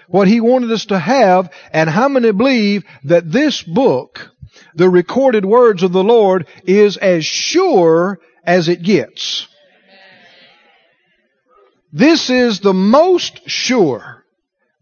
what 0.08 0.28
He 0.28 0.40
wanted 0.40 0.72
us 0.72 0.86
to 0.86 0.98
have. 0.98 1.52
And 1.72 1.90
how 1.90 2.08
many 2.08 2.32
believe 2.32 2.84
that 3.04 3.30
this 3.30 3.62
book, 3.62 4.32
the 4.74 4.90
recorded 4.90 5.46
words 5.46 5.84
of 5.84 5.92
the 5.92 6.04
Lord, 6.04 6.48
is 6.64 6.98
as 6.98 7.26
sure 7.26 8.20
as 8.44 8.70
it 8.70 8.82
gets? 8.82 9.48
This 11.96 12.30
is 12.30 12.60
the 12.60 12.74
most 12.74 13.50
sure 13.50 14.26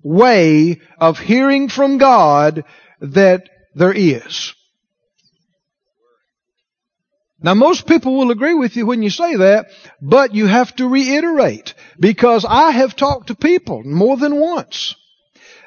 way 0.01 0.81
of 0.97 1.19
hearing 1.19 1.69
from 1.69 1.99
God 1.99 2.63
that 3.01 3.47
there 3.75 3.93
is. 3.93 4.55
Now 7.39 7.53
most 7.53 7.85
people 7.85 8.17
will 8.17 8.31
agree 8.31 8.55
with 8.55 8.75
you 8.75 8.87
when 8.87 9.03
you 9.03 9.11
say 9.11 9.35
that, 9.35 9.67
but 10.01 10.33
you 10.33 10.47
have 10.47 10.75
to 10.77 10.87
reiterate 10.87 11.75
because 11.99 12.47
I 12.49 12.71
have 12.71 12.95
talked 12.95 13.27
to 13.27 13.35
people 13.35 13.83
more 13.83 14.17
than 14.17 14.39
once 14.39 14.95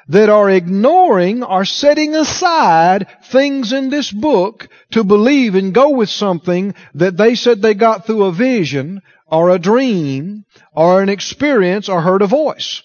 that 0.09 0.27
are 0.27 0.49
ignoring 0.49 1.43
or 1.43 1.63
setting 1.63 2.13
aside 2.13 3.07
things 3.31 3.71
in 3.71 3.89
this 3.89 4.11
book 4.11 4.67
to 4.91 5.05
believe 5.05 5.55
and 5.55 5.73
go 5.73 5.91
with 5.91 6.09
something 6.09 6.73
that 6.95 7.15
they 7.15 7.35
said 7.35 7.61
they 7.61 7.73
got 7.73 8.05
through 8.05 8.25
a 8.25 8.33
vision 8.33 9.01
or 9.29 9.49
a 9.49 9.59
dream 9.59 10.45
or 10.73 11.01
an 11.01 11.09
experience 11.09 11.89
or 11.89 12.01
heard 12.01 12.21
a 12.21 12.27
voice. 12.27 12.83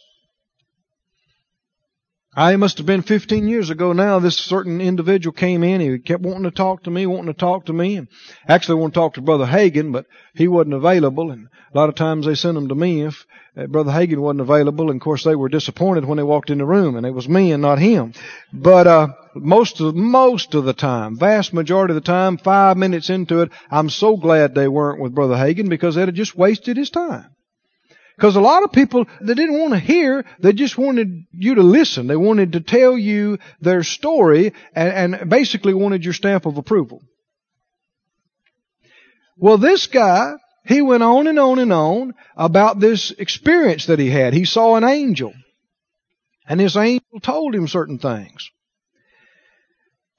I 2.35 2.57
must 2.57 2.79
have 2.79 2.87
been 2.87 3.03
15 3.03 3.47
years 3.47 3.69
ago 3.69 3.93
now. 3.93 4.19
This 4.19 4.39
certain 4.39 4.81
individual 4.81 5.35
came 5.35 5.63
in. 5.63 5.83
He 5.83 5.99
kept 5.99 6.23
wanting 6.23 6.45
to 6.45 6.51
talk 6.51 6.85
to 6.85 6.91
me, 6.91 7.05
wanting 7.05 7.27
to 7.27 7.39
talk 7.39 7.67
to 7.67 7.75
me. 7.75 7.97
And 7.97 8.09
actually, 8.49 8.83
I 8.83 8.87
to 8.87 8.95
talk 8.95 9.15
to 9.15 9.21
Brother 9.21 9.45
Hagin, 9.45 9.93
but 9.93 10.07
he 10.33 10.49
wasn't 10.49 10.73
available. 10.73 11.31
And 11.31 11.49
a 11.75 11.79
lot 11.79 11.91
of 11.91 11.95
times 11.95 12.25
they 12.25 12.35
sent 12.35 12.57
him 12.57 12.69
to 12.69 12.75
me 12.75 13.03
if 13.03 13.27
uh, 13.55 13.67
Brother 13.67 13.93
Hagin 13.93 14.19
wasn't 14.19 14.41
available. 14.41 14.91
And 14.91 14.99
of 14.99 15.05
course, 15.05 15.25
they 15.25 15.37
were 15.37 15.51
disappointed 15.51 16.07
when 16.07 16.17
they 16.17 16.23
walked 16.23 16.49
in 16.49 16.57
the 16.57 16.65
room, 16.65 16.97
and 16.97 17.05
it 17.05 17.13
was 17.13 17.29
me 17.29 17.53
and 17.53 17.61
not 17.61 17.79
him. 17.79 18.15
But 18.51 18.87
uh, 18.87 19.09
most 19.35 19.83
of 19.83 19.95
most 19.95 20.55
of 20.55 20.65
the 20.65 20.73
time, 20.73 21.19
vast 21.19 21.53
majority 21.53 21.93
of 21.93 21.97
the 21.97 22.01
time, 22.01 22.39
five 22.39 22.79
minutes 22.79 23.11
into 23.11 23.43
it, 23.43 23.51
I'm 23.71 23.91
so 23.91 24.17
glad 24.17 24.55
they 24.55 24.69
weren't 24.69 25.03
with 25.03 25.15
Brother 25.15 25.37
Hagin 25.37 25.69
because 25.69 25.97
they'd 25.97 26.09
have 26.09 26.15
just 26.15 26.35
wasted 26.35 26.79
his 26.79 26.89
time. 26.89 27.27
Because 28.23 28.37
a 28.37 28.41
lot 28.41 28.63
of 28.63 28.71
people, 28.71 29.05
they 29.21 29.35
didn't 29.35 29.59
want 29.59 29.73
to 29.73 29.81
hear, 29.81 30.25
they 30.39 30.53
just 30.53 30.79
wanted 30.79 31.25
you 31.33 31.57
to 31.57 31.63
listen. 31.65 32.07
They 32.07 32.15
wanted 32.15 32.53
to 32.53 32.61
tell 32.61 32.97
you 32.97 33.41
their 33.61 33.83
story 33.83 34.53
and, 34.77 35.15
and 35.15 35.29
basically 35.29 35.75
wanted 35.75 36.05
your 36.05 36.15
stamp 36.15 36.47
of 36.47 36.57
approval. 36.57 37.03
Well, 39.37 39.59
this 39.59 39.89
guy, 39.89 40.35
he 40.65 40.83
went 40.83 41.03
on 41.03 41.27
and 41.27 41.37
on 41.37 41.59
and 41.59 41.73
on 41.73 42.15
about 42.37 42.79
this 42.79 43.11
experience 43.11 43.87
that 43.87 43.99
he 43.99 44.09
had. 44.09 44.35
He 44.35 44.45
saw 44.45 44.77
an 44.77 44.85
angel. 44.85 45.35
And 46.47 46.61
this 46.61 46.77
angel 46.77 47.19
told 47.21 47.57
him 47.57 47.67
certain 47.67 47.99
things. 47.99 48.51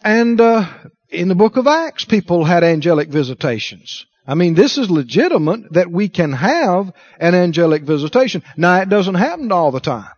And 0.01 0.41
uh, 0.41 0.67
in 1.07 1.29
the 1.29 1.35
book 1.35 1.55
of 1.55 1.67
Acts, 1.67 2.03
people 2.03 2.43
had 2.43 2.65
angelic 2.65 3.07
visitations. 3.07 4.05
I 4.25 4.35
mean, 4.35 4.53
this 4.53 4.77
is 4.77 4.89
legitimate 4.89 5.73
that 5.73 5.91
we 5.91 6.07
can 6.07 6.31
have 6.31 6.93
an 7.19 7.35
angelic 7.35 7.83
visitation. 7.83 8.43
Now, 8.55 8.81
it 8.81 8.89
doesn't 8.89 9.15
happen 9.15 9.51
all 9.51 9.71
the 9.71 9.81
time. 9.81 10.09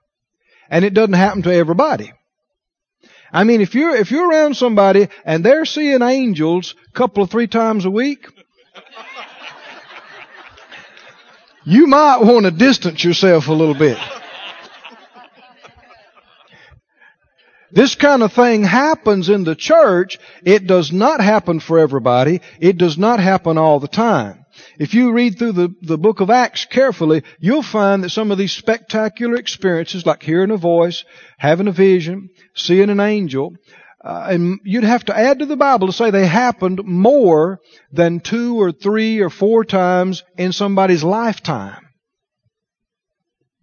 And 0.70 0.86
it 0.86 0.93
doesn't 0.93 1.14
happen 1.14 1.43
to 1.43 1.53
everybody. 1.53 2.14
I 3.32 3.43
mean, 3.43 3.62
if 3.62 3.76
you're, 3.76 3.95
if 3.95 4.12
you're 4.12 4.30
around 4.30 4.56
somebody 4.56 5.10
and 5.26 5.43
they're 5.43 5.66
seeing 5.66 6.01
angels 6.01 6.76
a 6.89 6.91
couple 6.91 7.24
of 7.24 7.32
three 7.32 7.47
times 7.47 7.86
a 7.86 7.91
week, 7.91 8.28
you 11.66 11.88
might 11.88 12.22
want 12.22 12.45
to 12.45 12.51
distance 12.51 13.03
yourself 13.03 13.47
a 13.47 13.53
little 13.53 13.74
bit. 13.74 13.97
This 17.76 17.93
kind 17.95 18.23
of 18.23 18.32
thing 18.32 18.63
happens 18.63 19.28
in 19.28 19.43
the 19.43 19.53
church. 19.53 20.17
It 20.45 20.65
does 20.65 20.93
not 20.93 21.19
happen 21.19 21.59
for 21.59 21.78
everybody. 21.78 22.39
It 22.61 22.78
does 22.78 22.97
not 22.97 23.19
happen 23.19 23.57
all 23.57 23.82
the 23.82 23.89
time. 23.89 24.45
If 24.80 24.93
you 24.93 25.11
read 25.11 25.38
through 25.38 25.51
the, 25.51 25.76
the 25.82 25.97
book 25.97 26.21
of 26.21 26.30
Acts 26.30 26.63
carefully, 26.63 27.23
you'll 27.38 27.61
find 27.61 28.05
that 28.05 28.11
some 28.11 28.32
of 28.32 28.38
these 28.38 28.53
spectacular 28.53 29.36
experiences, 29.36 30.05
like 30.05 30.23
hearing 30.23 30.51
a 30.51 30.57
voice, 30.57 31.03
having 31.38 31.67
a 31.67 31.73
vision, 31.73 32.30
seeing 32.55 32.89
an 32.89 33.01
angel, 33.01 33.57
uh, 34.01 34.28
and 34.30 34.61
you'd 34.63 34.86
have 34.86 35.03
to 35.05 35.17
add 35.17 35.39
to 35.39 35.45
the 35.45 35.57
Bible 35.57 35.88
to 35.88 35.93
say 35.93 36.11
they 36.11 36.26
happened 36.28 36.80
more 36.86 37.59
than 37.91 38.21
two 38.21 38.55
or 38.55 38.71
three 38.71 39.19
or 39.19 39.30
four 39.30 39.65
times 39.65 40.23
in 40.38 40.53
somebody's 40.53 41.03
lifetime. 41.03 41.84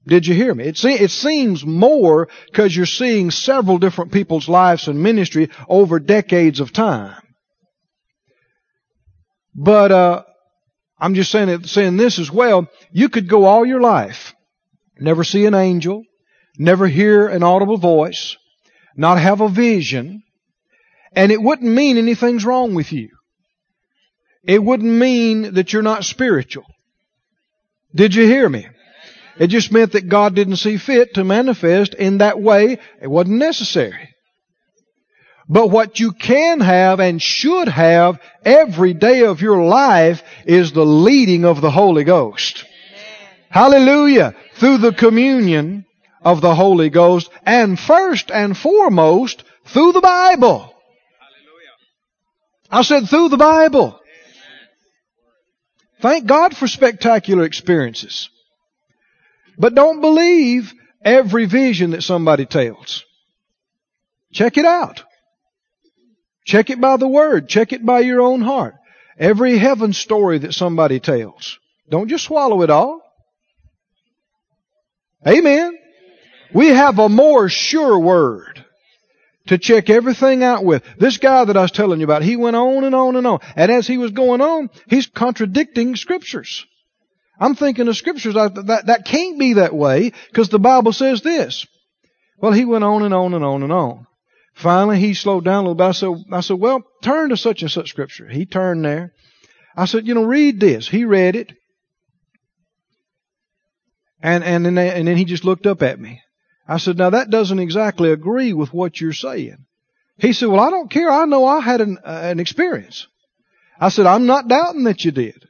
Did 0.07 0.27
you 0.27 0.35
hear 0.35 0.55
me? 0.55 0.65
It, 0.65 0.77
se- 0.77 0.99
it 0.99 1.11
seems 1.11 1.65
more 1.65 2.29
because 2.47 2.75
you're 2.75 2.87
seeing 2.87 3.31
several 3.31 3.79
different 3.79 4.13
people's 4.13 4.49
lives 4.49 4.89
and 4.89 5.03
ministry 5.03 5.51
over 5.69 6.01
decades 6.01 6.61
of 6.61 6.73
time. 6.73 7.23
But 9.55 9.93
uh, 9.93 10.23
I'm 10.99 11.15
just 11.15 11.31
saying 11.31 11.49
it, 11.49 11.67
saying 11.67 11.97
this 11.97 12.19
as 12.19 12.31
well. 12.31 12.69
You 12.91 13.09
could 13.09 13.29
go 13.29 13.45
all 13.45 13.65
your 13.65 13.81
life, 13.81 14.35
never 14.99 15.23
see 15.25 15.47
an 15.47 15.55
angel, 15.55 16.03
never 16.59 16.89
hear 16.89 17.29
an 17.29 17.43
audible 17.43 17.79
voice, 17.79 18.37
not 18.97 19.19
have 19.19 19.41
a 19.41 19.49
vision, 19.49 20.23
and 21.15 21.31
it 21.31 21.41
wouldn't 21.41 21.71
mean 21.71 21.97
anything's 21.97 22.45
wrong 22.45 22.75
with 22.75 22.93
you. 22.93 23.11
It 24.45 24.63
wouldn't 24.63 24.91
mean 24.91 25.55
that 25.55 25.73
you're 25.73 25.83
not 25.83 26.05
spiritual. 26.05 26.67
Did 27.95 28.15
you 28.15 28.27
hear 28.27 28.49
me? 28.49 28.67
It 29.39 29.49
just 29.49 29.73
meant 29.73 29.93
that 29.93 30.09
God 30.09 30.35
didn't 30.35 30.57
see 30.57 30.77
fit 30.77 31.15
to 31.15 31.25
manifest 31.25 31.95
in 31.95 32.19
that 32.19 32.41
way. 32.41 32.79
It 33.01 33.09
wasn't 33.09 33.39
necessary. 33.39 34.15
But 35.49 35.69
what 35.69 36.01
you 36.01 36.13
can 36.13 36.61
have 36.61 37.01
and 37.01 37.21
should 37.21 37.69
have 37.69 38.21
every 38.45 38.95
day 38.95 39.25
of 39.25 39.41
your 39.41 39.63
life 39.65 40.23
is 40.47 40.73
the 40.73 40.87
leading 40.87 41.45
of 41.45 41.61
the 41.61 41.71
Holy 41.71 42.05
Ghost. 42.05 42.65
Hallelujah. 43.51 44.35
Through 44.55 44.79
the 44.79 44.93
communion 44.93 45.85
of 46.25 46.41
the 46.41 46.55
Holy 46.55 46.91
Ghost 46.91 47.31
and 47.45 47.79
first 47.79 48.31
and 48.31 48.57
foremost 48.57 49.45
through 49.67 49.93
the 49.93 50.01
Bible. 50.01 50.75
I 52.71 52.83
said 52.83 53.09
through 53.09 53.29
the 53.29 53.37
Bible. 53.37 53.99
Thank 56.01 56.27
God 56.27 56.57
for 56.57 56.67
spectacular 56.67 57.45
experiences. 57.45 58.31
But 59.59 59.75
don't 59.75 60.01
believe 60.01 60.73
every 61.05 61.47
vision 61.47 61.91
that 61.91 62.03
somebody 62.03 62.47
tells. 62.47 63.05
Check 64.33 64.57
it 64.57 64.65
out. 64.65 65.03
Check 66.45 66.71
it 66.71 66.81
by 66.81 66.97
the 66.97 67.09
Word. 67.09 67.49
Check 67.49 67.73
it 67.73 67.85
by 67.85 68.01
your 68.01 68.21
own 68.21 68.41
heart. 68.41 68.75
Every 69.19 69.59
heaven 69.59 69.93
story 69.93 70.39
that 70.39 70.55
somebody 70.55 70.99
tells. 70.99 71.59
Don't 71.89 72.09
just 72.09 72.25
swallow 72.25 72.63
it 72.63 72.71
all. 72.71 73.03
Amen. 75.27 75.79
We 76.55 76.69
have 76.69 76.99
a 76.99 77.09
more 77.09 77.49
sure 77.49 77.99
word 77.99 78.65
to 79.47 79.59
check 79.59 79.91
everything 79.91 80.43
out 80.43 80.65
with. 80.65 80.83
This 80.99 81.19
guy 81.19 81.45
that 81.45 81.57
I 81.57 81.63
was 81.63 81.71
telling 81.71 82.01
you 82.01 82.05
about, 82.05 82.23
he 82.23 82.37
went 82.37 82.57
on 82.57 82.85
and 82.85 82.95
on 82.95 83.17
and 83.17 83.27
on. 83.27 83.41
And 83.57 83.71
as 83.71 83.87
he 83.87 83.99
was 83.99 84.11
going 84.11 84.41
on, 84.41 84.71
he's 84.89 85.07
contradicting 85.07 85.97
scriptures. 85.97 86.67
I'm 87.39 87.55
thinking 87.55 87.89
of 87.89 87.97
scriptures 87.97 88.35
that, 88.35 88.55
that, 88.67 88.87
that 88.87 89.05
can't 89.05 89.39
be 89.39 89.55
that 89.55 89.75
way 89.75 90.13
because 90.29 90.49
the 90.49 90.59
Bible 90.59 90.93
says 90.93 91.23
this. 91.23 91.67
Well, 92.39 92.53
he 92.53 92.65
went 92.65 92.85
on 92.85 93.03
and 93.03 93.15
on 93.15 93.35
and 93.35 93.45
on 93.45 93.63
and 93.63 93.73
on. 93.73 94.07
Finally, 94.55 95.01
he 95.01 95.15
slowed 95.15 95.45
down 95.45 95.65
a 95.65 95.69
little 95.69 95.75
bit. 95.75 95.85
I 95.85 95.93
said, 95.93 96.11
I 96.31 96.41
said, 96.41 96.59
well, 96.59 96.83
turn 97.03 97.31
to 97.31 97.37
such 97.37 97.63
and 97.63 97.71
such 97.71 97.91
scripture. 97.91 98.29
He 98.29 98.45
turned 98.47 98.85
there. 98.85 99.13
I 99.77 99.87
said, 99.87 100.07
you 100.07 100.15
know, 100.15 100.25
read 100.25 100.61
this. 100.61 100.89
He 100.89 101.05
read 101.05 101.37
it. 101.37 101.53
And, 104.23 104.45
and, 104.45 104.65
then, 104.65 104.79
and 104.79 105.09
then 105.09 105.17
he 105.17 105.25
just 105.25 105.45
looked 105.45 105.67
up 105.67 105.83
at 105.83 105.99
me. 105.99 106.21
I 106.69 106.79
said, 106.79 106.99
now 106.99 107.11
that 107.11 107.31
doesn't 107.31 107.59
exactly 107.59 108.13
agree 108.13 108.53
with 108.53 108.73
what 108.73 109.01
you're 109.01 109.13
saying. 109.13 109.65
He 110.19 110.33
said, 110.33 110.49
well, 110.49 110.61
I 110.61 110.71
don't 110.71 110.91
care. 110.91 111.11
I 111.11 111.25
know 111.25 111.45
I 111.45 111.61
had 111.61 111.81
an, 111.81 111.99
uh, 112.05 112.21
an 112.25 112.39
experience. 112.39 113.09
I 113.81 113.89
said, 113.89 114.07
I'm 114.07 114.27
not 114.27 114.47
doubting 114.47 114.85
that 114.85 115.05
you 115.05 115.11
did. 115.11 115.49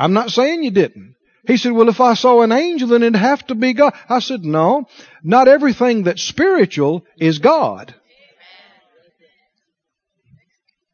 I'm 0.00 0.14
not 0.14 0.30
saying 0.30 0.64
you 0.64 0.70
didn't. 0.70 1.14
He 1.46 1.58
said, 1.58 1.72
well, 1.72 1.90
if 1.90 2.00
I 2.00 2.14
saw 2.14 2.40
an 2.40 2.52
angel, 2.52 2.88
then 2.88 3.02
it'd 3.02 3.16
have 3.16 3.46
to 3.48 3.54
be 3.54 3.74
God. 3.74 3.92
I 4.08 4.20
said, 4.20 4.44
no, 4.44 4.86
not 5.22 5.46
everything 5.46 6.04
that's 6.04 6.22
spiritual 6.22 7.04
is 7.18 7.38
God. 7.38 7.94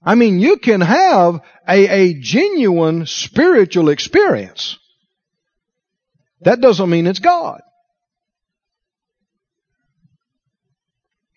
I 0.02 0.16
mean, 0.16 0.40
you 0.40 0.57
can 0.57 0.80
have 0.80 1.40
a, 1.68 1.86
a 1.86 2.14
genuine 2.14 3.07
spiritual 3.07 3.90
experience. 3.90 4.76
That 6.40 6.61
doesn't 6.61 6.90
mean 6.90 7.07
it's 7.07 7.20
God. 7.20 7.61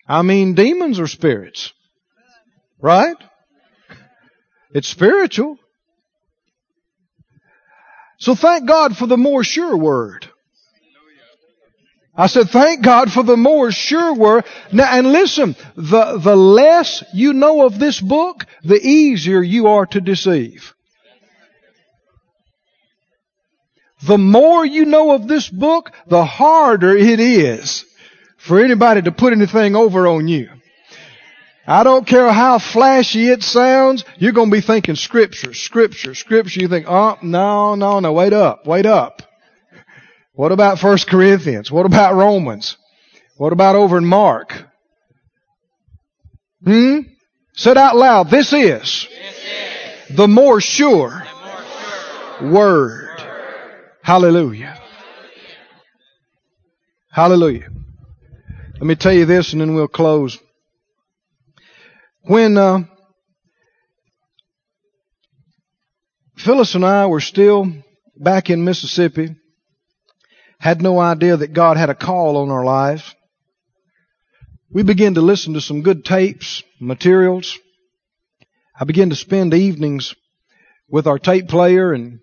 I 0.08 0.22
mean, 0.22 0.54
demons 0.54 0.98
are 0.98 1.06
spirits. 1.06 1.72
Right? 2.80 3.16
It's 4.72 4.88
spiritual. 4.88 5.56
So 8.20 8.34
thank 8.34 8.68
God 8.68 8.96
for 8.96 9.06
the 9.06 9.16
more 9.16 9.42
sure 9.42 9.76
word. 9.76 10.28
I 12.14 12.26
said, 12.26 12.50
thank 12.50 12.84
God 12.84 13.10
for 13.10 13.22
the 13.22 13.36
more 13.36 13.72
sure 13.72 14.14
word. 14.14 14.44
Now, 14.72 14.92
and 14.92 15.10
listen, 15.10 15.56
the, 15.74 16.18
the 16.18 16.36
less 16.36 17.02
you 17.14 17.32
know 17.32 17.64
of 17.64 17.78
this 17.78 17.98
book, 17.98 18.44
the 18.62 18.78
easier 18.78 19.42
you 19.42 19.68
are 19.68 19.86
to 19.86 20.02
deceive. 20.02 20.74
The 24.06 24.18
more 24.18 24.66
you 24.66 24.84
know 24.84 25.12
of 25.12 25.26
this 25.26 25.48
book, 25.48 25.92
the 26.06 26.24
harder 26.24 26.94
it 26.94 27.20
is 27.20 27.86
for 28.36 28.62
anybody 28.62 29.02
to 29.02 29.12
put 29.12 29.32
anything 29.32 29.74
over 29.74 30.06
on 30.06 30.28
you. 30.28 30.50
I 31.66 31.84
don't 31.84 32.06
care 32.06 32.32
how 32.32 32.58
flashy 32.58 33.28
it 33.28 33.42
sounds, 33.42 34.04
you're 34.16 34.32
going 34.32 34.50
to 34.50 34.56
be 34.56 34.60
thinking 34.60 34.96
scripture, 34.96 35.54
scripture, 35.54 36.14
scripture. 36.14 36.60
You 36.60 36.68
think, 36.68 36.86
oh, 36.88 37.18
no, 37.22 37.74
no, 37.74 38.00
no, 38.00 38.12
wait 38.12 38.32
up, 38.32 38.66
wait 38.66 38.86
up. 38.86 39.22
What 40.32 40.52
about 40.52 40.78
First 40.78 41.06
Corinthians? 41.06 41.70
What 41.70 41.86
about 41.86 42.14
Romans? 42.14 42.76
What 43.36 43.52
about 43.52 43.76
over 43.76 43.98
in 43.98 44.06
Mark? 44.06 44.54
Hmm? 46.64 47.00
Said 47.54 47.76
out 47.76 47.96
loud, 47.96 48.30
this 48.30 48.52
is, 48.52 49.06
the 50.08 50.28
more 50.28 50.60
sure, 50.60 51.22
word. 52.42 53.22
Hallelujah. 54.02 54.80
Hallelujah. 57.10 57.68
Let 58.74 58.82
me 58.82 58.94
tell 58.94 59.12
you 59.12 59.26
this 59.26 59.52
and 59.52 59.60
then 59.60 59.74
we'll 59.74 59.88
close. 59.88 60.38
When 62.22 62.58
uh, 62.58 62.80
Phyllis 66.36 66.74
and 66.74 66.84
I 66.84 67.06
were 67.06 67.20
still 67.20 67.72
back 68.14 68.50
in 68.50 68.64
Mississippi, 68.64 69.36
had 70.58 70.82
no 70.82 70.98
idea 70.98 71.38
that 71.38 71.54
God 71.54 71.78
had 71.78 71.88
a 71.88 71.94
call 71.94 72.36
on 72.36 72.50
our 72.50 72.64
lives. 72.64 73.14
We 74.70 74.82
began 74.82 75.14
to 75.14 75.22
listen 75.22 75.54
to 75.54 75.62
some 75.62 75.80
good 75.80 76.04
tapes, 76.04 76.62
materials. 76.78 77.58
I 78.78 78.84
began 78.84 79.08
to 79.10 79.16
spend 79.16 79.54
evenings 79.54 80.14
with 80.88 81.06
our 81.06 81.18
tape 81.18 81.48
player 81.48 81.94
and 81.94 82.20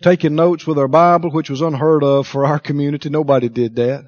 taking 0.00 0.36
notes 0.36 0.64
with 0.64 0.78
our 0.78 0.88
Bible, 0.88 1.30
which 1.32 1.50
was 1.50 1.60
unheard 1.60 2.04
of 2.04 2.28
for 2.28 2.46
our 2.46 2.58
community. 2.60 3.10
Nobody 3.10 3.48
did 3.48 3.74
that. 3.76 4.04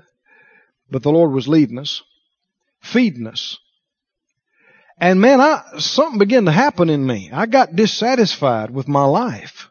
But 0.88 1.02
the 1.02 1.10
Lord 1.10 1.32
was 1.32 1.48
leading 1.48 1.80
us, 1.80 2.00
feeding 2.80 3.26
us. 3.26 3.58
And 4.98 5.20
man, 5.20 5.40
I, 5.40 5.62
something 5.78 6.18
began 6.18 6.46
to 6.46 6.52
happen 6.52 6.88
in 6.88 7.06
me. 7.06 7.30
I 7.32 7.46
got 7.46 7.76
dissatisfied 7.76 8.70
with 8.70 8.88
my 8.88 9.04
life. 9.04 9.68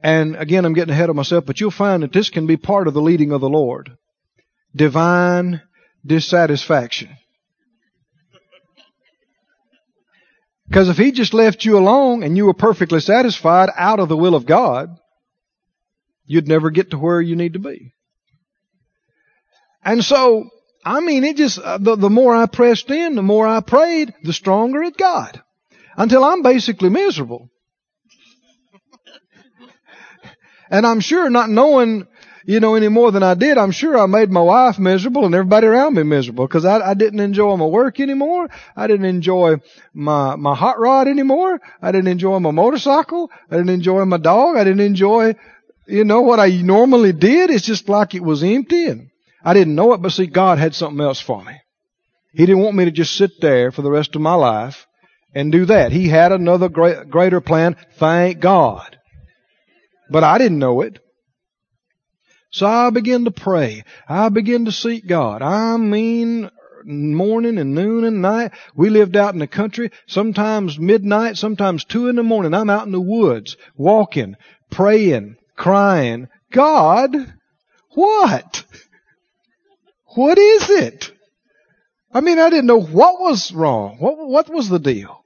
And 0.00 0.36
again, 0.36 0.64
I'm 0.64 0.74
getting 0.74 0.92
ahead 0.92 1.08
of 1.08 1.16
myself, 1.16 1.46
but 1.46 1.60
you'll 1.60 1.70
find 1.70 2.02
that 2.02 2.12
this 2.12 2.28
can 2.28 2.46
be 2.46 2.56
part 2.56 2.88
of 2.88 2.94
the 2.94 3.00
leading 3.00 3.32
of 3.32 3.40
the 3.40 3.48
Lord. 3.48 3.96
Divine 4.74 5.62
dissatisfaction. 6.04 7.16
Because 10.68 10.88
if 10.88 10.96
He 10.96 11.12
just 11.12 11.34
left 11.34 11.64
you 11.64 11.78
alone 11.78 12.22
and 12.22 12.36
you 12.36 12.46
were 12.46 12.54
perfectly 12.54 13.00
satisfied 13.00 13.70
out 13.76 14.00
of 14.00 14.08
the 14.08 14.16
will 14.16 14.34
of 14.34 14.46
God, 14.46 14.88
you'd 16.24 16.48
never 16.48 16.70
get 16.70 16.90
to 16.90 16.98
where 16.98 17.20
you 17.20 17.36
need 17.36 17.52
to 17.52 17.58
be. 17.58 17.94
And 19.84 20.04
so, 20.04 20.48
I 20.84 21.00
mean, 21.00 21.24
it 21.24 21.36
just, 21.36 21.58
uh, 21.58 21.78
the, 21.78 21.96
the 21.96 22.10
more 22.10 22.34
I 22.34 22.46
pressed 22.46 22.90
in, 22.90 23.14
the 23.14 23.22
more 23.22 23.46
I 23.46 23.60
prayed, 23.60 24.14
the 24.22 24.32
stronger 24.32 24.82
it 24.82 24.96
got. 24.96 25.38
Until 25.96 26.24
I'm 26.24 26.42
basically 26.42 26.88
miserable. 26.88 27.50
and 30.70 30.86
I'm 30.86 31.00
sure 31.00 31.30
not 31.30 31.50
knowing 31.50 32.06
you 32.44 32.60
know, 32.60 32.74
any 32.74 32.88
more 32.88 33.12
than 33.12 33.22
I 33.22 33.34
did, 33.34 33.56
I'm 33.58 33.70
sure 33.70 33.96
I 33.96 34.06
made 34.06 34.30
my 34.30 34.40
wife 34.40 34.78
miserable 34.78 35.24
and 35.24 35.34
everybody 35.34 35.66
around 35.66 35.94
me 35.94 36.02
miserable 36.02 36.46
because 36.46 36.64
I, 36.64 36.80
I 36.80 36.94
didn't 36.94 37.20
enjoy 37.20 37.56
my 37.56 37.66
work 37.66 38.00
anymore. 38.00 38.48
I 38.76 38.86
didn't 38.86 39.06
enjoy 39.06 39.56
my, 39.94 40.36
my 40.36 40.54
hot 40.54 40.80
rod 40.80 41.06
anymore. 41.06 41.60
I 41.80 41.92
didn't 41.92 42.08
enjoy 42.08 42.38
my 42.40 42.50
motorcycle. 42.50 43.30
I 43.50 43.56
didn't 43.56 43.70
enjoy 43.70 44.04
my 44.04 44.16
dog. 44.16 44.56
I 44.56 44.64
didn't 44.64 44.80
enjoy, 44.80 45.36
you 45.86 46.04
know, 46.04 46.22
what 46.22 46.40
I 46.40 46.48
normally 46.48 47.12
did. 47.12 47.50
It's 47.50 47.64
just 47.64 47.88
like 47.88 48.14
it 48.14 48.22
was 48.22 48.42
empty 48.42 48.86
and 48.86 49.10
I 49.44 49.54
didn't 49.54 49.74
know 49.74 49.92
it, 49.92 49.98
but 49.98 50.12
see, 50.12 50.26
God 50.26 50.58
had 50.58 50.74
something 50.74 51.00
else 51.04 51.20
for 51.20 51.42
me. 51.42 51.54
He 52.32 52.46
didn't 52.46 52.62
want 52.62 52.76
me 52.76 52.86
to 52.86 52.90
just 52.90 53.14
sit 53.14 53.40
there 53.40 53.70
for 53.70 53.82
the 53.82 53.90
rest 53.90 54.14
of 54.14 54.22
my 54.22 54.34
life 54.34 54.86
and 55.34 55.52
do 55.52 55.66
that. 55.66 55.92
He 55.92 56.08
had 56.08 56.32
another 56.32 56.68
great, 56.68 57.10
greater 57.10 57.40
plan. 57.40 57.76
Thank 57.98 58.40
God. 58.40 58.96
But 60.10 60.24
I 60.24 60.38
didn't 60.38 60.58
know 60.58 60.82
it. 60.82 60.98
So 62.50 62.66
I 62.66 62.90
began 62.90 63.24
to 63.24 63.30
pray. 63.30 63.84
I 64.08 64.28
began 64.28 64.66
to 64.66 64.72
seek 64.72 65.06
God. 65.06 65.40
I 65.42 65.76
mean, 65.78 66.50
morning 66.84 67.58
and 67.58 67.74
noon 67.74 68.04
and 68.04 68.20
night. 68.20 68.52
We 68.74 68.90
lived 68.90 69.16
out 69.16 69.32
in 69.32 69.40
the 69.40 69.46
country, 69.46 69.90
sometimes 70.06 70.78
midnight, 70.78 71.36
sometimes 71.36 71.84
two 71.84 72.08
in 72.08 72.16
the 72.16 72.22
morning. 72.22 72.54
I'm 72.54 72.70
out 72.70 72.86
in 72.86 72.92
the 72.92 73.00
woods, 73.00 73.56
walking, 73.74 74.36
praying, 74.70 75.36
crying. 75.56 76.28
God, 76.50 77.14
what? 77.94 78.64
What 80.14 80.38
is 80.38 80.70
it? 80.70 81.12
I 82.12 82.20
mean, 82.20 82.38
I 82.38 82.50
didn't 82.50 82.66
know 82.66 82.80
what 82.80 83.20
was 83.20 83.52
wrong. 83.52 83.96
What, 83.98 84.18
what 84.18 84.48
was 84.50 84.68
the 84.68 84.78
deal? 84.78 85.24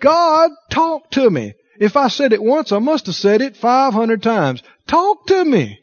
God, 0.00 0.50
talk 0.70 1.10
to 1.12 1.28
me. 1.30 1.54
If 1.78 1.96
I 1.96 2.08
said 2.08 2.32
it 2.32 2.42
once, 2.42 2.72
I 2.72 2.78
must 2.78 3.06
have 3.06 3.14
said 3.14 3.40
it 3.40 3.56
500 3.56 4.22
times. 4.22 4.62
Talk 4.86 5.26
to 5.28 5.44
me. 5.44 5.78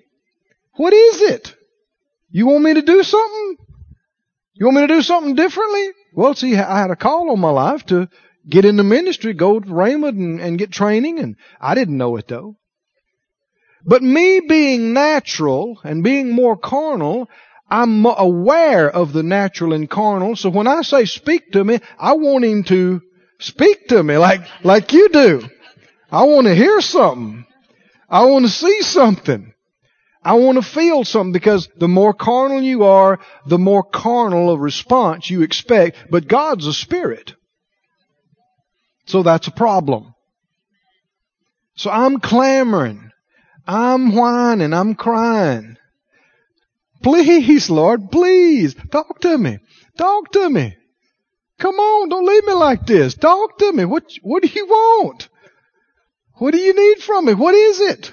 What 0.74 0.94
is 0.94 1.22
it? 1.22 1.56
You 2.30 2.48
want 2.48 2.64
me 2.64 2.74
to 2.74 2.82
do 2.82 3.02
something? 3.04 3.58
You 4.54 4.66
want 4.66 4.78
me 4.78 4.88
to 4.88 4.94
do 4.96 5.02
something 5.02 5.36
differently? 5.36 5.90
Well, 6.14 6.34
see, 6.34 6.56
I 6.56 6.80
had 6.80 6.92
a 6.92 6.96
call 6.98 7.32
on 7.32 7.40
my 7.40 7.50
life 7.50 7.86
to 7.88 8.10
get 8.48 8.66
into 8.66 8.84
ministry, 8.84 9.34
go 9.34 9.60
to 9.60 9.68
Rhema 9.68 10.10
and, 10.10 10.40
and 10.40 10.60
get 10.60 10.72
training, 10.72 11.20
and 11.20 11.36
I 11.60 11.76
didn't 11.76 11.98
know 11.98 12.18
it 12.18 12.28
though. 12.28 12.58
But 13.86 14.02
me 14.02 14.42
being 14.42 14.94
natural 14.94 15.80
and 15.84 16.04
being 16.04 16.32
more 16.32 16.58
carnal, 16.58 17.30
I'm 17.70 18.06
aware 18.06 18.90
of 18.90 19.14
the 19.14 19.24
natural 19.24 19.74
and 19.74 19.90
carnal. 19.90 20.36
So 20.36 20.50
when 20.50 20.68
I 20.68 20.82
say 20.82 21.06
speak 21.06 21.52
to 21.54 21.64
me, 21.64 21.80
I 21.98 22.14
want 22.14 22.46
him 22.46 22.64
to 22.66 23.02
speak 23.40 23.88
to 23.88 24.04
me 24.04 24.18
like, 24.18 24.42
like 24.64 24.94
you 24.94 25.10
do. 25.10 25.50
I 26.12 26.24
want 26.24 26.48
to 26.48 26.56
hear 26.56 26.80
something. 26.82 27.46
I 28.10 28.26
want 28.26 28.46
to 28.46 28.52
see 28.52 28.82
something. 28.82 29.54
I 30.24 30.34
want 30.34 30.58
to 30.58 30.64
feel 30.64 31.04
something 31.04 31.34
because 31.34 31.68
the 31.78 31.88
more 31.88 32.14
carnal 32.14 32.62
you 32.62 32.84
are, 32.84 33.20
the 33.46 33.60
more 33.60 33.84
carnal 33.84 34.52
a 34.52 34.58
response 34.58 35.30
you 35.30 35.42
expect. 35.42 35.98
But 36.10 36.28
God's 36.28 36.68
a 36.68 36.74
spirit. 36.74 37.34
So 39.06 39.24
that's 39.24 39.48
a 39.48 39.52
problem. 39.52 40.14
So 41.76 41.92
I'm 41.92 42.20
clamoring. 42.20 43.12
I'm 43.68 44.16
whining. 44.16 44.74
I'm 44.74 44.96
crying. 44.96 45.78
Please, 47.06 47.70
Lord, 47.70 48.10
please, 48.12 48.76
talk 48.92 49.20
to 49.20 49.38
me. 49.38 49.60
Talk 49.96 50.32
to 50.32 50.50
me. 50.50 50.76
Come 51.60 51.76
on, 51.76 52.10
don't 52.10 52.26
leave 52.26 52.48
me 52.48 52.54
like 52.54 52.88
this. 52.88 53.14
Talk 53.14 53.60
to 53.60 53.72
me. 53.72 53.86
What, 53.86 54.06
what 54.24 54.42
do 54.42 54.50
you 54.50 54.66
want? 54.66 55.30
What 56.40 56.50
do 56.50 56.58
you 56.58 56.74
need 56.74 57.04
from 57.04 57.26
me? 57.26 57.36
What 57.36 57.54
is 57.54 57.80
it? 57.80 58.12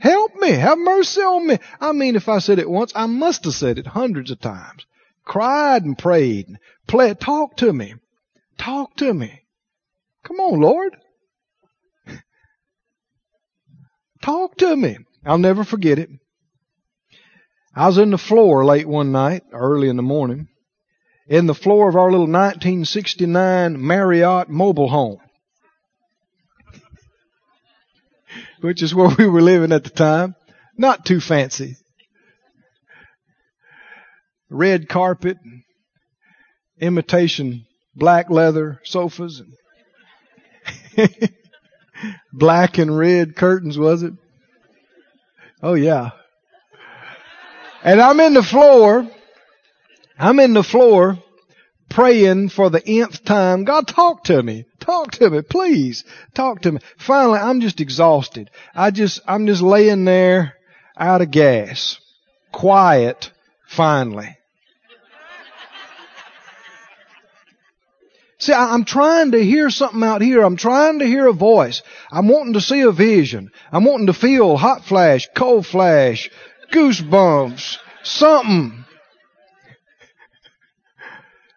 Help 0.00 0.34
me. 0.34 0.50
Have 0.50 0.76
mercy 0.76 1.20
on 1.20 1.46
me. 1.46 1.60
I 1.80 1.92
mean, 1.92 2.16
if 2.16 2.28
I 2.28 2.40
said 2.40 2.58
it 2.58 2.68
once, 2.68 2.90
I 2.96 3.06
must 3.06 3.44
have 3.44 3.54
said 3.54 3.78
it 3.78 3.86
hundreds 3.86 4.32
of 4.32 4.40
times. 4.40 4.84
Cried 5.24 5.84
and 5.84 5.96
prayed. 5.96 6.48
And 6.48 6.58
Play, 6.88 7.14
talk 7.14 7.56
to 7.58 7.72
me. 7.72 7.94
Talk 8.58 8.96
to 8.96 9.14
me. 9.14 9.42
Come 10.24 10.40
on, 10.40 10.60
Lord. 10.60 10.96
Talk 14.20 14.56
to 14.56 14.74
me. 14.74 14.98
I'll 15.24 15.38
never 15.38 15.62
forget 15.62 16.00
it. 16.00 16.10
I 17.76 17.86
was 17.86 17.98
in 17.98 18.10
the 18.10 18.16
floor 18.16 18.64
late 18.64 18.88
one 18.88 19.12
night, 19.12 19.42
early 19.52 19.90
in 19.90 19.96
the 19.96 20.02
morning, 20.02 20.48
in 21.28 21.46
the 21.46 21.54
floor 21.54 21.90
of 21.90 21.96
our 21.96 22.10
little 22.10 22.20
1969 22.20 23.78
Marlette 23.78 24.48
mobile 24.48 24.88
home. 24.88 25.18
which 28.62 28.82
is 28.82 28.94
where 28.94 29.14
we 29.18 29.28
were 29.28 29.42
living 29.42 29.72
at 29.72 29.84
the 29.84 29.90
time. 29.90 30.34
Not 30.78 31.04
too 31.04 31.20
fancy. 31.20 31.76
Red 34.48 34.88
carpet, 34.88 35.36
imitation 36.80 37.66
black 37.94 38.30
leather 38.30 38.80
sofas, 38.84 39.42
and 40.96 41.30
black 42.32 42.78
and 42.78 42.96
red 42.96 43.36
curtains, 43.36 43.76
was 43.76 44.02
it? 44.02 44.14
Oh 45.62 45.74
yeah. 45.74 46.12
And 47.86 48.00
I'm 48.00 48.18
in 48.18 48.34
the 48.34 48.42
floor. 48.42 49.08
I'm 50.18 50.40
in 50.40 50.54
the 50.54 50.64
floor 50.64 51.18
praying 51.88 52.48
for 52.48 52.68
the 52.68 52.84
nth 52.84 53.24
time. 53.24 53.62
God, 53.62 53.86
talk 53.86 54.24
to 54.24 54.42
me. 54.42 54.64
Talk 54.80 55.12
to 55.12 55.30
me, 55.30 55.42
please. 55.42 56.02
Talk 56.34 56.62
to 56.62 56.72
me. 56.72 56.80
Finally, 56.98 57.38
I'm 57.38 57.60
just 57.60 57.80
exhausted. 57.80 58.50
I 58.74 58.90
just, 58.90 59.20
I'm 59.28 59.46
just 59.46 59.62
laying 59.62 60.04
there 60.04 60.54
out 60.98 61.22
of 61.22 61.30
gas. 61.30 62.00
Quiet, 62.50 63.30
finally. 63.68 64.36
See, 68.38 68.52
I'm 68.52 68.84
trying 68.84 69.30
to 69.30 69.42
hear 69.42 69.70
something 69.70 70.02
out 70.02 70.22
here. 70.22 70.42
I'm 70.42 70.56
trying 70.56 70.98
to 70.98 71.06
hear 71.06 71.28
a 71.28 71.32
voice. 71.32 71.82
I'm 72.10 72.26
wanting 72.28 72.54
to 72.54 72.60
see 72.60 72.80
a 72.80 72.90
vision. 72.90 73.52
I'm 73.70 73.84
wanting 73.84 74.08
to 74.08 74.12
feel 74.12 74.56
hot 74.56 74.84
flash, 74.84 75.28
cold 75.36 75.66
flash, 75.66 76.30
goosebumps, 76.72 77.78
something. 78.02 78.84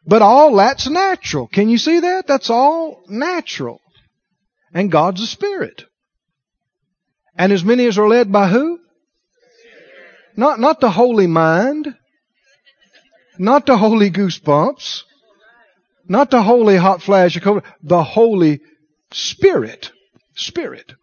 But 0.05 0.21
all 0.21 0.55
that's 0.55 0.89
natural. 0.89 1.47
Can 1.47 1.69
you 1.69 1.77
see 1.77 1.99
that? 1.99 2.25
That's 2.25 2.49
all 2.49 3.03
natural. 3.07 3.79
And 4.73 4.91
God's 4.91 5.21
a 5.21 5.27
spirit. 5.27 5.83
And 7.35 7.53
as 7.53 7.63
many 7.63 7.85
as 7.85 7.97
are 7.97 8.07
led 8.07 8.31
by 8.31 8.47
who? 8.49 8.79
Not, 10.35 10.59
not 10.59 10.79
the 10.81 10.89
holy 10.89 11.27
mind. 11.27 11.95
Not 13.37 13.65
the 13.65 13.77
holy 13.77 14.09
goosebumps. 14.11 15.03
Not 16.07 16.31
the 16.31 16.41
holy 16.41 16.75
hot 16.75 17.01
flash 17.01 17.37
of. 17.37 17.63
The 17.83 18.03
Holy 18.03 18.61
Spirit. 19.11 19.91
Spirit. 20.35 20.93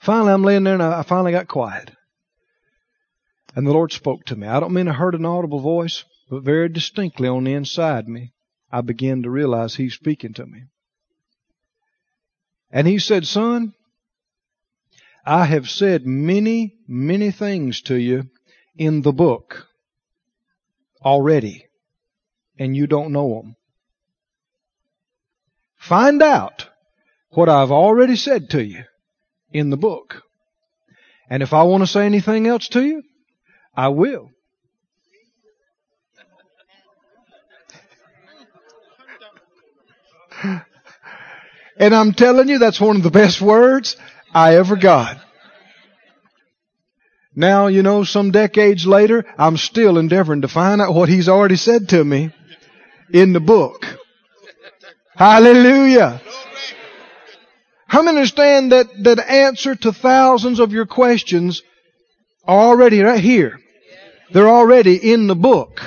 Finally, 0.00 0.32
I'm 0.32 0.44
laying 0.44 0.64
there 0.64 0.74
and 0.74 0.82
I 0.82 1.02
finally 1.02 1.32
got 1.32 1.46
quiet. 1.48 1.90
And 3.56 3.66
the 3.66 3.72
Lord 3.72 3.90
spoke 3.90 4.26
to 4.26 4.36
me. 4.36 4.46
I 4.46 4.60
don't 4.60 4.74
mean 4.74 4.86
I 4.86 4.92
heard 4.92 5.14
an 5.14 5.24
audible 5.24 5.60
voice, 5.60 6.04
but 6.28 6.42
very 6.42 6.68
distinctly 6.68 7.26
on 7.26 7.44
the 7.44 7.54
inside 7.54 8.06
me, 8.06 8.34
I 8.70 8.82
began 8.82 9.22
to 9.22 9.30
realize 9.30 9.74
He's 9.74 9.94
speaking 9.94 10.34
to 10.34 10.44
me. 10.44 10.64
And 12.70 12.86
He 12.86 12.98
said, 12.98 13.26
Son, 13.26 13.72
I 15.24 15.46
have 15.46 15.70
said 15.70 16.06
many, 16.06 16.74
many 16.86 17.30
things 17.30 17.80
to 17.82 17.96
you 17.96 18.28
in 18.76 19.00
the 19.00 19.12
book 19.12 19.66
already, 21.02 21.64
and 22.58 22.76
you 22.76 22.86
don't 22.86 23.12
know 23.12 23.40
them. 23.40 23.56
Find 25.78 26.22
out 26.22 26.68
what 27.30 27.48
I've 27.48 27.72
already 27.72 28.16
said 28.16 28.50
to 28.50 28.62
you 28.62 28.84
in 29.50 29.70
the 29.70 29.76
book. 29.78 30.22
And 31.30 31.42
if 31.42 31.54
I 31.54 31.62
want 31.62 31.82
to 31.82 31.86
say 31.86 32.04
anything 32.04 32.46
else 32.46 32.68
to 32.68 32.84
you, 32.84 33.02
I 33.76 33.88
will. 33.88 34.30
and 41.78 41.94
I'm 41.94 42.12
telling 42.12 42.48
you, 42.48 42.58
that's 42.58 42.80
one 42.80 42.96
of 42.96 43.02
the 43.02 43.10
best 43.10 43.40
words 43.40 43.96
I 44.32 44.56
ever 44.56 44.76
got. 44.76 45.20
Now, 47.34 47.66
you 47.66 47.82
know, 47.82 48.04
some 48.04 48.30
decades 48.30 48.86
later, 48.86 49.26
I'm 49.36 49.58
still 49.58 49.98
endeavoring 49.98 50.40
to 50.40 50.48
find 50.48 50.80
out 50.80 50.94
what 50.94 51.10
he's 51.10 51.28
already 51.28 51.56
said 51.56 51.90
to 51.90 52.02
me 52.02 52.32
in 53.12 53.34
the 53.34 53.40
book. 53.40 53.84
Hallelujah. 55.14 56.22
How 57.86 58.02
many 58.02 58.16
understand 58.18 58.72
that, 58.72 58.86
that 59.04 59.18
answer 59.30 59.74
to 59.74 59.92
thousands 59.92 60.60
of 60.60 60.72
your 60.72 60.86
questions 60.86 61.62
are 62.46 62.58
already 62.58 63.02
right 63.02 63.20
here? 63.20 63.58
They're 64.32 64.48
already 64.48 64.96
in 64.96 65.26
the 65.26 65.34
book. 65.34 65.80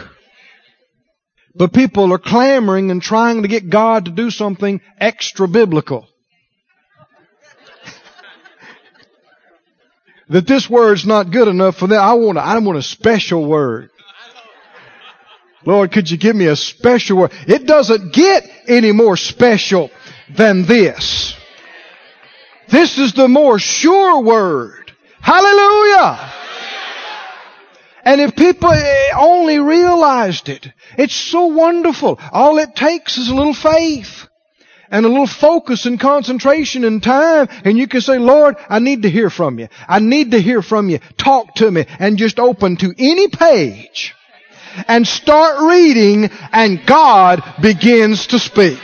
But 1.55 1.73
people 1.73 2.13
are 2.13 2.19
clamoring 2.19 2.91
and 2.91 3.01
trying 3.01 3.41
to 3.41 3.47
get 3.47 3.69
God 3.69 4.05
to 4.05 4.11
do 4.11 4.31
something 4.31 4.81
extra 4.97 5.47
biblical. 5.47 6.07
that 10.29 10.47
this 10.47 10.69
word's 10.69 11.05
not 11.05 11.31
good 11.31 11.47
enough 11.47 11.77
for 11.77 11.87
them. 11.87 12.01
I 12.01 12.13
want 12.13 12.37
a, 12.37 12.41
I 12.41 12.57
want 12.59 12.77
a 12.77 12.83
special 12.83 13.45
word. 13.45 13.89
Lord, 15.65 15.91
could 15.91 16.09
you 16.09 16.17
give 16.17 16.35
me 16.35 16.45
a 16.45 16.55
special 16.55 17.17
word? 17.17 17.31
It 17.47 17.65
doesn't 17.65 18.13
get 18.13 18.49
any 18.67 18.93
more 18.93 19.17
special 19.17 19.91
than 20.35 20.65
this. 20.65 21.35
This 22.69 22.97
is 22.97 23.13
the 23.13 23.27
more 23.27 23.59
sure 23.59 24.21
word. 24.21 24.91
Hallelujah! 25.19 26.15
And 28.10 28.22
if 28.22 28.36
people 28.36 28.72
eh, 28.72 29.12
only 29.16 29.60
realized 29.60 30.49
it, 30.49 30.68
it's 30.97 31.14
so 31.14 31.45
wonderful. 31.45 32.20
All 32.32 32.57
it 32.57 32.76
takes 32.76 33.20
is 33.20 33.30
a 33.30 33.36
little 33.36 33.53
faith 33.53 34.28
and 34.89 35.05
a 35.05 35.10
little 35.10 35.28
focus 35.28 35.86
and 35.86 35.99
concentration 35.99 36.86
and 36.86 37.03
time 37.03 37.49
and 37.64 37.78
you 37.78 37.88
can 37.88 38.01
say, 38.01 38.18
Lord, 38.18 38.55
I 38.68 38.80
need 38.80 39.03
to 39.03 39.12
hear 39.12 39.30
from 39.30 39.60
you. 39.60 39.68
I 39.88 39.99
need 39.99 40.32
to 40.32 40.41
hear 40.41 40.64
from 40.64 40.89
you. 40.89 40.97
Talk 41.20 41.53
to 41.57 41.70
me 41.70 41.86
and 41.99 42.18
just 42.18 42.39
open 42.39 42.78
to 42.78 42.95
any 42.97 43.28
page 43.28 44.16
and 44.88 45.07
start 45.07 45.70
reading 45.70 46.32
and 46.51 46.84
God 46.88 47.43
begins 47.62 48.26
to 48.26 48.39
speak. 48.39 48.82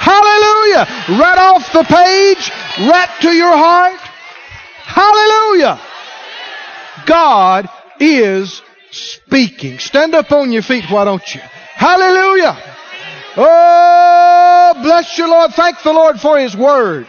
Hallelujah! 0.00 0.84
Right 1.10 1.38
off 1.38 1.72
the 1.72 1.84
page, 1.84 2.50
right 2.90 3.20
to 3.20 3.30
your 3.30 3.56
heart. 3.56 4.00
Hallelujah! 4.82 5.80
God 7.06 7.68
is 8.00 8.62
speaking. 8.90 9.78
Stand 9.78 10.14
up 10.14 10.32
on 10.32 10.50
your 10.50 10.62
feet, 10.62 10.90
why 10.90 11.04
don't 11.04 11.34
you? 11.34 11.40
Hallelujah! 11.74 12.56
Oh, 13.36 14.72
bless 14.82 15.16
you, 15.18 15.30
Lord. 15.30 15.52
Thank 15.52 15.82
the 15.82 15.92
Lord 15.92 16.20
for 16.20 16.38
His 16.38 16.56
Word. 16.56 17.06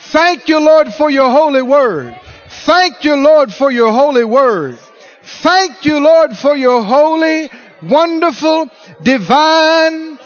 Thank 0.00 0.48
you, 0.48 0.58
Lord, 0.58 0.92
for 0.94 1.10
your 1.10 1.30
holy 1.30 1.62
Word. 1.62 2.18
Thank 2.48 3.04
you, 3.04 3.14
Lord, 3.14 3.52
for 3.52 3.70
your 3.70 3.92
holy 3.92 4.24
Word. 4.24 4.78
Thank 5.22 5.84
you, 5.84 6.00
Lord, 6.00 6.36
for 6.36 6.56
your 6.56 6.82
holy, 6.82 7.50
wonderful, 7.82 8.70
divine, 9.02 10.18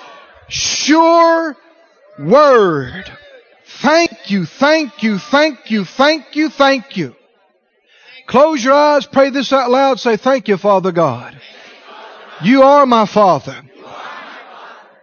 sure 0.49 1.57
word. 2.19 3.11
Thank 3.83 4.31
you, 4.31 4.45
thank 4.45 5.03
you, 5.03 5.19
thank 5.19 5.71
you, 5.71 5.85
thank 5.85 6.37
you, 6.37 6.49
thank 6.49 6.97
you. 6.97 7.17
Close 8.33 8.65
your 8.65 8.73
eyes, 8.73 9.05
pray 9.05 9.29
this 9.29 9.53
out 9.53 9.71
loud, 9.71 10.01
say, 10.01 10.17
Thank 10.17 10.49
you, 10.49 10.57
Father 10.57 10.91
God. 10.91 11.39
You 12.43 12.63
are 12.63 12.87
my 12.87 13.05
Father. 13.05 13.63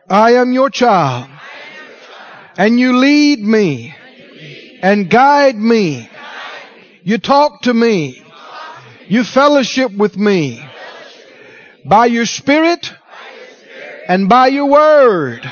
I 0.09 0.33
am 0.33 0.51
your 0.51 0.71
child. 0.71 1.29
And 2.57 2.79
you 2.79 2.97
lead 2.97 3.39
me 3.39 3.93
and 4.81 5.11
guide 5.11 5.57
me. 5.57 6.09
You 7.03 7.19
talk 7.19 7.61
to 7.61 7.73
me. 7.73 8.23
You 9.07 9.23
fellowship 9.23 9.91
with 9.91 10.17
me 10.17 10.67
by 11.85 12.07
your 12.07 12.25
spirit 12.25 12.91
and 14.07 14.27
by 14.27 14.47
your 14.47 14.65
word. 14.65 15.47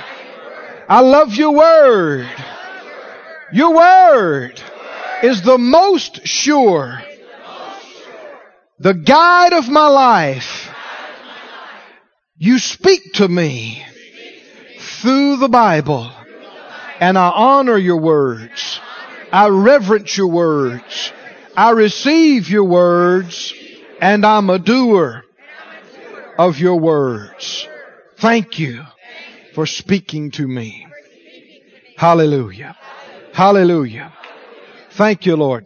I 0.90 1.02
love 1.02 1.36
your 1.36 1.52
word. 1.52 2.28
Your 3.54 3.76
word 3.76 4.60
is 5.22 5.44
the 5.44 5.60
most 5.60 6.26
sure, 6.26 7.04
the 8.80 8.94
guide 8.94 9.54
of 9.54 9.70
my 9.70 9.88
life. 9.88 10.72
You 12.38 12.60
speak 12.60 13.14
to 13.14 13.28
me 13.28 13.84
through 14.80 15.38
the 15.38 15.50
Bible 15.50 16.12
and 17.00 17.18
I 17.18 17.30
honor 17.30 17.78
your 17.78 18.00
words. 18.00 18.80
I 19.32 19.48
reverence 19.48 20.16
your 20.16 20.28
words. 20.28 21.12
I 21.56 21.72
receive 21.72 22.50
your 22.50 22.66
words 22.66 23.54
and 24.00 24.24
I'm 24.26 24.50
a 24.50 24.60
doer 24.60 25.24
of 26.38 26.60
your 26.60 26.80
words. 26.80 27.68
Thank 28.18 28.60
you 28.60 28.84
for 29.56 29.66
speaking 29.66 30.32
to 30.32 30.48
me. 30.48 30.86
Hallelujah. 31.98 32.78
Hallelujah. 33.34 34.14
Thank 34.92 35.26
you, 35.26 35.36
Lord. 35.36 35.66